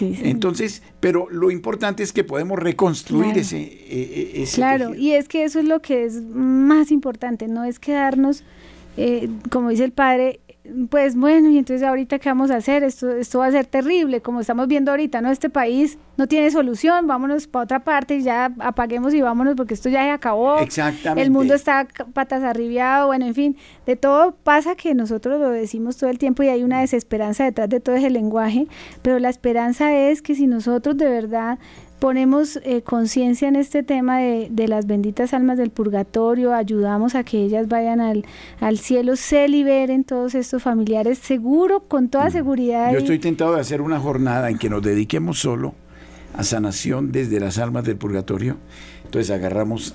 Entonces, 0.01 0.82
pero 1.01 1.28
lo 1.30 1.51
importante 1.51 2.03
es 2.03 2.12
que 2.12 2.24
podemos 2.24 2.59
reconstruir 2.59 3.36
ese, 3.38 3.59
e, 3.59 4.32
e, 4.34 4.43
ese, 4.43 4.57
Claro, 4.57 4.95
y 4.95 5.12
es 5.12 5.28
que 5.28 5.45
eso 5.45 5.59
es 5.59 5.64
lo 5.66 5.80
que 5.80 6.05
es 6.05 6.22
más 6.22 6.91
importante, 6.91 7.49
no 7.49 7.64
es 7.64 7.78
quedarnos, 7.78 8.45
eh, 8.97 9.28
como 9.51 9.70
dice 9.70 9.84
el 9.84 9.93
padre, 9.93 10.41
pues 10.89 11.16
bueno, 11.16 11.49
y 11.51 11.59
entonces 11.59 11.87
ahorita 11.87 12.18
qué 12.18 12.29
vamos 12.29 12.51
a 12.51 12.57
hacer, 12.57 12.83
esto, 12.83 13.11
esto 13.11 13.39
va 13.41 13.47
a 13.47 13.51
ser 13.51 13.66
terrible, 13.66 14.21
como 14.21 14.41
estamos 14.41 14.68
viendo 14.68 14.91
ahorita, 14.91 15.21
¿no? 15.21 15.31
Este 15.31 15.51
país 15.51 15.99
no 16.16 16.27
tiene 16.27 16.51
solución, 16.51 17.07
vámonos 17.07 17.47
para 17.47 17.64
otra 17.64 17.81
parte 17.81 18.16
y 18.16 18.23
ya 18.23 18.53
apaguemos 18.59 19.14
y 19.14 19.21
vámonos 19.21 19.55
porque 19.57 19.75
esto 19.75 19.89
ya 19.89 20.03
se 20.03 20.11
acabó. 20.11 20.59
Exactamente. 20.59 21.23
El 21.23 21.31
mundo 21.31 21.55
está 21.55 21.87
patas 22.12 22.43
arribiado, 22.43 23.09
bueno, 23.09 23.27
en 23.27 23.35
fin, 23.35 23.57
de 23.87 23.97
todo 23.97 24.37
pasa 24.43 24.75
que 24.75 24.95
nosotros 24.95 25.41
lo 25.41 25.51
decimos 25.51 25.97
todo 25.97 26.11
el 26.11 26.18
tiempo 26.18 26.43
y 26.43 26.49
hay 26.49 26.62
una 26.62 26.81
desesperanza 26.81 27.45
detrás 27.45 27.68
de 27.68 27.81
todo 27.81 27.97
ese 27.97 28.11
lenguaje, 28.11 28.66
pero 29.03 29.18
la 29.18 29.29
esperanza 29.29 29.95
es 29.95 30.23
que 30.23 30.35
si 30.35 30.47
nosotros 30.47 30.97
de 30.97 31.09
verdad 31.09 31.59
ponemos 32.01 32.59
eh, 32.65 32.83
conciencia 32.83 33.47
en 33.47 33.57
este 33.57 33.83
tema 33.83 34.19
de, 34.19 34.49
de, 34.51 34.67
las 34.67 34.87
benditas 34.87 35.33
almas 35.35 35.59
del 35.59 35.71
purgatorio, 35.71 36.55
ayudamos 36.55 37.15
a 37.15 37.23
que 37.23 37.39
ellas 37.39 37.69
vayan 37.69 38.01
al, 38.01 38.25
al, 38.61 38.79
cielo, 38.79 39.15
se 39.17 39.47
liberen 39.49 40.03
todos 40.05 40.35
estos 40.35 40.63
familiares, 40.63 41.19
seguro, 41.19 41.81
con 41.81 42.09
toda 42.09 42.31
seguridad. 42.31 42.93
Yo 42.93 42.99
estoy 42.99 43.19
tentado 43.19 43.55
de 43.55 43.61
hacer 43.61 43.83
una 43.83 44.01
jornada 44.01 44.51
en 44.51 44.59
que 44.59 44.69
nos 44.69 44.83
dediquemos 44.83 45.39
solo 45.39 45.75
a 46.35 46.43
sanación 46.43 47.13
desde 47.13 47.39
las 47.39 47.59
almas 47.59 47.85
del 47.85 47.97
purgatorio. 47.97 48.57
Entonces 49.05 49.31
agarramos 49.31 49.95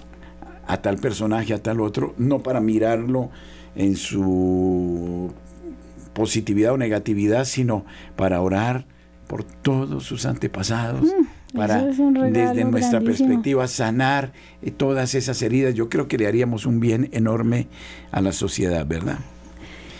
a 0.67 0.77
tal 0.77 0.97
personaje, 0.97 1.53
a 1.53 1.61
tal 1.61 1.81
otro, 1.81 2.13
no 2.17 2.39
para 2.39 2.59
mirarlo 2.59 3.29
en 3.75 3.95
su 3.95 5.31
positividad 6.13 6.73
o 6.73 6.77
negatividad, 6.77 7.45
sino 7.45 7.85
para 8.15 8.41
orar 8.41 8.85
por 9.27 9.43
todos 9.43 10.03
sus 10.03 10.25
antepasados, 10.25 11.03
mm, 11.03 11.25
para 11.55 11.81
desde 11.83 12.65
nuestra 12.65 13.01
perspectiva 13.01 13.67
sanar 13.67 14.33
eh, 14.61 14.71
todas 14.71 15.15
esas 15.15 15.41
heridas. 15.41 15.73
Yo 15.73 15.89
creo 15.89 16.07
que 16.07 16.17
le 16.17 16.27
haríamos 16.27 16.65
un 16.65 16.79
bien 16.79 17.09
enorme 17.11 17.67
a 18.11 18.21
la 18.21 18.31
sociedad, 18.31 18.85
¿verdad? 18.85 19.17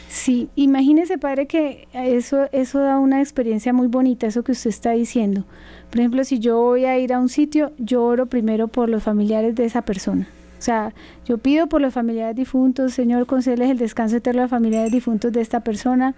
Sí, 0.10 0.50
imagínese, 0.56 1.18
padre, 1.18 1.46
que 1.46 1.88
eso, 1.94 2.48
eso 2.54 2.80
da 2.80 3.00
una 3.00 3.20
experiencia 3.20 3.74
muy 3.74 3.88
bonita, 3.88 4.28
eso 4.28 4.44
que 4.44 4.54
usted 4.54 4.70
está 4.70 4.92
diciendo. 4.92 5.46
Por 5.90 6.00
ejemplo, 6.00 6.24
si 6.24 6.40
yo 6.40 6.58
voy 6.62 6.86
a 6.86 6.98
ir 6.98 7.12
a 7.12 7.20
un 7.20 7.28
sitio, 7.28 7.74
yo 7.78 8.04
oro 8.04 8.26
primero 8.28 8.68
por 8.70 8.88
los 8.88 9.04
familiares 9.04 9.56
de 9.56 9.66
esa 9.66 9.82
persona. 9.82 10.28
O 10.58 10.62
sea, 10.62 10.94
yo 11.26 11.38
pido 11.38 11.68
por 11.68 11.82
los 11.82 11.94
familiares 11.94 12.36
difuntos, 12.36 12.94
Señor, 12.94 13.26
concedes 13.26 13.70
el 13.70 13.78
descanso 13.78 14.16
eterno 14.16 14.42
a 14.42 14.44
los 14.44 14.52
familiares 14.52 14.92
difuntos 14.92 15.34
de 15.34 15.42
esta 15.42 15.60
persona 15.60 16.16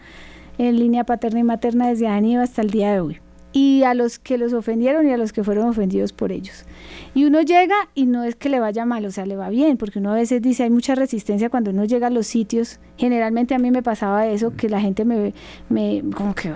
en 0.59 0.77
línea 0.77 1.03
paterna 1.03 1.39
y 1.39 1.43
materna 1.43 1.87
desde 1.87 2.07
Aníbal 2.07 2.43
hasta 2.43 2.61
el 2.61 2.69
día 2.69 2.93
de 2.93 2.99
hoy 2.99 3.19
y 3.53 3.83
a 3.83 3.93
los 3.93 4.19
que 4.19 4.37
los 4.37 4.53
ofendieron 4.53 5.07
y 5.07 5.13
a 5.13 5.17
los 5.17 5.33
que 5.33 5.43
fueron 5.43 5.69
ofendidos 5.69 6.13
por 6.13 6.31
ellos. 6.31 6.65
Y 7.13 7.25
uno 7.25 7.41
llega 7.41 7.75
y 7.95 8.05
no 8.05 8.23
es 8.23 8.35
que 8.35 8.49
le 8.49 8.59
vaya 8.59 8.85
mal, 8.85 9.05
o 9.05 9.11
sea, 9.11 9.25
le 9.25 9.35
va 9.35 9.49
bien, 9.49 9.77
porque 9.77 9.99
uno 9.99 10.11
a 10.11 10.15
veces 10.15 10.41
dice 10.41 10.63
hay 10.63 10.69
mucha 10.69 10.95
resistencia 10.95 11.49
cuando 11.49 11.71
uno 11.71 11.85
llega 11.85 12.07
a 12.07 12.09
los 12.09 12.27
sitios. 12.27 12.79
Generalmente 12.97 13.55
a 13.55 13.59
mí 13.59 13.71
me 13.71 13.81
pasaba 13.81 14.27
eso, 14.27 14.55
que 14.55 14.69
la 14.69 14.81
gente 14.81 15.05
me, 15.05 15.33
me 15.69 16.03
como 16.15 16.35
que 16.35 16.51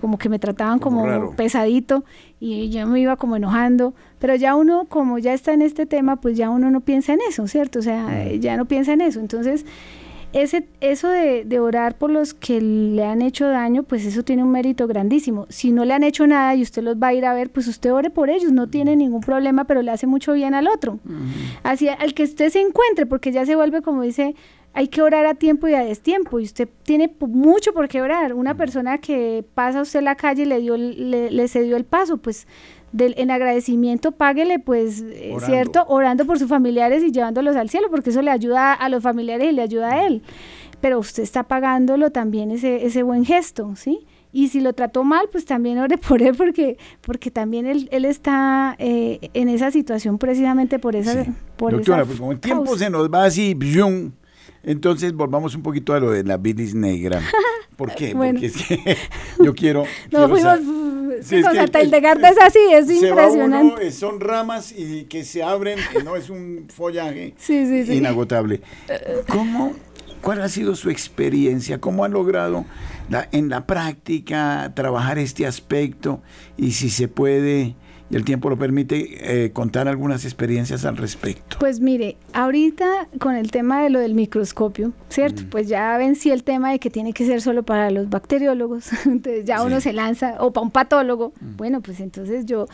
como 0.00 0.18
que 0.18 0.28
me 0.28 0.38
trataban 0.38 0.78
como, 0.78 1.32
pesadito 1.36 2.04
y 2.40 2.70
yo 2.70 2.86
me 2.86 3.00
iba 3.00 3.16
como 3.16 3.36
enojando, 3.36 3.94
pero 4.18 4.34
ya 4.34 4.54
uno 4.54 4.86
como 4.88 5.18
ya 5.18 5.34
está 5.34 5.52
en 5.52 5.62
este 5.62 5.86
tema, 5.86 6.16
pues 6.16 6.36
ya 6.36 6.50
uno 6.50 6.70
no 6.70 6.80
piensa 6.80 7.12
en 7.12 7.20
eso, 7.28 7.46
¿cierto? 7.46 7.80
O 7.80 7.82
sea, 7.82 8.32
ya 8.34 8.56
no 8.56 8.66
piensa 8.66 8.92
en 8.92 9.00
eso. 9.00 9.20
Entonces, 9.20 9.64
ese, 10.42 10.68
eso 10.82 11.08
de, 11.08 11.60
orar 11.60 11.96
por 11.96 12.10
los 12.10 12.34
que 12.34 12.60
le 12.60 13.04
han 13.04 13.22
hecho 13.22 13.46
daño, 13.48 13.84
pues 13.84 14.04
eso 14.04 14.22
tiene 14.22 14.42
un 14.42 14.50
mérito 14.50 14.86
grandísimo. 14.86 15.46
Si 15.48 15.72
no 15.72 15.86
le 15.86 15.94
han 15.94 16.02
hecho 16.02 16.26
nada 16.26 16.54
y 16.54 16.62
usted 16.62 16.82
los 16.82 16.96
va 16.96 17.08
a 17.08 17.14
ir 17.14 17.24
a 17.24 17.32
ver, 17.32 17.50
pues 17.50 17.66
usted 17.68 17.90
ore 17.92 18.10
por 18.10 18.28
ellos, 18.28 18.52
no 18.52 18.68
tiene 18.68 18.96
ningún 18.96 19.22
problema, 19.22 19.64
pero 19.64 19.80
le 19.80 19.90
hace 19.90 20.06
mucho 20.06 20.34
bien 20.34 20.54
al 20.54 20.68
otro. 20.68 20.98
Así, 21.62 21.88
al 21.88 22.12
que 22.12 22.24
usted 22.24 22.50
se 22.50 22.60
encuentre, 22.60 23.06
porque 23.06 23.32
ya 23.32 23.46
se 23.46 23.56
vuelve 23.56 23.80
como 23.80 24.02
dice, 24.02 24.34
hay 24.74 24.88
que 24.88 25.00
orar 25.00 25.24
a 25.24 25.34
tiempo 25.34 25.68
y 25.68 25.74
a 25.74 25.80
destiempo, 25.80 26.38
y 26.38 26.42
usted 26.42 26.68
tiene 26.82 27.10
mucho 27.20 27.72
por 27.72 27.88
qué 27.88 28.02
orar. 28.02 28.34
Una 28.34 28.58
persona 28.58 28.98
que 28.98 29.42
pasa 29.54 29.78
a 29.78 29.82
usted 29.82 30.02
la 30.02 30.16
calle 30.16 30.42
y 30.42 30.46
le, 30.46 30.60
dio, 30.60 30.76
le, 30.76 31.30
le 31.30 31.48
cedió 31.48 31.78
el 31.78 31.84
paso, 31.84 32.18
pues 32.18 32.46
en 32.98 33.30
agradecimiento 33.30 34.12
páguele, 34.12 34.58
pues, 34.58 35.02
eh, 35.02 35.36
¿cierto? 35.44 35.84
Orando 35.88 36.26
por 36.26 36.38
sus 36.38 36.48
familiares 36.48 37.02
y 37.02 37.12
llevándolos 37.12 37.56
al 37.56 37.68
cielo, 37.68 37.88
porque 37.90 38.10
eso 38.10 38.22
le 38.22 38.30
ayuda 38.30 38.72
a 38.72 38.88
los 38.88 39.02
familiares 39.02 39.48
y 39.50 39.52
le 39.52 39.62
ayuda 39.62 39.92
a 39.92 40.06
él. 40.06 40.22
Pero 40.80 40.98
usted 40.98 41.22
está 41.22 41.44
pagándolo 41.44 42.10
también 42.10 42.50
ese, 42.50 42.84
ese 42.86 43.02
buen 43.02 43.24
gesto, 43.24 43.74
¿sí? 43.76 44.06
Y 44.32 44.48
si 44.48 44.60
lo 44.60 44.74
trató 44.74 45.02
mal, 45.02 45.28
pues 45.32 45.44
también 45.46 45.78
ore 45.78 45.98
por 46.08 46.22
él, 46.22 46.34
porque, 46.36 46.76
porque 47.00 47.30
también 47.30 47.66
él, 47.66 47.88
él 47.90 48.04
está 48.04 48.76
eh, 48.78 49.30
en 49.34 49.48
esa 49.48 49.70
situación 49.70 50.18
precisamente 50.18 50.78
por 50.78 50.96
esa... 50.96 51.24
Por 51.56 51.72
Doctora, 51.72 52.04
pues 52.04 52.18
como 52.18 52.32
el 52.32 52.40
tiempo 52.40 52.76
se 52.76 52.90
nos 52.90 53.10
va 53.10 53.24
así, 53.24 53.56
entonces 54.62 55.12
volvamos 55.14 55.54
un 55.54 55.62
poquito 55.62 55.94
a 55.94 56.00
lo 56.00 56.10
de 56.10 56.24
la 56.24 56.36
bilis 56.36 56.74
negra. 56.74 57.22
¿Por 57.76 57.94
qué? 57.94 58.14
Porque 58.14 58.46
es 58.46 58.56
que 58.56 58.96
yo 59.44 59.54
quiero... 59.54 59.84
No, 60.10 60.28
fuimos... 60.28 60.60
Sí, 61.22 61.36
es 61.36 61.48
que, 61.48 61.80
el 61.80 61.90
de 61.90 61.98
es 61.98 62.38
así, 62.42 62.58
es 62.72 62.90
impresionante. 62.90 63.86
Eh, 63.86 63.90
son 63.90 64.20
ramas 64.20 64.72
y 64.76 65.04
que 65.04 65.24
se 65.24 65.42
abren, 65.42 65.78
no 66.04 66.14
es 66.14 66.28
un 66.28 66.66
follaje 66.68 67.34
inagotable. 67.48 68.60
¿Cómo, 69.28 69.72
¿Cuál 70.20 70.42
ha 70.42 70.48
sido 70.48 70.74
su 70.74 70.90
experiencia? 70.90 71.80
¿Cómo 71.80 72.04
ha 72.04 72.08
logrado 72.08 72.66
en 73.32 73.48
la 73.48 73.66
práctica 73.66 74.72
trabajar 74.74 75.18
este 75.18 75.46
aspecto? 75.46 76.20
Y 76.56 76.72
si 76.72 76.90
se 76.90 77.08
puede 77.08 77.76
y 78.08 78.16
el 78.16 78.24
tiempo 78.24 78.48
lo 78.48 78.58
permite 78.58 79.44
eh, 79.44 79.52
contar 79.52 79.88
algunas 79.88 80.24
experiencias 80.24 80.84
al 80.84 80.96
respecto. 80.96 81.56
Pues 81.58 81.80
mire, 81.80 82.16
ahorita 82.32 83.08
con 83.18 83.34
el 83.34 83.50
tema 83.50 83.82
de 83.82 83.90
lo 83.90 83.98
del 83.98 84.14
microscopio, 84.14 84.92
¿cierto? 85.08 85.42
Mm. 85.42 85.50
Pues 85.50 85.68
ya 85.68 85.96
vencí 85.98 86.30
el 86.30 86.44
tema 86.44 86.70
de 86.70 86.78
que 86.78 86.90
tiene 86.90 87.12
que 87.12 87.26
ser 87.26 87.40
solo 87.40 87.64
para 87.64 87.90
los 87.90 88.08
bacteriólogos, 88.08 88.90
entonces 89.06 89.44
ya 89.44 89.62
uno 89.62 89.80
se 89.80 89.92
lanza, 89.92 90.36
o 90.40 90.52
para 90.52 90.64
un 90.64 90.70
patólogo, 90.70 91.32
mm. 91.40 91.56
bueno, 91.56 91.80
pues 91.80 92.00
entonces 92.00 92.46
yo 92.46 92.66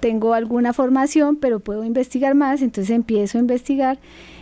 tengo 0.00 0.34
alguna 0.34 0.72
formación, 0.72 1.36
pero 1.36 1.60
puedo 1.60 1.84
investigar 1.84 2.34
más, 2.34 2.62
entonces 2.62 2.94
empiezo 2.94 3.38
a 3.38 3.40
investigar 3.40 3.98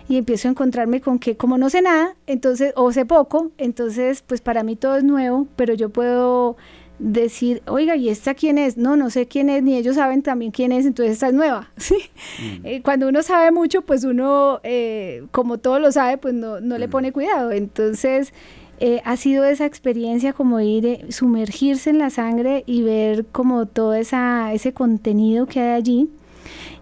y 0.08 0.18
empiezo 0.18 0.48
a 0.48 0.52
encontrarme 0.52 1.00
con 1.00 1.18
que 1.18 1.36
como 1.36 1.58
no 1.58 1.70
sé 1.70 1.82
nada, 1.82 2.14
entonces, 2.26 2.72
o 2.76 2.92
sé 2.92 3.04
poco, 3.04 3.50
entonces 3.58 4.22
pues 4.22 4.40
para 4.40 4.62
mí 4.62 4.76
todo 4.76 4.96
es 4.96 5.04
nuevo, 5.04 5.48
pero 5.56 5.74
yo 5.74 5.88
puedo 5.88 6.56
decir, 6.98 7.62
oiga, 7.66 7.96
¿y 7.96 8.08
esta 8.08 8.34
quién 8.34 8.58
es? 8.58 8.76
No, 8.76 8.96
no 8.96 9.10
sé 9.10 9.26
quién 9.26 9.50
es, 9.50 9.62
ni 9.62 9.76
ellos 9.76 9.96
saben 9.96 10.22
también 10.22 10.50
quién 10.50 10.72
es, 10.72 10.86
entonces 10.86 11.14
esta 11.14 11.28
es 11.28 11.34
nueva. 11.34 11.70
¿sí? 11.76 11.96
Mm. 12.40 12.66
Eh, 12.66 12.82
cuando 12.82 13.08
uno 13.08 13.22
sabe 13.22 13.50
mucho, 13.50 13.82
pues 13.82 14.04
uno, 14.04 14.60
eh, 14.62 15.24
como 15.30 15.58
todo 15.58 15.78
lo 15.78 15.92
sabe, 15.92 16.18
pues 16.18 16.34
no, 16.34 16.60
no 16.60 16.78
le 16.78 16.88
mm. 16.88 16.90
pone 16.90 17.12
cuidado. 17.12 17.52
Entonces, 17.52 18.32
eh, 18.78 19.00
ha 19.04 19.16
sido 19.16 19.44
esa 19.44 19.64
experiencia 19.66 20.32
como 20.32 20.60
ir, 20.60 21.06
sumergirse 21.10 21.90
en 21.90 21.98
la 21.98 22.10
sangre 22.10 22.62
y 22.66 22.82
ver 22.82 23.26
como 23.26 23.66
todo 23.66 23.94
esa, 23.94 24.52
ese 24.52 24.72
contenido 24.72 25.46
que 25.46 25.60
hay 25.60 25.70
allí 25.70 26.10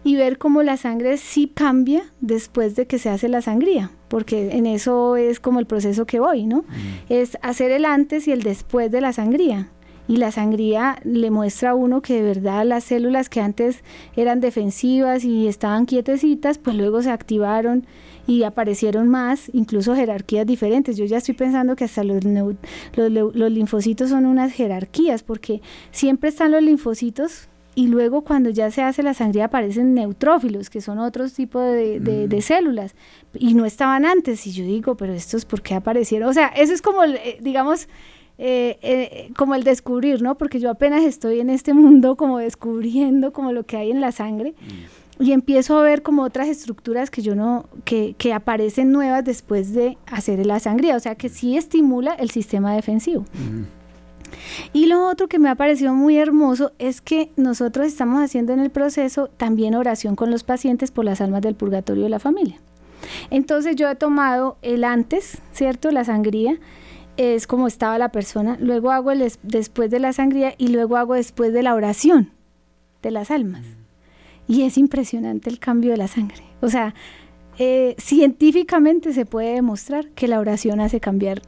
y 0.03 0.17
ver 0.17 0.39
cómo 0.39 0.63
la 0.63 0.77
sangre 0.77 1.17
sí 1.17 1.51
cambia 1.53 2.03
después 2.21 2.77
de 2.77 2.87
que 2.87 2.99
se 2.99 3.09
hace 3.09 3.29
la 3.29 3.41
sangría, 3.41 3.91
porque 4.09 4.51
en 4.53 4.67
eso 4.67 5.17
es 5.17 5.41
como 5.41 5.61
el 5.61 5.67
proceso 5.67 6.05
que 6.05 6.21
voy, 6.21 6.47
¿no? 6.47 6.59
Mm. 6.59 6.65
Es 7.09 7.39
hacer 7.43 7.71
el 7.71 7.85
antes 7.85 8.29
y 8.29 8.33
el 8.33 8.43
después 8.43 8.91
de 8.91 9.01
la 9.01 9.13
sangría 9.13 9.71
y 10.07 10.19
la 10.19 10.31
sangría 10.31 10.99
le 11.05 11.31
muestra 11.31 11.71
a 11.71 11.75
uno 11.75 12.03
que 12.03 12.15
de 12.15 12.23
verdad 12.23 12.65
las 12.65 12.85
células 12.85 13.29
que 13.29 13.41
antes 13.41 13.83
eran 14.17 14.41
defensivas 14.41 15.25
y 15.25 15.49
estaban 15.49 15.87
quietecitas, 15.87 16.59
pues 16.59 16.77
luego 16.77 17.03
se 17.03 17.11
activaron 17.11 17.87
y 18.27 18.43
aparecieron 18.43 19.09
más, 19.09 19.51
incluso 19.53 19.95
jerarquías 19.95 20.47
diferentes. 20.47 20.97
Yo 20.97 21.05
ya 21.05 21.19
estoy 21.19 21.35
pensando 21.35 21.77
que 21.77 21.85
hasta 21.85 22.05
los, 22.05 22.25
los, 22.25 23.53
linfocitos 23.53 24.11
son 24.11 24.27
unas 24.27 24.53
jerarquías, 24.53 25.23
porque 25.23 25.61
siempre 25.91 26.31
están 26.31 26.53
los 26.53 26.63
linfocitos 26.63 27.49
y 27.75 27.89
luego 27.89 28.23
cuando 28.23 28.51
ya 28.51 28.71
se 28.71 28.83
hace 28.83 29.03
la 29.03 29.15
sangría 29.15 29.47
aparecen 29.47 29.95
neutrófilos, 29.95 30.71
que 30.71 30.81
son 30.81 30.99
otros 30.99 31.35
tipos 31.35 31.63
de, 31.63 31.99
de, 32.01 32.37
mm. 32.37 32.41
células, 32.41 32.95
y 33.35 33.55
no 33.55 33.67
estaban 33.67 34.05
antes. 34.05 34.47
Y 34.47 34.53
yo 34.53 34.65
digo, 34.65 34.97
pero 34.97 35.13
estos, 35.13 35.45
¿por 35.45 35.61
qué 35.61 35.75
aparecieron? 35.75 36.29
O 36.29 36.33
sea, 36.33 36.49
eso 36.49 36.73
es 36.73 36.81
como, 36.81 37.03
eh, 37.05 37.39
digamos, 37.43 37.89
eh, 38.37 38.79
eh, 38.83 39.31
como 39.37 39.55
el 39.55 39.63
descubrir, 39.63 40.21
¿no? 40.21 40.37
Porque 40.37 40.59
yo 40.59 40.71
apenas 40.71 41.05
estoy 41.05 41.41
en 41.41 41.51
este 41.51 41.73
mundo 41.75 42.17
como 42.17 42.39
descubriendo 42.39 43.33
como 43.33 43.53
lo 43.53 43.65
que 43.65 43.77
hay 43.77 43.91
en 43.91 44.01
la 44.01 44.13
sangre 44.13 44.55
mm. 45.19 45.23
y 45.23 45.33
empiezo 45.33 45.79
a 45.79 45.83
ver 45.83 46.03
como 46.03 46.23
otras 46.23 46.49
estructuras 46.49 47.11
que 47.11 47.23
yo 47.23 47.35
no, 47.35 47.67
que, 47.85 48.15
que, 48.19 48.33
aparecen 48.33 48.91
nuevas 48.91 49.25
después 49.25 49.73
de 49.73 49.99
hacer 50.07 50.45
la 50.45 50.59
sangría, 50.59 50.97
o 50.97 51.01
sea 51.01 51.15
que 51.15 51.29
sí 51.29 51.57
estimula 51.57 52.15
el 52.15 52.31
sistema 52.31 52.75
defensivo. 52.75 53.23
Mm. 53.35 53.63
Y 54.73 54.87
lo 54.87 55.07
otro 55.07 55.29
que 55.29 55.39
me 55.39 55.49
ha 55.49 55.55
parecido 55.55 55.95
muy 55.95 56.19
hermoso 56.19 56.73
es 56.81 57.01
que 57.01 57.31
nosotros 57.37 57.87
estamos 57.87 58.21
haciendo 58.21 58.53
en 58.53 58.59
el 58.59 58.71
proceso 58.71 59.29
también 59.37 59.77
oración 59.77 60.17
con 60.17 60.33
los 60.33 60.43
pacientes 60.43 60.91
por 60.91 61.05
las 61.05 61.21
almas 61.21 61.43
del 61.43 61.55
purgatorio 61.55 62.03
de 62.03 62.09
la 62.09 62.19
familia. 62.19 62.61
Entonces 63.31 63.77
yo 63.77 63.89
he 63.89 63.95
tomado 63.95 64.57
el 64.63 64.83
antes, 64.83 65.39
¿cierto? 65.53 65.91
La 65.91 66.05
sangría 66.05 66.59
es 67.17 67.47
como 67.47 67.67
estaba 67.67 67.99
la 67.99 68.11
persona, 68.11 68.57
luego 68.61 68.91
hago 68.91 69.11
el 69.11 69.33
después 69.43 69.91
de 69.91 70.01
la 70.01 70.13
sangría 70.13 70.55
y 70.59 70.69
luego 70.69 70.97
hago 70.97 71.15
después 71.15 71.53
de 71.53 71.63
la 71.63 71.75
oración 71.75 72.33
de 73.03 73.11
las 73.11 73.31
almas. 73.31 73.65
Y 74.47 74.63
es 74.63 74.77
impresionante 74.77 75.49
el 75.49 75.59
cambio 75.59 75.93
de 75.93 75.97
la 75.97 76.09
sangre. 76.09 76.43
O 76.61 76.69
sea, 76.69 76.95
eh, 77.59 77.95
científicamente 77.99 79.13
se 79.13 79.27
puede 79.27 79.55
demostrar 79.55 80.11
que 80.11 80.29
la 80.29 80.41
oración 80.41 80.81
hace 80.81 81.01
cambiar 81.01 81.41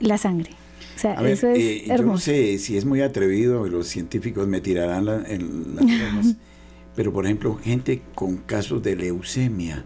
la 0.00 0.18
sangre. 0.18 0.50
O 0.96 0.98
sea, 0.98 1.14
eso 1.14 1.48
es 1.48 1.58
eh, 1.58 1.84
hermoso. 1.88 2.30
Yo 2.30 2.32
no 2.36 2.38
sé 2.38 2.58
si 2.58 2.76
es 2.76 2.84
muy 2.84 3.00
atrevido, 3.00 3.66
los 3.66 3.88
científicos 3.88 4.46
me 4.46 4.60
tirarán 4.60 5.08
en 5.26 5.76
las 5.76 6.36
pero 6.94 7.12
por 7.12 7.24
ejemplo, 7.24 7.56
gente 7.56 8.02
con 8.14 8.36
casos 8.36 8.82
de 8.82 8.94
leucemia. 8.94 9.84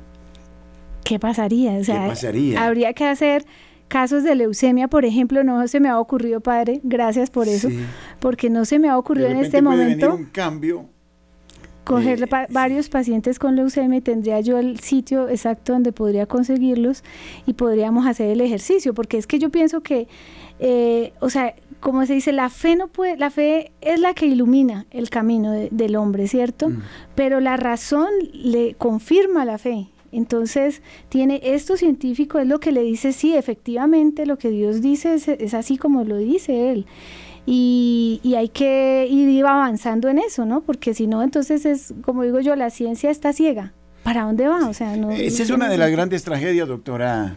¿Qué 1.04 1.18
pasaría? 1.18 1.78
O 1.78 1.84
sea, 1.84 2.02
¿Qué 2.02 2.08
pasaría? 2.08 2.66
Habría 2.66 2.92
que 2.92 3.06
hacer 3.06 3.46
casos 3.88 4.22
de 4.22 4.34
leucemia, 4.34 4.88
por 4.88 5.04
ejemplo, 5.04 5.42
no 5.42 5.66
se 5.66 5.80
me 5.80 5.88
ha 5.88 5.98
ocurrido, 5.98 6.40
padre, 6.40 6.80
gracias 6.84 7.30
por 7.30 7.48
eso, 7.48 7.68
porque 8.20 8.50
no 8.50 8.64
se 8.64 8.78
me 8.78 8.88
ha 8.88 8.98
ocurrido 8.98 9.28
en 9.28 9.38
este 9.38 9.62
momento. 9.62 10.14
un 10.14 10.26
cambio. 10.26 10.86
Coger 11.84 12.22
eh, 12.22 12.46
varios 12.50 12.90
pacientes 12.90 13.38
con 13.38 13.56
leucemia 13.56 13.98
y 13.98 14.02
tendría 14.02 14.40
yo 14.40 14.58
el 14.58 14.78
sitio 14.78 15.30
exacto 15.30 15.72
donde 15.72 15.90
podría 15.90 16.26
conseguirlos 16.26 17.02
y 17.46 17.54
podríamos 17.54 18.06
hacer 18.06 18.28
el 18.30 18.42
ejercicio, 18.42 18.92
porque 18.92 19.16
es 19.16 19.26
que 19.26 19.38
yo 19.38 19.48
pienso 19.48 19.80
que, 19.80 20.06
eh, 20.60 21.14
o 21.20 21.30
sea, 21.30 21.54
como 21.80 22.04
se 22.04 22.12
dice, 22.12 22.32
la 22.32 22.50
fe 22.50 22.76
no 22.76 22.88
puede, 22.88 23.16
la 23.16 23.30
fe 23.30 23.72
es 23.80 24.00
la 24.00 24.12
que 24.12 24.26
ilumina 24.26 24.84
el 24.90 25.08
camino 25.08 25.52
del 25.52 25.96
hombre, 25.96 26.28
¿cierto? 26.28 26.68
Mm. 26.68 26.82
Pero 27.14 27.40
la 27.40 27.56
razón 27.56 28.08
le 28.34 28.74
confirma 28.74 29.46
la 29.46 29.56
fe. 29.56 29.88
Entonces, 30.12 30.82
tiene 31.08 31.40
esto 31.42 31.76
científico, 31.76 32.38
es 32.38 32.46
lo 32.46 32.60
que 32.60 32.72
le 32.72 32.82
dice, 32.82 33.12
sí, 33.12 33.34
efectivamente, 33.34 34.26
lo 34.26 34.38
que 34.38 34.50
Dios 34.50 34.80
dice 34.80 35.14
es, 35.14 35.54
así 35.54 35.76
como 35.76 36.04
lo 36.04 36.16
dice 36.16 36.70
Él. 36.70 36.86
Y, 37.46 38.20
y, 38.22 38.34
hay 38.34 38.50
que 38.50 39.06
ir 39.10 39.44
avanzando 39.46 40.08
en 40.08 40.18
eso, 40.18 40.44
¿no? 40.44 40.60
Porque 40.60 40.92
si 40.92 41.06
no, 41.06 41.22
entonces 41.22 41.64
es, 41.64 41.94
como 42.02 42.22
digo 42.22 42.40
yo, 42.40 42.54
la 42.56 42.68
ciencia 42.68 43.10
está 43.10 43.32
ciega. 43.32 43.72
¿Para 44.02 44.24
dónde 44.24 44.48
va? 44.48 44.68
O 44.68 44.74
sea, 44.74 44.96
no, 44.96 45.10
Esa 45.10 45.42
es 45.42 45.50
una 45.50 45.68
de 45.68 45.78
las 45.78 45.90
grandes 45.90 46.24
tragedias, 46.24 46.68
doctora 46.68 47.36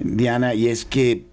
Diana, 0.00 0.54
y 0.54 0.68
es 0.68 0.84
que 0.84 1.26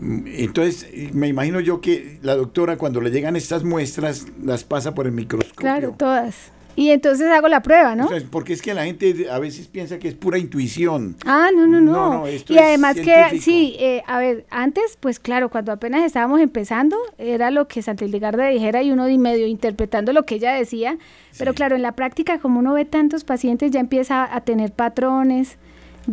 Entonces, 0.00 0.86
me 1.12 1.28
imagino 1.28 1.60
yo 1.60 1.80
que 1.80 2.18
la 2.22 2.34
doctora 2.34 2.76
cuando 2.76 3.00
le 3.00 3.10
llegan 3.10 3.36
estas 3.36 3.64
muestras 3.64 4.26
las 4.42 4.64
pasa 4.64 4.94
por 4.94 5.06
el 5.06 5.12
microscopio. 5.12 5.56
Claro, 5.56 5.94
todas. 5.96 6.53
Y 6.76 6.90
entonces 6.90 7.30
hago 7.30 7.48
la 7.48 7.62
prueba, 7.62 7.94
¿no? 7.94 8.08
porque 8.30 8.52
es 8.52 8.62
que 8.62 8.74
la 8.74 8.84
gente 8.84 9.28
a 9.30 9.38
veces 9.38 9.68
piensa 9.68 9.98
que 9.98 10.08
es 10.08 10.14
pura 10.14 10.38
intuición. 10.38 11.16
Ah, 11.24 11.50
no, 11.54 11.66
no, 11.66 11.80
no. 11.80 12.24
y 12.28 12.58
además 12.58 12.96
que, 12.96 13.40
sí, 13.40 13.76
eh, 13.78 14.02
a 14.06 14.18
ver, 14.18 14.44
antes, 14.50 14.96
pues 15.00 15.18
claro, 15.18 15.50
cuando 15.50 15.72
apenas 15.72 16.04
estábamos 16.04 16.40
empezando, 16.40 16.96
era 17.18 17.50
lo 17.50 17.68
que 17.68 17.82
Santa 17.82 18.04
Hildegarda 18.04 18.48
dijera 18.48 18.82
y 18.82 18.90
uno 18.90 19.06
de 19.06 19.18
medio 19.18 19.46
interpretando 19.46 20.12
lo 20.12 20.24
que 20.24 20.36
ella 20.36 20.52
decía. 20.52 20.98
Pero 21.38 21.54
claro, 21.54 21.76
en 21.76 21.82
la 21.82 21.92
práctica, 21.92 22.38
como 22.38 22.60
uno 22.60 22.74
ve 22.74 22.84
tantos 22.84 23.24
pacientes, 23.24 23.70
ya 23.70 23.80
empieza 23.80 24.32
a 24.34 24.40
tener 24.42 24.72
patrones 24.72 25.58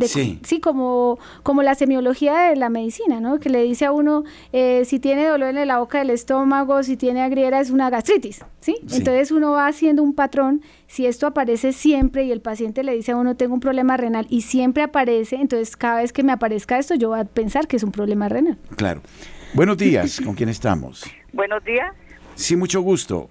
sí. 0.06 0.40
sí, 0.44 0.60
como, 0.60 1.20
como 1.44 1.64
la 1.64 1.76
semiología 1.76 2.50
de 2.50 2.56
la 2.56 2.70
medicina, 2.70 3.20
¿no? 3.20 3.40
Que 3.40 3.50
le 3.50 3.64
dice 3.64 3.86
a 3.86 3.92
uno, 3.92 4.24
eh, 4.54 4.84
si 4.86 5.00
tiene 5.00 5.26
dolor 5.26 5.56
en 5.56 5.68
la 5.68 5.80
boca 5.80 6.00
del 6.00 6.10
estómago, 6.10 6.84
si 6.84 6.98
tiene 6.98 7.22
agriera, 7.22 7.60
es 7.60 7.70
una 7.70 7.90
gastritis, 7.90 8.46
¿sí? 8.60 8.78
Entonces 8.82 9.32
uno 9.32 9.52
va 9.52 9.68
haciendo 9.68 10.04
un 10.04 10.14
patrón, 10.14 10.62
si 10.88 11.06
esto 11.06 11.28
aparece 11.28 11.74
siempre 11.74 12.24
y 12.24 12.32
el 12.32 12.42
paciente 12.42 12.84
le 12.84 12.94
dice 12.94 13.12
a 13.14 13.18
uno, 13.18 13.36
tengo 13.36 13.54
un 13.54 13.60
problema 13.60 13.98
renal 13.98 14.28
y 14.30 14.42
siempre 14.42 14.84
aparece, 14.84 15.36
entonces 15.38 15.76
cada 15.76 16.02
vez 16.02 16.14
que 16.14 16.24
me 16.24 16.32
aparezca 16.32 16.78
esto, 16.78 16.96
yo 16.96 17.10
voy 17.10 17.20
a 17.20 17.26
pensar 17.26 17.68
que 17.68 17.78
es 17.78 17.84
un 17.84 17.92
problema 17.92 18.30
renal. 18.30 18.58
Claro. 18.76 19.02
Buenos 19.54 19.78
días, 19.78 20.22
¿con 20.22 20.34
quién 20.34 20.48
estamos? 20.48 21.04
Buenos 21.34 21.64
días. 21.64 21.94
Sí, 22.36 22.56
mucho 22.56 22.82
gusto. 22.82 23.28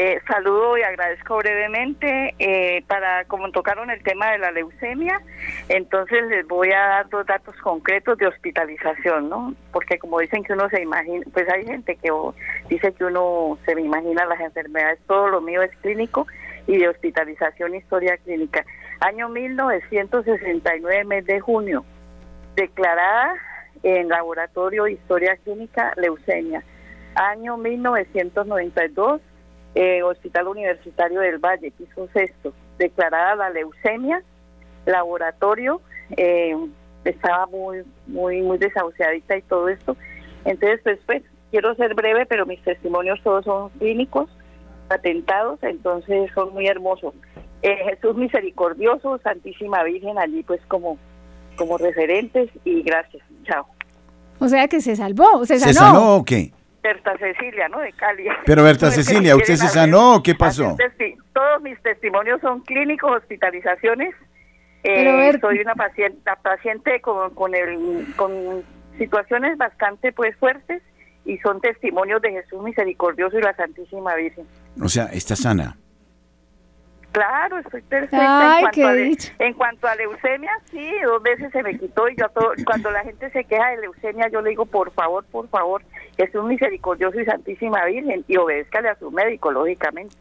Eh, 0.00 0.20
saludo 0.28 0.78
y 0.78 0.82
agradezco 0.82 1.38
brevemente 1.38 2.32
eh, 2.38 2.84
para 2.86 3.24
como 3.24 3.50
tocaron 3.50 3.90
el 3.90 4.00
tema 4.04 4.30
de 4.30 4.38
la 4.38 4.52
leucemia, 4.52 5.20
entonces 5.68 6.22
les 6.28 6.46
voy 6.46 6.70
a 6.70 6.78
dar 6.78 7.08
dos 7.08 7.26
datos 7.26 7.56
concretos 7.56 8.16
de 8.16 8.28
hospitalización, 8.28 9.28
¿no? 9.28 9.56
Porque 9.72 9.98
como 9.98 10.20
dicen 10.20 10.44
que 10.44 10.52
uno 10.52 10.68
se 10.68 10.82
imagina, 10.82 11.26
pues 11.32 11.48
hay 11.52 11.66
gente 11.66 11.96
que 11.96 12.12
dice 12.68 12.92
que 12.92 13.06
uno 13.06 13.58
se 13.66 13.72
imagina 13.72 14.24
las 14.26 14.38
enfermedades, 14.38 15.00
todo 15.08 15.30
lo 15.30 15.40
mío 15.40 15.62
es 15.62 15.76
clínico 15.78 16.28
y 16.68 16.76
de 16.76 16.88
hospitalización 16.88 17.74
historia 17.74 18.16
clínica. 18.18 18.64
Año 19.00 19.28
1969, 19.28 21.04
mes 21.06 21.26
de 21.26 21.40
junio, 21.40 21.84
declarada 22.54 23.34
en 23.82 24.08
laboratorio 24.08 24.86
historia 24.86 25.36
clínica 25.38 25.92
leucemia. 25.96 26.62
Año 27.16 27.56
1992 27.56 29.22
eh, 29.78 30.02
Hospital 30.02 30.48
Universitario 30.48 31.20
del 31.20 31.38
Valle, 31.38 31.70
piso 31.70 32.08
sexto, 32.12 32.52
declarada 32.78 33.36
la 33.36 33.50
leucemia, 33.50 34.24
laboratorio, 34.86 35.80
eh, 36.16 36.56
estaba 37.04 37.46
muy, 37.46 37.84
muy, 38.08 38.42
muy 38.42 38.58
desahuciadita 38.58 39.36
y 39.36 39.42
todo 39.42 39.68
esto. 39.68 39.96
Entonces, 40.44 40.80
pues, 40.82 40.98
pues, 41.06 41.22
quiero 41.52 41.76
ser 41.76 41.94
breve, 41.94 42.26
pero 42.26 42.44
mis 42.44 42.60
testimonios 42.64 43.22
todos 43.22 43.44
son 43.44 43.68
clínicos, 43.78 44.28
patentados, 44.88 45.62
entonces 45.62 46.28
son 46.34 46.52
muy 46.54 46.66
hermosos. 46.66 47.14
Eh, 47.62 47.76
Jesús 47.88 48.16
misericordioso, 48.16 49.18
Santísima 49.18 49.84
Virgen, 49.84 50.18
allí 50.18 50.42
pues 50.42 50.60
como, 50.66 50.98
como 51.54 51.78
referentes 51.78 52.50
y 52.64 52.82
gracias. 52.82 53.22
Chao. 53.44 53.64
O 54.40 54.48
sea 54.48 54.66
que 54.66 54.80
se 54.80 54.96
salvó, 54.96 55.44
se 55.46 55.60
sanó. 55.60 55.72
¿Se 55.72 55.78
sanó 55.78 56.16
o 56.16 56.24
qué? 56.24 56.52
Berta 56.82 57.16
Cecilia, 57.18 57.68
¿no? 57.68 57.80
De 57.80 57.92
Cali. 57.92 58.26
Pero 58.44 58.62
Berta 58.62 58.90
Cecilia, 58.90 59.36
¿usted 59.36 59.56
se 59.56 59.68
sanó 59.68 60.22
qué 60.22 60.34
pasó? 60.34 60.76
Todos 61.32 61.62
mis 61.62 61.80
testimonios 61.82 62.40
son 62.40 62.60
clínicos, 62.60 63.16
hospitalizaciones. 63.16 64.14
Eh, 64.84 65.36
soy 65.40 65.58
una 65.60 65.74
paciente, 65.74 66.18
paciente 66.42 67.00
con, 67.00 67.34
con, 67.34 67.54
el, 67.54 68.06
con 68.16 68.62
situaciones 68.96 69.58
bastante 69.58 70.12
pues 70.12 70.36
fuertes 70.36 70.82
y 71.24 71.36
son 71.38 71.60
testimonios 71.60 72.22
de 72.22 72.30
Jesús 72.30 72.62
misericordioso 72.62 73.38
y 73.38 73.42
la 73.42 73.54
Santísima 73.54 74.14
Virgen. 74.14 74.46
O 74.80 74.88
sea, 74.88 75.06
está 75.06 75.36
sana. 75.36 75.76
Claro, 77.18 77.58
estoy 77.58 77.82
perfecta. 77.82 78.60
en, 78.60 78.62
cuanto 78.62 78.86
a 78.86 78.96
en, 79.44 79.54
cuanto 79.54 79.88
a 79.88 79.96
leucemia, 79.96 80.52
sí, 80.70 80.88
dos 81.04 81.20
veces 81.20 81.50
se 81.50 81.64
me 81.64 81.76
quitó 81.76 82.08
y 82.08 82.14
yo 82.14 82.28
todo, 82.28 82.52
cuando 82.64 82.92
la 82.92 83.02
gente 83.02 83.28
se 83.30 83.42
queja 83.42 83.70
de 83.70 83.78
leucemia, 83.78 84.28
yo 84.28 84.40
le 84.40 84.50
digo, 84.50 84.66
por 84.66 84.92
favor, 84.92 85.24
por 85.24 85.48
favor, 85.48 85.82
es 86.16 86.32
un 86.36 86.46
misericordioso 86.46 87.18
y 87.18 87.24
santísima 87.24 87.84
Virgen 87.86 88.24
y 88.28 88.36
obedézcale 88.36 88.90
a 88.90 88.94
su 88.94 89.10
médico, 89.10 89.50
lógicamente. 89.50 90.14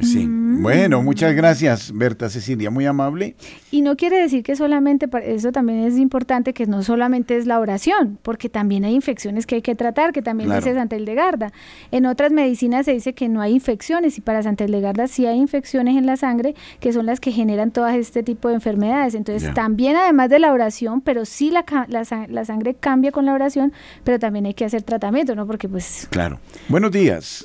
Sí. 0.00 0.26
Mm. 0.26 0.62
Bueno, 0.62 1.02
muchas 1.02 1.34
gracias, 1.34 1.92
Berta 1.92 2.28
Cecilia, 2.28 2.70
muy 2.70 2.86
amable. 2.86 3.34
Y 3.70 3.82
no 3.82 3.96
quiere 3.96 4.18
decir 4.18 4.42
que 4.42 4.56
solamente, 4.56 5.08
eso 5.24 5.52
también 5.52 5.80
es 5.80 5.98
importante, 5.98 6.52
que 6.52 6.66
no 6.66 6.82
solamente 6.82 7.36
es 7.36 7.46
la 7.46 7.60
oración, 7.60 8.18
porque 8.22 8.48
también 8.48 8.84
hay 8.84 8.94
infecciones 8.94 9.46
que 9.46 9.56
hay 9.56 9.62
que 9.62 9.74
tratar, 9.74 10.12
que 10.12 10.22
también 10.22 10.50
dice 10.50 10.74
Santa 10.74 10.96
Hildegarda. 10.96 11.52
En 11.90 12.06
otras 12.06 12.32
medicinas 12.32 12.86
se 12.86 12.92
dice 12.92 13.14
que 13.14 13.28
no 13.28 13.40
hay 13.40 13.54
infecciones, 13.54 14.18
y 14.18 14.20
para 14.20 14.42
Santa 14.42 14.64
Hildegarda 14.64 15.06
sí 15.06 15.26
hay 15.26 15.38
infecciones 15.38 15.96
en 15.96 16.06
la 16.06 16.16
sangre, 16.16 16.54
que 16.80 16.92
son 16.92 17.06
las 17.06 17.20
que 17.20 17.32
generan 17.32 17.70
todo 17.70 17.86
este 17.88 18.22
tipo 18.22 18.48
de 18.48 18.54
enfermedades. 18.54 19.14
Entonces, 19.14 19.52
también 19.54 19.96
además 19.96 20.30
de 20.30 20.38
la 20.38 20.52
oración, 20.52 21.00
pero 21.00 21.24
sí 21.24 21.50
la, 21.50 21.64
la, 21.88 22.26
la 22.28 22.44
sangre 22.44 22.74
cambia 22.74 23.12
con 23.12 23.26
la 23.26 23.34
oración, 23.34 23.72
pero 24.04 24.18
también 24.18 24.46
hay 24.46 24.54
que 24.54 24.64
hacer 24.64 24.82
tratamiento, 24.82 25.34
¿no? 25.34 25.46
Porque 25.46 25.68
pues... 25.68 26.08
Claro. 26.10 26.38
Buenos 26.68 26.90
días 26.90 27.44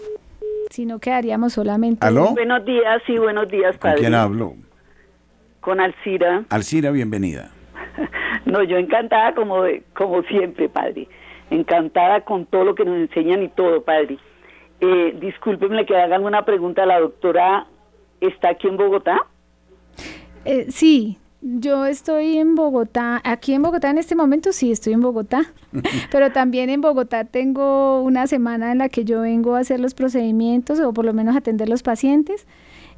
si 0.69 0.85
no 0.85 0.99
quedaríamos 0.99 1.53
solamente. 1.53 2.05
¿Aló? 2.05 2.31
Buenos 2.31 2.63
días, 2.65 3.01
sí, 3.05 3.17
buenos 3.17 3.47
días, 3.49 3.77
padre. 3.77 3.95
¿Con 3.95 4.01
quién 4.01 4.15
hablo? 4.15 4.53
Con 5.59 5.79
Alcira. 5.79 6.45
Alcira, 6.49 6.91
bienvenida. 6.91 7.51
no, 8.45 8.63
yo 8.63 8.77
encantada 8.77 9.33
como, 9.35 9.63
como 9.93 10.23
siempre, 10.23 10.69
padre. 10.69 11.07
Encantada 11.49 12.21
con 12.21 12.45
todo 12.45 12.63
lo 12.63 12.75
que 12.75 12.85
nos 12.85 12.97
enseñan 12.97 13.43
y 13.43 13.49
todo, 13.49 13.83
padre. 13.83 14.17
Eh, 14.79 15.17
discúlpeme 15.19 15.85
que 15.85 15.97
hagan 15.97 16.23
una 16.23 16.45
pregunta. 16.45 16.85
¿La 16.85 16.99
doctora 16.99 17.67
está 18.21 18.49
aquí 18.49 18.67
en 18.67 18.77
Bogotá? 18.77 19.25
Eh, 20.45 20.67
sí, 20.69 21.17
yo 21.41 21.85
estoy 21.85 22.37
en 22.37 22.55
Bogotá, 22.55 23.21
aquí 23.23 23.53
en 23.53 23.61
Bogotá 23.61 23.89
en 23.89 23.97
este 23.97 24.15
momento 24.15 24.51
sí 24.51 24.71
estoy 24.71 24.93
en 24.93 25.01
Bogotá, 25.01 25.53
pero 26.11 26.31
también 26.31 26.69
en 26.69 26.81
Bogotá 26.81 27.23
tengo 27.23 28.01
una 28.01 28.27
semana 28.27 28.71
en 28.71 28.79
la 28.79 28.89
que 28.89 29.05
yo 29.05 29.21
vengo 29.21 29.55
a 29.55 29.59
hacer 29.59 29.79
los 29.79 29.93
procedimientos 29.93 30.79
o 30.79 30.93
por 30.93 31.05
lo 31.05 31.13
menos 31.13 31.35
atender 31.35 31.69
los 31.69 31.83
pacientes. 31.83 32.45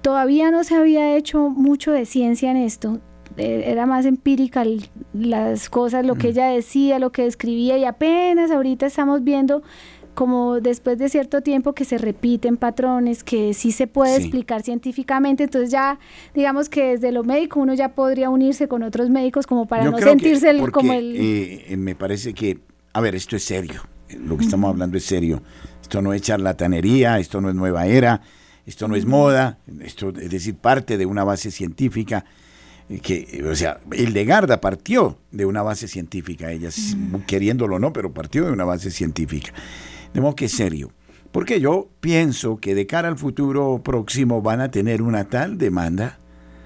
todavía 0.00 0.50
no 0.50 0.64
se 0.64 0.74
había 0.74 1.16
hecho 1.16 1.48
mucho 1.48 1.92
de 1.92 2.06
ciencia 2.06 2.50
en 2.50 2.56
esto, 2.56 3.00
eh, 3.36 3.64
era 3.66 3.86
más 3.86 4.04
empírica 4.04 4.64
las 5.14 5.70
cosas, 5.70 6.04
lo 6.04 6.16
que 6.16 6.28
ella 6.28 6.46
decía, 6.46 6.98
lo 6.98 7.12
que 7.12 7.26
escribía 7.26 7.78
y 7.78 7.84
apenas 7.84 8.50
ahorita 8.50 8.86
estamos 8.86 9.22
viendo 9.24 9.62
como 10.14 10.60
después 10.60 10.98
de 10.98 11.08
cierto 11.08 11.40
tiempo 11.40 11.74
que 11.74 11.84
se 11.84 11.98
repiten 11.98 12.56
patrones, 12.56 13.24
que 13.24 13.54
sí 13.54 13.72
se 13.72 13.86
puede 13.86 14.16
explicar 14.16 14.62
científicamente, 14.62 15.44
entonces 15.44 15.70
ya 15.70 15.98
digamos 16.34 16.68
que 16.68 16.92
desde 16.92 17.12
lo 17.12 17.24
médico 17.24 17.60
uno 17.60 17.74
ya 17.74 17.90
podría 17.90 18.30
unirse 18.30 18.68
con 18.68 18.82
otros 18.82 19.10
médicos 19.10 19.46
como 19.46 19.66
para 19.66 19.84
no 19.84 19.98
sentirse 19.98 20.58
como 20.70 20.92
el... 20.92 21.64
me 21.78 21.94
parece 21.94 22.34
que 22.34 22.58
a 22.92 23.00
ver, 23.00 23.14
esto 23.14 23.36
es 23.36 23.44
serio, 23.44 23.82
lo 24.24 24.36
que 24.36 24.44
estamos 24.44 24.68
hablando 24.68 24.96
es 24.96 25.04
serio. 25.04 25.42
Esto 25.80 26.02
no 26.02 26.12
es 26.12 26.22
charlatanería, 26.22 27.18
esto 27.18 27.40
no 27.40 27.48
es 27.48 27.54
nueva 27.54 27.86
era, 27.86 28.20
esto 28.66 28.88
no 28.88 28.96
es 28.96 29.06
moda, 29.06 29.58
esto 29.80 30.10
es 30.10 30.30
decir, 30.30 30.54
parte 30.56 30.98
de 30.98 31.06
una 31.06 31.24
base 31.24 31.50
científica 31.50 32.24
eh, 32.88 33.00
que, 33.00 33.44
o 33.50 33.54
sea, 33.54 33.80
Garda 33.90 34.60
partió 34.60 35.18
de 35.30 35.46
una 35.46 35.62
base 35.62 35.88
científica, 35.88 36.50
ella 36.50 36.70
queriéndolo 37.26 37.76
o 37.76 37.78
no, 37.78 37.92
pero 37.92 38.12
partió 38.12 38.44
de 38.44 38.52
una 38.52 38.64
base 38.64 38.90
científica. 38.90 39.52
De 40.14 40.20
modo 40.20 40.34
que 40.34 40.46
es 40.46 40.52
serio. 40.52 40.90
Porque 41.30 41.60
yo 41.60 41.88
pienso 42.00 42.58
que 42.58 42.74
de 42.74 42.86
cara 42.86 43.08
al 43.08 43.16
futuro 43.16 43.80
próximo 43.82 44.42
van 44.42 44.60
a 44.60 44.70
tener 44.70 45.02
una 45.02 45.24
tal 45.24 45.56
demanda. 45.56 46.18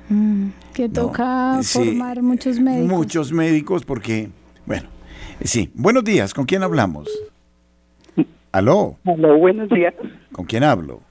Mm, 0.09 0.49
que 0.73 0.89
toca 0.89 1.61
formar 1.63 2.23
muchos 2.23 2.59
médicos. 2.59 2.89
Muchos 2.89 3.33
médicos 3.33 3.85
porque, 3.85 4.29
bueno, 4.67 4.89
Sí, 5.43 5.71
buenos 5.75 6.05
días, 6.05 6.33
¿con 6.33 6.47
quién 6.47 6.63
hablamos? 6.63 7.09
¿Aló? 8.53 8.97
Aló, 9.05 9.37
buenos 9.37 9.69
días. 9.69 9.95
¿Con 10.33 10.47
quién 10.47 10.65
hablo? 10.65 11.03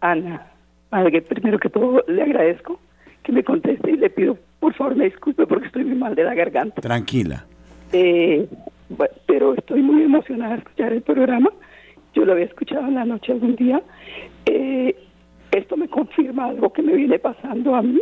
Ana. 0.00 0.46
Madre, 0.90 1.22
primero 1.22 1.58
que 1.58 1.70
todo 1.70 2.04
le 2.06 2.22
agradezco 2.22 2.78
que 3.22 3.32
me 3.32 3.42
conteste 3.42 3.90
y 3.90 3.96
le 3.96 4.10
pido, 4.10 4.36
por 4.60 4.74
favor, 4.74 4.94
me 4.94 5.06
disculpe 5.06 5.46
porque 5.46 5.66
estoy 5.66 5.84
muy 5.84 5.96
mal 5.96 6.14
de 6.14 6.24
la 6.24 6.34
garganta. 6.34 6.80
Tranquila. 6.82 7.46
Eh, 7.92 8.46
pero 9.26 9.54
estoy 9.54 9.82
muy 9.82 10.02
emocionada 10.02 10.52
de 10.52 10.58
escuchar 10.58 10.92
el 10.92 11.02
programa. 11.02 11.50
Yo 12.14 12.24
lo 12.24 12.32
había 12.32 12.44
escuchado 12.44 12.86
en 12.86 12.94
la 12.94 13.04
noche 13.04 13.32
algún 13.32 13.56
día. 13.56 13.82
Eh, 14.46 14.94
esto 15.52 15.76
me 15.76 15.88
confirma 15.88 16.46
algo 16.46 16.72
que 16.72 16.82
me 16.82 16.94
viene 16.94 17.18
pasando 17.18 17.74
a 17.74 17.82
mí 17.82 18.00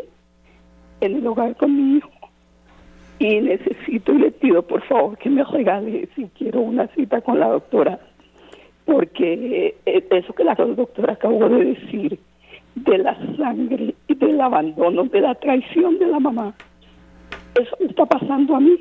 en 1.01 1.17
el 1.17 1.27
hogar 1.27 1.57
con 1.57 1.77
mi 1.77 1.99
hijo 1.99 2.11
y 3.19 3.41
necesito 3.41 4.13
y 4.13 4.19
le 4.19 4.31
pido 4.33 4.63
por 4.63 4.83
favor 4.83 5.17
que 5.17 5.31
me 5.31 5.45
regale 5.45 6.09
si 6.17 6.29
quiero 6.37 6.61
una 6.61 6.89
cita 6.89 7.21
con 7.21 7.39
la 7.39 7.49
doctora, 7.49 8.01
porque 8.85 9.77
eh, 9.87 10.09
eso 10.11 10.33
que 10.33 10.45
la 10.45 10.55
doctora 10.55 11.13
acabó 11.13 11.49
de 11.49 11.65
decir, 11.67 12.19
de 12.75 12.99
la 12.99 13.17
sangre 13.37 13.95
y 14.09 14.15
del 14.15 14.41
abandono, 14.41 15.05
de 15.05 15.21
la 15.21 15.35
traición 15.37 15.99
de 15.99 16.07
la 16.07 16.19
mamá, 16.19 16.55
eso 17.55 17.77
me 17.81 17.87
está 17.87 18.07
pasando 18.07 18.57
a 18.57 18.61
mí. 18.61 18.77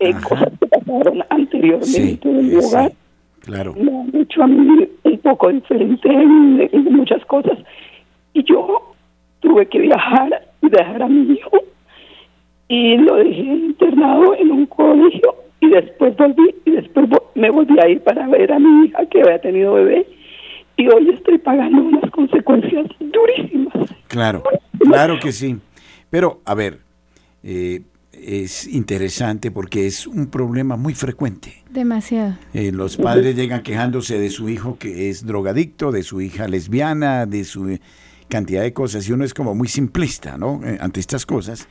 Eh, 0.00 0.14
cosas 0.26 0.48
que 0.58 0.66
pasaron 0.66 1.22
anteriormente 1.28 2.28
en 2.28 2.48
mi 2.48 2.56
hogar. 2.56 2.92
claro. 3.40 3.74
Me 3.74 3.90
han 3.90 4.16
hecho 4.16 4.42
a 4.42 4.46
mí 4.46 4.88
un 5.02 5.18
poco 5.18 5.50
diferente 5.50 6.08
en 6.72 6.84
muchas 6.96 7.24
cosas. 7.26 7.58
Y 8.32 8.42
yo 8.44 8.94
tuve 9.40 9.66
que 9.66 9.78
viajar 9.78 10.48
y 10.62 10.70
dejar 10.70 11.02
a 11.02 11.08
mi 11.08 11.34
hijo 11.34 11.58
y 12.68 12.96
lo 12.96 13.16
dejé 13.16 13.42
internado 13.42 14.34
en 14.36 14.50
un 14.52 14.66
colegio 14.66 15.34
y 15.60 15.68
después 15.68 16.16
volví 16.16 16.54
y 16.64 16.70
después 16.70 17.08
me 17.34 17.50
volví 17.50 17.78
a 17.80 17.88
ir 17.88 18.00
para 18.00 18.26
ver 18.28 18.52
a 18.52 18.58
mi 18.58 18.86
hija 18.86 19.04
que 19.06 19.22
había 19.22 19.40
tenido 19.40 19.74
bebé 19.74 20.06
y 20.76 20.88
hoy 20.88 21.10
estoy 21.10 21.36
pagando 21.38 21.82
unas 21.82 22.10
consecuencias 22.10 22.86
durísimas. 23.00 23.74
Claro, 24.08 24.42
claro 24.78 25.18
que 25.18 25.30
sí. 25.30 25.58
Pero, 26.08 26.40
a 26.44 26.54
ver, 26.54 26.78
eh, 27.42 27.82
es 28.22 28.66
interesante 28.66 29.50
porque 29.50 29.86
es 29.86 30.06
un 30.06 30.26
problema 30.26 30.76
muy 30.76 30.94
frecuente. 30.94 31.62
Demasiado. 31.70 32.36
Eh, 32.54 32.72
los 32.72 32.96
padres 32.96 33.36
llegan 33.36 33.62
quejándose 33.62 34.18
de 34.18 34.30
su 34.30 34.48
hijo 34.48 34.78
que 34.78 35.08
es 35.10 35.24
drogadicto, 35.24 35.92
de 35.92 36.02
su 36.02 36.20
hija 36.20 36.48
lesbiana, 36.48 37.26
de 37.26 37.44
su 37.44 37.78
cantidad 38.28 38.62
de 38.62 38.72
cosas, 38.72 39.08
y 39.08 39.12
uno 39.12 39.24
es 39.24 39.34
como 39.34 39.54
muy 39.54 39.68
simplista, 39.68 40.38
¿no? 40.38 40.60
Eh, 40.64 40.78
ante 40.80 41.00
estas 41.00 41.26
cosas 41.26 41.68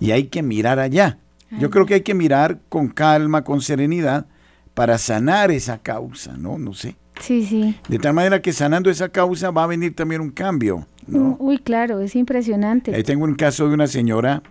y 0.00 0.10
hay 0.10 0.24
que 0.24 0.42
mirar 0.42 0.78
allá. 0.78 1.18
Yo 1.58 1.70
creo 1.70 1.86
que 1.86 1.94
hay 1.94 2.00
que 2.00 2.14
mirar 2.14 2.58
con 2.68 2.88
calma, 2.88 3.44
con 3.44 3.60
serenidad, 3.60 4.26
para 4.74 4.98
sanar 4.98 5.52
esa 5.52 5.78
causa, 5.78 6.36
¿no? 6.36 6.58
No 6.58 6.74
sé. 6.74 6.96
Sí, 7.20 7.46
sí. 7.46 7.76
De 7.88 7.98
tal 8.00 8.12
manera 8.12 8.42
que 8.42 8.52
sanando 8.52 8.90
esa 8.90 9.08
causa 9.08 9.52
va 9.52 9.62
a 9.62 9.66
venir 9.68 9.94
también 9.94 10.20
un 10.20 10.30
cambio. 10.30 10.88
¿no? 11.06 11.36
Uy, 11.38 11.58
claro, 11.58 12.00
es 12.00 12.16
impresionante. 12.16 12.92
Ahí 12.92 13.04
tengo 13.04 13.24
un 13.24 13.36
caso 13.36 13.68
de 13.68 13.74
una 13.74 13.86
señora 13.86 14.42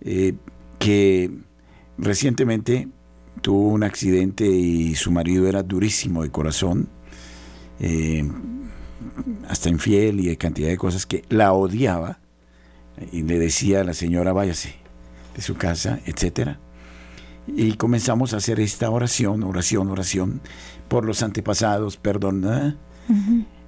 eh, 0.00 0.34
que 0.78 1.30
recientemente 1.98 2.88
tuvo 3.40 3.68
un 3.68 3.82
accidente 3.82 4.46
y 4.46 4.94
su 4.94 5.10
marido 5.10 5.48
era 5.48 5.62
durísimo 5.62 6.22
de 6.22 6.30
corazón, 6.30 6.88
eh, 7.80 8.28
hasta 9.48 9.68
infiel 9.68 10.20
y 10.20 10.26
de 10.28 10.36
cantidad 10.36 10.68
de 10.68 10.76
cosas 10.76 11.06
que 11.06 11.24
la 11.28 11.52
odiaba 11.52 12.18
y 13.12 13.22
le 13.22 13.38
decía 13.38 13.80
a 13.80 13.84
la 13.84 13.92
señora 13.92 14.32
váyase 14.32 14.74
de 15.34 15.42
su 15.42 15.54
casa, 15.54 16.00
etcétera. 16.06 16.58
Y 17.46 17.74
comenzamos 17.74 18.34
a 18.34 18.38
hacer 18.38 18.58
esta 18.58 18.90
oración, 18.90 19.42
oración, 19.44 19.88
oración 19.90 20.40
por 20.88 21.04
los 21.04 21.22
antepasados, 21.22 21.96
perdón. 21.96 22.76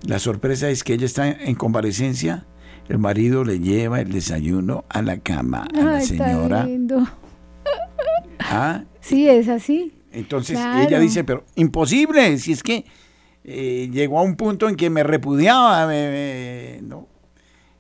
La 0.03 0.19
sorpresa 0.19 0.69
es 0.71 0.83
que 0.83 0.95
ella 0.95 1.07
está 1.07 1.31
en 1.31 1.55
convalecencia, 1.55 2.47
el 2.89 2.99
marido 2.99 3.45
le 3.45 3.61
lleva 3.61 4.01
el 4.01 4.13
desayuno 4.13 4.85
a 4.89 5.03
la 5.03 5.19
cama 5.19 5.67
a 5.75 5.81
la 5.81 6.01
señora. 6.01 6.67
¿Ah? 8.41 8.85
Sí, 9.01 9.29
es 9.29 9.49
así. 9.49 9.93
Entonces 10.13 10.59
ella 10.59 10.99
dice, 10.99 11.25
pero 11.25 11.45
imposible, 11.55 12.39
si 12.39 12.53
es 12.53 12.63
que 12.63 12.85
eh, 13.45 13.89
llegó 13.93 14.19
a 14.19 14.23
un 14.23 14.37
punto 14.37 14.69
en 14.69 14.77
que 14.77 14.91
me 14.91 15.03
repudiaba. 15.03 15.87
¿no? 16.83 17.07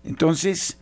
Entonces, 0.05 0.79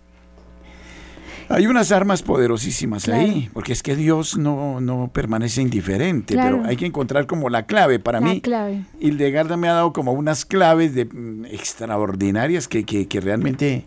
hay 1.49 1.66
unas 1.66 1.93
armas 1.93 2.22
poderosísimas 2.22 3.09
ahí, 3.09 3.49
porque 3.53 3.72
es 3.72 3.83
que 3.83 3.95
Dios 3.95 4.37
no, 4.37 4.81
no 4.81 5.11
permanece 5.12 5.62
indiferente, 5.62 6.35
pero 6.37 6.64
hay 6.64 6.77
que 6.77 6.87
encontrar 6.87 7.27
como 7.27 7.49
la 7.49 7.66
clave. 7.66 7.99
Para 7.99 8.20
la 8.20 8.27
mí, 8.27 8.41
clave. 8.41 8.85
Hildegarda 9.01 9.57
me 9.57 9.68
ha 9.68 9.74
dado 9.74 9.93
como 9.93 10.12
unas 10.12 10.45
claves 10.45 10.95
de, 10.95 11.05
mm, 11.05 11.47
extraordinarias 11.47 12.68
que, 12.68 12.85
que, 12.85 13.20
realmente 13.20 13.85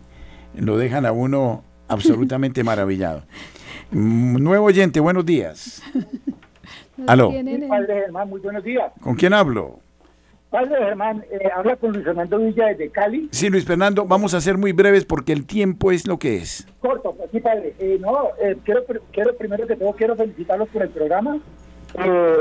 lo 0.55 0.77
dejan 0.77 1.05
a 1.05 1.11
uno 1.11 1.63
absolutamente 1.87 2.63
maravillado. 2.63 3.23
Mm, 3.91 4.41
nuevo 4.41 4.65
oyente, 4.65 4.99
buenos 4.99 5.25
días. 5.25 5.81
Aló. 7.07 7.31
muy 7.31 8.39
buenos 8.41 8.63
días. 8.63 8.91
¿Con 9.01 9.15
quién 9.15 9.33
hablo? 9.33 9.79
Padre 10.49 10.77
Germán, 10.79 11.23
eh, 11.31 11.47
habla 11.55 11.75
con 11.75 11.91
Luis 11.91 12.03
Fernando 12.03 12.39
Villa 12.39 12.67
desde 12.67 12.89
Cali. 12.89 13.29
Sí, 13.31 13.49
Luis 13.49 13.65
Fernando, 13.65 14.05
vamos 14.05 14.33
a 14.33 14.41
ser 14.41 14.57
muy 14.57 14.71
breves 14.71 15.05
porque 15.05 15.31
el 15.31 15.45
tiempo 15.45 15.91
es 15.91 16.07
lo 16.07 16.17
que 16.17 16.37
es. 16.37 16.67
Corto, 16.79 17.13
pues 17.15 17.29
sí, 17.31 17.39
padre. 17.39 17.75
Eh, 17.77 17.99
no, 18.01 18.29
eh, 18.41 18.57
quiero, 18.63 18.83
quiero 19.11 19.35
primero 19.37 19.67
que 19.67 19.75
todo, 19.75 19.93
quiero 19.93 20.15
felicitarlos 20.15 20.67
por 20.69 20.81
el 20.81 20.89
programa. 20.89 21.39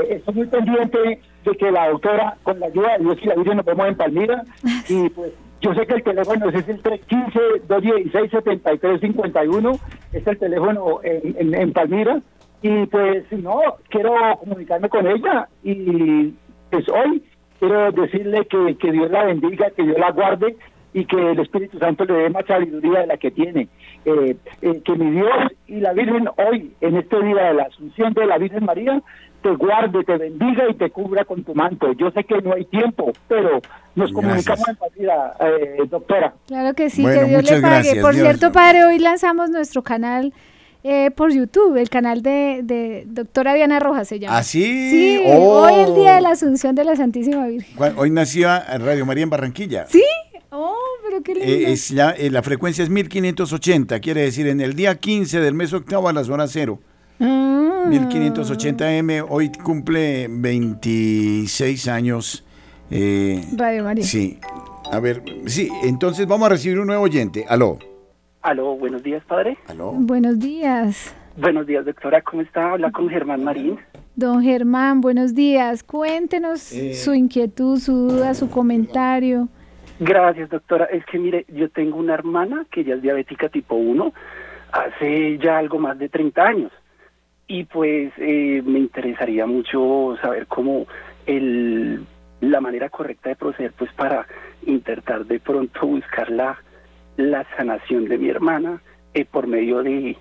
estoy 0.09 0.33
muy 0.33 0.47
pendiente 0.47 1.21
de 1.45 1.51
que 1.57 1.71
la 1.71 1.89
doctora, 1.89 2.37
con 2.41 2.59
la 2.59 2.65
ayuda 2.65 2.97
de 2.97 3.03
Dios 3.03 3.17
y 3.21 3.27
la 3.27 3.35
Virgen, 3.35 3.57
nos 3.57 3.65
vemos 3.65 3.87
en 3.87 3.95
Palmira. 3.95 4.43
Y 4.89 5.09
pues 5.09 5.31
yo 5.61 5.73
sé 5.73 5.85
que 5.85 5.95
el 5.95 6.03
teléfono 6.03 6.49
es 6.49 6.67
el 6.67 6.81
315-216-7351, 6.83 9.79
es 10.13 10.27
el 10.27 10.37
teléfono 10.37 10.99
en, 11.03 11.35
en, 11.37 11.53
en 11.53 11.73
Palmira. 11.73 12.21
Y 12.61 12.85
pues 12.87 13.25
si 13.29 13.37
no, 13.37 13.61
quiero 13.89 14.13
comunicarme 14.39 14.89
con 14.89 15.07
ella 15.07 15.47
y 15.63 16.33
pues 16.69 16.87
hoy 16.89 17.23
quiero 17.59 17.91
decirle 17.91 18.45
que, 18.45 18.75
que 18.77 18.91
Dios 18.91 19.09
la 19.11 19.25
bendiga, 19.25 19.69
que 19.71 19.83
Dios 19.83 19.97
la 19.97 20.11
guarde 20.11 20.55
y 20.93 21.05
que 21.05 21.31
el 21.31 21.39
Espíritu 21.39 21.77
Santo 21.77 22.05
le 22.05 22.13
dé 22.13 22.29
más 22.29 22.45
sabiduría 22.45 23.01
de 23.01 23.07
la 23.07 23.17
que 23.17 23.31
tiene. 23.31 23.67
Eh, 24.05 24.35
eh, 24.61 24.81
que 24.83 24.95
mi 24.95 25.11
Dios 25.11 25.29
y 25.67 25.81
la 25.81 25.93
Virgen 25.93 26.29
hoy, 26.37 26.73
en 26.81 26.97
este 26.97 27.21
día 27.21 27.45
de 27.45 27.53
la 27.53 27.63
Asunción 27.63 28.13
de 28.13 28.25
la 28.25 28.37
Virgen 28.37 28.65
María, 28.65 29.01
te 29.41 29.49
guarde, 29.55 30.03
te 30.03 30.17
bendiga 30.17 30.63
y 30.69 30.73
te 30.75 30.89
cubra 30.89 31.25
con 31.25 31.43
tu 31.43 31.53
manto. 31.55 31.91
Yo 31.93 32.11
sé 32.11 32.23
que 32.23 32.41
no 32.41 32.53
hay 32.53 32.65
tiempo, 32.65 33.11
pero 33.27 33.61
nos 33.95 34.11
comunicamos 34.11 34.67
en 34.67 34.75
partida, 34.75 35.35
eh, 35.39 35.77
doctora. 35.89 36.33
Claro 36.47 36.73
que 36.75 36.89
sí, 36.89 37.03
que 37.03 37.25
Dios 37.25 37.43
le 37.49 37.61
pague. 37.61 38.01
Por 38.01 38.13
cierto, 38.15 38.51
padre, 38.51 38.85
hoy 38.85 38.99
lanzamos 38.99 39.49
nuestro 39.49 39.81
canal 39.83 40.33
eh, 40.83 41.11
por 41.11 41.33
YouTube, 41.33 41.75
el 41.77 41.89
canal 41.89 42.21
de, 42.21 42.61
de 42.63 43.03
doctora 43.07 43.53
Diana 43.53 43.79
Rojas 43.79 44.07
se 44.07 44.19
llama. 44.19 44.37
¿Ah, 44.37 44.43
sí? 44.43 44.89
Sí, 44.89 45.23
Oh. 45.25 45.63
hoy 45.63 45.73
el 45.89 45.93
día 45.95 46.15
de 46.15 46.21
la 46.21 46.29
Asunción 46.31 46.73
de 46.75 46.85
la 46.85 46.95
Santísima 46.95 47.45
Virgen. 47.47 47.93
Hoy 47.97 48.09
nació 48.09 48.47
Radio 48.79 49.05
María 49.05 49.23
en 49.23 49.29
Barranquilla. 49.29 49.85
¿Sí? 49.87 50.03
Oh, 50.51 50.73
pero 51.07 51.21
qué 51.21 51.33
lindo. 51.35 51.47
Eh, 51.47 51.71
es 51.73 51.89
ya, 51.89 52.11
eh, 52.11 52.29
la 52.31 52.41
frecuencia 52.43 52.83
es 52.83 52.89
1580, 52.89 53.99
quiere 53.99 54.21
decir 54.21 54.47
en 54.47 54.61
el 54.61 54.73
día 54.73 54.95
15 54.95 55.39
del 55.41 55.53
mes 55.53 55.73
octavo 55.73 56.07
a 56.09 56.13
las 56.13 56.29
horas 56.29 56.49
cero. 56.53 56.79
Ah. 57.19 57.85
1580M, 57.89 59.25
hoy 59.29 59.51
cumple 59.51 60.27
26 60.29 61.87
años. 61.87 62.45
eh, 62.91 63.43
Radio 63.55 63.83
María. 63.83 64.03
sí, 64.03 64.39
a 64.91 64.99
ver, 64.99 65.21
sí, 65.45 65.69
entonces 65.83 66.25
vamos 66.27 66.47
a 66.47 66.49
recibir 66.49 66.79
un 66.79 66.87
nuevo 66.87 67.03
oyente. 67.03 67.45
Aló, 67.47 67.77
Aló, 68.41 68.75
buenos 68.77 69.03
días, 69.03 69.23
padre. 69.27 69.57
aló. 69.67 69.91
Buenos 69.91 70.39
días. 70.39 71.13
Buenos 71.37 71.67
días, 71.67 71.85
doctora. 71.85 72.21
¿Cómo 72.21 72.41
está? 72.41 72.71
Habla 72.71 72.91
con 72.91 73.07
Germán 73.09 73.43
Marín. 73.43 73.77
Don 74.15 74.41
Germán, 74.41 75.01
buenos 75.01 75.35
días. 75.35 75.83
Cuéntenos 75.83 76.71
Eh. 76.73 76.93
su 76.95 77.13
inquietud, 77.13 77.79
su 77.79 77.93
duda, 78.09 78.33
su 78.33 78.49
comentario. 78.49 79.47
Gracias, 79.99 80.49
doctora. 80.49 80.85
Es 80.85 81.05
que 81.05 81.19
mire, 81.19 81.45
yo 81.49 81.69
tengo 81.69 81.97
una 81.97 82.13
hermana 82.13 82.65
que 82.71 82.83
ya 82.83 82.95
es 82.95 83.01
diabética 83.01 83.49
tipo 83.49 83.75
1 83.75 84.13
hace 84.71 85.37
ya 85.37 85.57
algo 85.57 85.77
más 85.79 85.97
de 85.99 86.09
30 86.09 86.41
años. 86.41 86.71
Y 87.51 87.63
pues 87.63 88.13
eh, 88.17 88.61
me 88.63 88.77
interesaría 88.77 89.47
mucho 89.47 90.15
saber 90.21 90.45
cómo 90.45 90.85
el, 91.25 92.05
la 92.41 92.61
manera 92.61 92.89
correcta 92.89 93.29
de 93.29 93.35
proceder 93.35 93.73
pues 93.73 93.91
para 93.93 94.27
intentar 94.67 95.25
de 95.25 95.39
pronto 95.39 95.87
buscar 95.87 96.29
la, 96.29 96.59
la 97.17 97.43
sanación 97.57 98.05
de 98.05 98.19
mi 98.19 98.29
hermana 98.29 98.83
eh, 99.15 99.25
por 99.25 99.47
medio 99.47 99.81
de, 99.81 100.15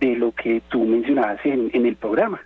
de 0.00 0.16
lo 0.16 0.32
que 0.32 0.60
tú 0.68 0.84
mencionabas 0.84 1.38
en, 1.46 1.70
en 1.72 1.86
el 1.86 1.94
programa. 1.94 2.40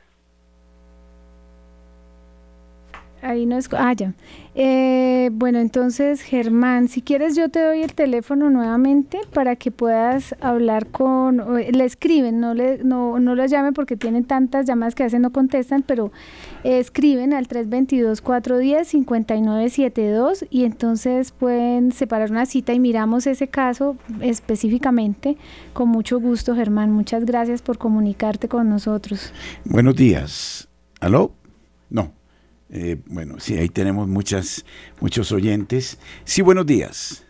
Ahí 3.26 3.44
no 3.44 3.58
es. 3.58 3.68
Ah, 3.72 3.92
ya. 3.92 4.14
Eh, 4.54 5.30
bueno, 5.32 5.58
entonces, 5.58 6.20
Germán, 6.20 6.86
si 6.86 7.02
quieres, 7.02 7.34
yo 7.34 7.48
te 7.48 7.60
doy 7.60 7.82
el 7.82 7.92
teléfono 7.92 8.50
nuevamente 8.50 9.18
para 9.32 9.56
que 9.56 9.72
puedas 9.72 10.36
hablar 10.40 10.86
con. 10.86 11.42
Le 11.56 11.84
escriben, 11.84 12.38
no 12.38 12.54
le 12.54 12.84
no, 12.84 13.18
no 13.18 13.34
los 13.34 13.50
llame 13.50 13.72
porque 13.72 13.96
tienen 13.96 14.22
tantas 14.24 14.64
llamadas 14.64 14.94
que 14.94 15.02
veces 15.02 15.18
no 15.18 15.32
contestan, 15.32 15.82
pero 15.82 16.12
eh, 16.62 16.78
escriben 16.78 17.32
al 17.32 17.48
322-410-5972 17.48 20.46
y 20.48 20.64
entonces 20.64 21.32
pueden 21.32 21.90
separar 21.90 22.30
una 22.30 22.46
cita 22.46 22.74
y 22.74 22.78
miramos 22.78 23.26
ese 23.26 23.48
caso 23.48 23.96
específicamente. 24.20 25.36
Con 25.72 25.88
mucho 25.88 26.20
gusto, 26.20 26.54
Germán. 26.54 26.92
Muchas 26.92 27.24
gracias 27.24 27.60
por 27.60 27.76
comunicarte 27.76 28.46
con 28.46 28.68
nosotros. 28.68 29.32
Buenos 29.64 29.96
días. 29.96 30.68
¿Aló? 31.00 31.32
No. 31.90 32.12
Eh, 32.70 32.96
bueno, 33.06 33.34
sí, 33.38 33.56
ahí 33.56 33.68
tenemos 33.68 34.08
muchas, 34.08 34.64
muchos 35.00 35.30
oyentes. 35.32 36.00
Sí, 36.24 36.42
buenos 36.42 36.66
días. 36.66 37.22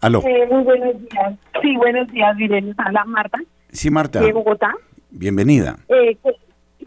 Aló. 0.00 0.20
Eh, 0.26 0.46
muy 0.50 0.62
buenos 0.62 0.94
días. 1.00 1.34
Sí, 1.62 1.76
buenos 1.76 2.10
días, 2.12 2.38
Irene. 2.38 2.74
Habla 2.76 3.04
Marta, 3.06 3.38
Sí, 3.70 3.90
Marta. 3.90 4.20
de 4.20 4.32
Bogotá. 4.32 4.74
Bienvenida. 5.10 5.78
Eh, 5.88 6.16
pues, 6.20 6.36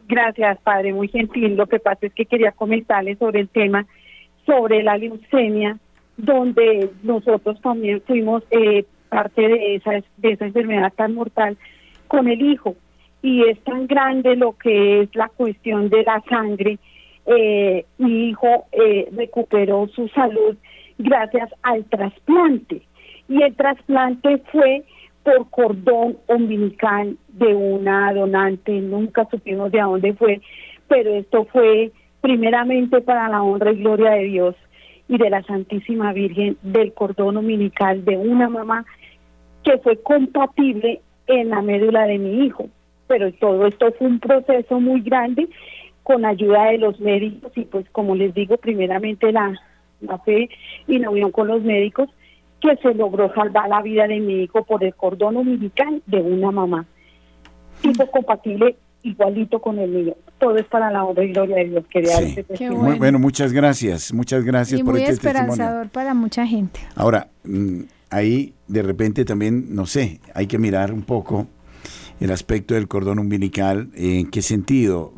gracias, 0.07 0.59
padre, 0.61 0.93
muy 0.93 1.07
gentil. 1.07 1.55
Lo 1.55 1.65
que 1.67 1.79
pasa 1.79 2.05
es 2.05 2.13
que 2.13 2.25
quería 2.25 2.51
comentarle 2.51 3.15
sobre 3.15 3.39
el 3.41 3.49
tema, 3.49 3.85
sobre 4.45 4.83
la 4.83 4.97
leucemia, 4.97 5.77
donde 6.17 6.91
nosotros 7.03 7.59
también 7.61 8.01
fuimos 8.05 8.43
eh, 8.51 8.85
parte 9.09 9.41
de 9.41 9.75
esa, 9.75 9.91
de 10.17 10.31
esa 10.33 10.45
enfermedad 10.45 10.93
tan 10.95 11.15
mortal 11.15 11.57
con 12.07 12.27
el 12.27 12.41
hijo. 12.41 12.75
Y 13.21 13.43
es 13.49 13.59
tan 13.63 13.87
grande 13.87 14.35
lo 14.35 14.55
que 14.57 15.01
es 15.01 15.15
la 15.15 15.27
cuestión 15.29 15.89
de 15.89 16.03
la 16.03 16.21
sangre. 16.29 16.77
Eh, 17.31 17.85
mi 17.99 18.29
hijo 18.29 18.65
eh, 18.71 19.07
recuperó 19.15 19.87
su 19.89 20.07
salud 20.09 20.57
gracias 20.97 21.49
al 21.61 21.85
trasplante. 21.85 22.81
Y 23.27 23.43
el 23.43 23.55
trasplante 23.55 24.39
fue 24.51 24.83
por 25.23 25.47
cordón 25.51 26.17
umbilical 26.27 27.17
de 27.27 27.53
una 27.53 28.11
donante, 28.13 28.71
nunca 28.81 29.27
supimos 29.29 29.71
de 29.71 29.79
dónde 29.79 30.13
fue, 30.13 30.41
pero 30.87 31.13
esto 31.13 31.45
fue 31.45 31.91
primeramente 32.21 32.99
para 33.01 33.29
la 33.29 33.43
honra 33.43 33.73
y 33.73 33.77
gloria 33.77 34.11
de 34.11 34.23
Dios 34.23 34.55
y 35.07 35.17
de 35.19 35.29
la 35.29 35.43
Santísima 35.43 36.13
Virgen 36.13 36.57
del 36.63 36.93
cordón 36.93 37.37
umbilical 37.37 38.03
de 38.05 38.17
una 38.17 38.49
mamá 38.49 38.85
que 39.63 39.77
fue 39.77 40.01
compatible 40.01 41.01
en 41.27 41.49
la 41.49 41.61
médula 41.61 42.07
de 42.07 42.17
mi 42.17 42.45
hijo. 42.45 42.69
Pero 43.07 43.31
todo 43.33 43.67
esto 43.67 43.91
fue 43.97 44.07
un 44.07 44.19
proceso 44.19 44.79
muy 44.79 45.01
grande 45.01 45.47
con 46.09 46.25
ayuda 46.25 46.71
de 46.71 46.79
los 46.79 46.99
médicos 46.99 47.51
y 47.55 47.65
pues 47.65 47.85
como 47.91 48.15
les 48.15 48.33
digo, 48.33 48.57
primeramente 48.57 49.31
la, 49.31 49.53
la 50.01 50.17
fe 50.17 50.49
y 50.87 50.97
la 50.97 51.11
unión 51.11 51.31
con 51.31 51.47
los 51.47 51.61
médicos 51.61 52.09
que 52.59 52.75
se 52.77 52.95
logró 52.95 53.31
salvar 53.35 53.69
la 53.69 53.83
vida 53.83 54.07
de 54.07 54.19
mi 54.19 54.41
hijo 54.41 54.63
por 54.63 54.83
el 54.83 54.95
cordón 54.95 55.37
umbilical 55.37 56.01
de 56.07 56.17
una 56.19 56.49
mamá. 56.49 56.87
Tipo 57.83 58.07
compatible 58.09 58.75
igualito 59.03 59.61
con 59.61 59.77
el 59.77 59.91
mío. 59.91 60.17
Todo 60.39 60.57
es 60.57 60.65
para 60.65 60.89
la 60.89 61.03
honra 61.03 61.23
y 61.25 61.31
gloria 61.31 61.57
de 61.57 61.65
Dios. 61.65 61.85
Quería 61.91 62.17
Sí. 62.17 62.35
este 62.37 62.69
bueno, 62.71 63.19
muchas 63.19 63.53
gracias. 63.53 64.11
Muchas 64.11 64.43
gracias 64.43 64.79
y 64.79 64.83
por 64.83 64.93
muy 64.93 65.03
este 65.03 65.13
testimonio. 65.13 65.41
esperanzador 65.51 65.89
para 65.89 66.15
mucha 66.15 66.47
gente. 66.47 66.79
Ahora, 66.95 67.27
mm, 67.43 67.81
ahí 68.09 68.55
de 68.67 68.81
repente 68.81 69.25
también, 69.25 69.75
no 69.75 69.85
sé, 69.85 70.21
hay 70.33 70.47
que 70.47 70.57
mirar 70.57 70.91
un 70.91 71.03
poco 71.03 71.45
el 72.19 72.31
aspecto 72.31 72.73
del 72.73 72.87
cordón 72.87 73.19
umbilical. 73.19 73.89
¿En 73.93 74.31
qué 74.31 74.41
sentido? 74.41 75.13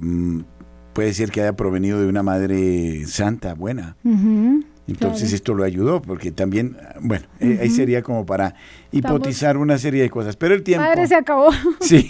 Puede 0.93 1.13
ser 1.13 1.31
que 1.31 1.41
haya 1.41 1.53
provenido 1.53 1.99
de 2.01 2.07
una 2.07 2.21
madre 2.23 3.05
santa, 3.07 3.53
buena. 3.53 3.95
Entonces 4.03 5.21
claro. 5.21 5.35
esto 5.35 5.53
lo 5.53 5.63
ayudó, 5.63 6.01
porque 6.01 6.31
también, 6.31 6.75
bueno, 6.99 7.25
eh, 7.39 7.59
ahí 7.61 7.69
sería 7.69 8.01
como 8.01 8.25
para 8.25 8.55
hipotizar 8.91 9.55
una 9.57 9.77
serie 9.77 10.01
de 10.01 10.09
cosas. 10.09 10.35
Pero 10.35 10.53
el 10.53 10.63
tiempo... 10.63 10.85
Padre, 10.85 11.07
se 11.07 11.15
acabó. 11.15 11.49
Sí, 11.79 12.09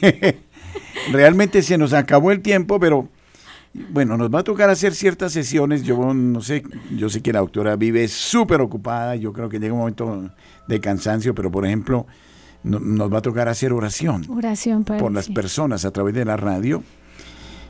realmente 1.11 1.61
se 1.61 1.77
nos 1.77 1.93
acabó 1.93 2.31
el 2.31 2.41
tiempo, 2.41 2.79
pero 2.79 3.07
bueno, 3.91 4.17
nos 4.17 4.33
va 4.33 4.39
a 4.39 4.43
tocar 4.43 4.69
hacer 4.69 4.93
ciertas 4.95 5.31
sesiones. 5.31 5.83
Yo 5.83 6.13
no 6.13 6.41
sé, 6.41 6.63
yo 6.95 7.09
sé 7.09 7.21
que 7.21 7.31
la 7.33 7.39
doctora 7.39 7.75
vive 7.75 8.07
súper 8.07 8.61
ocupada. 8.61 9.15
Yo 9.15 9.31
creo 9.33 9.49
que 9.49 9.59
llega 9.59 9.73
un 9.73 9.79
momento 9.79 10.31
de 10.67 10.79
cansancio, 10.79 11.35
pero 11.35 11.51
por 11.51 11.65
ejemplo, 11.65 12.07
no- 12.63 12.79
nos 12.79 13.13
va 13.13 13.19
a 13.19 13.21
tocar 13.21 13.47
hacer 13.47 13.73
oración 13.73 14.25
Oración, 14.29 14.83
Padre. 14.83 15.01
por 15.01 15.11
las 15.11 15.25
sí. 15.25 15.33
personas 15.33 15.85
a 15.85 15.91
través 15.91 16.13
de 16.15 16.25
la 16.25 16.37
radio 16.37 16.83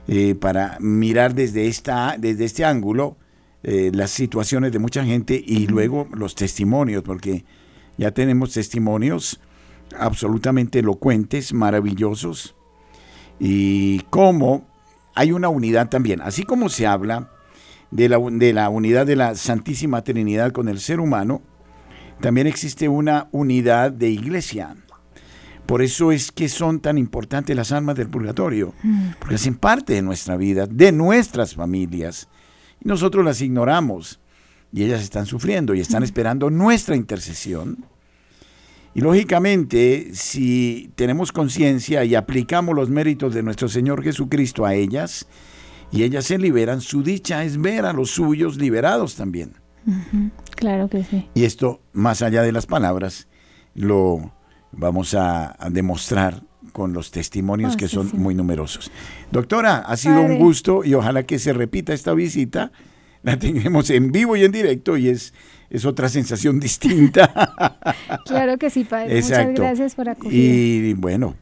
eh, 0.08 0.36
para 0.36 0.78
mirar 0.80 1.36
desde 1.36 1.68
esta 1.68 2.16
desde 2.18 2.46
este 2.46 2.66
ángulo 2.66 3.18
eh, 3.64 3.92
las 3.94 4.12
situaciones 4.12 4.72
de 4.72 4.80
mucha 4.80 5.06
gente 5.06 5.42
y 5.46 5.68
luego 5.68 6.08
los 6.14 6.36
testimonios 6.36 7.04
porque 7.04 7.46
ya 7.98 8.12
tenemos 8.12 8.54
testimonios 8.54 9.40
absolutamente 9.98 10.80
elocuentes 10.80 11.54
maravillosos 11.54 12.56
y 13.40 14.00
cómo 14.10 14.68
hay 15.14 15.32
una 15.32 15.50
unidad 15.50 15.90
también. 15.90 16.22
Así 16.22 16.44
como 16.44 16.70
se 16.70 16.88
habla 16.88 17.30
de 17.92 18.10
la, 18.10 18.18
de 18.20 18.54
la 18.54 18.70
unidad 18.70 19.06
de 19.06 19.16
la 19.16 19.36
Santísima 19.36 20.04
Trinidad 20.04 20.52
con 20.52 20.70
el 20.70 20.80
ser 20.80 21.00
humano 21.00 21.42
también 22.22 22.48
existe 22.48 22.88
una 22.88 23.28
unidad 23.32 23.92
de 23.92 24.10
iglesia 24.10 24.76
por 25.72 25.82
eso 25.82 26.12
es 26.12 26.34
que 26.34 26.50
son 26.50 26.82
tan 26.82 26.98
importantes 26.98 27.56
las 27.56 27.72
almas 27.72 27.96
del 27.96 28.10
purgatorio, 28.10 28.74
porque 29.20 29.36
hacen 29.36 29.56
parte 29.56 29.94
de 29.94 30.02
nuestra 30.02 30.36
vida, 30.36 30.68
de 30.68 30.92
nuestras 30.92 31.56
familias. 31.56 32.28
Y 32.84 32.90
nosotros 32.90 33.24
las 33.24 33.40
ignoramos 33.40 34.20
y 34.74 34.84
ellas 34.84 35.02
están 35.02 35.26
sufriendo 35.26 35.74
y 35.74 35.80
están 35.80 36.04
esperando 36.04 36.50
nuestra 36.50 36.98
intercesión. 36.98 37.86
Y 38.94 39.00
lógicamente, 39.00 40.10
si 40.12 40.92
tenemos 40.96 41.32
conciencia 41.32 42.04
y 42.04 42.16
aplicamos 42.16 42.76
los 42.76 42.90
méritos 42.90 43.34
de 43.34 43.42
nuestro 43.42 43.70
Señor 43.70 44.04
Jesucristo 44.04 44.66
a 44.66 44.74
ellas, 44.74 45.26
y 45.90 46.04
ellas 46.04 46.26
se 46.26 46.38
liberan, 46.38 46.82
su 46.82 47.02
dicha 47.02 47.46
es 47.46 47.58
ver 47.58 47.86
a 47.86 47.94
los 47.94 48.12
suyos 48.12 48.58
liberados 48.58 49.16
también. 49.16 49.54
Claro 50.58 50.90
que 50.90 51.06
sí. 51.06 51.30
Y 51.34 51.46
esto, 51.46 51.80
más 51.94 52.22
allá 52.22 52.42
de 52.42 52.52
las 52.52 52.66
palabras, 52.66 53.30
lo 53.74 54.34
vamos 54.72 55.14
a, 55.14 55.56
a 55.64 55.70
demostrar 55.70 56.42
con 56.72 56.94
los 56.94 57.12
testimonios 57.12 57.74
Ah, 57.74 57.78
que 57.78 57.88
sí, 57.88 57.96
son 57.96 58.10
sí. 58.10 58.18
muy 58.18 58.34
numerosos. 58.36 58.92
Doctora, 59.32 59.78
ha 59.80 59.98
sido 59.98 60.16
Padre. 60.22 60.34
un 60.34 60.40
gusto 60.40 60.84
y 60.86 60.94
ojalá 60.94 61.24
que 61.24 61.38
se 61.40 61.54
repita 61.54 61.94
esta 61.94 62.14
visita. 62.14 62.72
La 63.24 63.38
tengamos 63.38 63.90
en 63.90 64.12
vivo 64.12 64.36
y 64.36 64.44
en 64.44 64.52
directo 64.52 64.98
y 64.98 65.10
es, 65.10 65.34
es 65.70 65.86
otra 65.86 66.10
sensación 66.10 66.60
distinta. 66.60 67.32
Claro 68.26 68.58
que 68.58 68.70
sí, 68.70 68.84
Padre. 68.84 69.18
Exacto. 69.18 69.50
Muchas 69.52 69.66
gracias 69.66 69.96
por 69.96 70.10
acudir. 70.10 70.86
Y 70.86 70.94
bueno, 70.94 71.36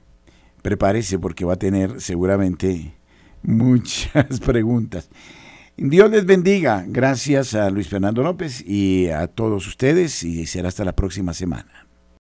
prepárese 0.62 1.20
porque 1.20 1.46
va 1.46 1.54
a 1.54 1.60
tener 1.60 2.02
seguramente 2.02 2.96
muchas 3.44 4.40
preguntas. 4.46 5.10
Dios 5.78 6.10
les 6.12 6.26
bendiga. 6.26 6.84
Gracias 6.88 7.54
a 7.56 7.70
Luis 7.70 7.88
Fernando 7.88 8.22
López 8.24 8.62
y 8.66 9.08
a 9.08 9.28
todos 9.28 9.66
ustedes 9.68 10.24
y 10.24 10.46
será 10.48 10.68
hasta 10.70 10.84
la 10.84 10.94
próxima 10.96 11.34
semana. 11.34 11.88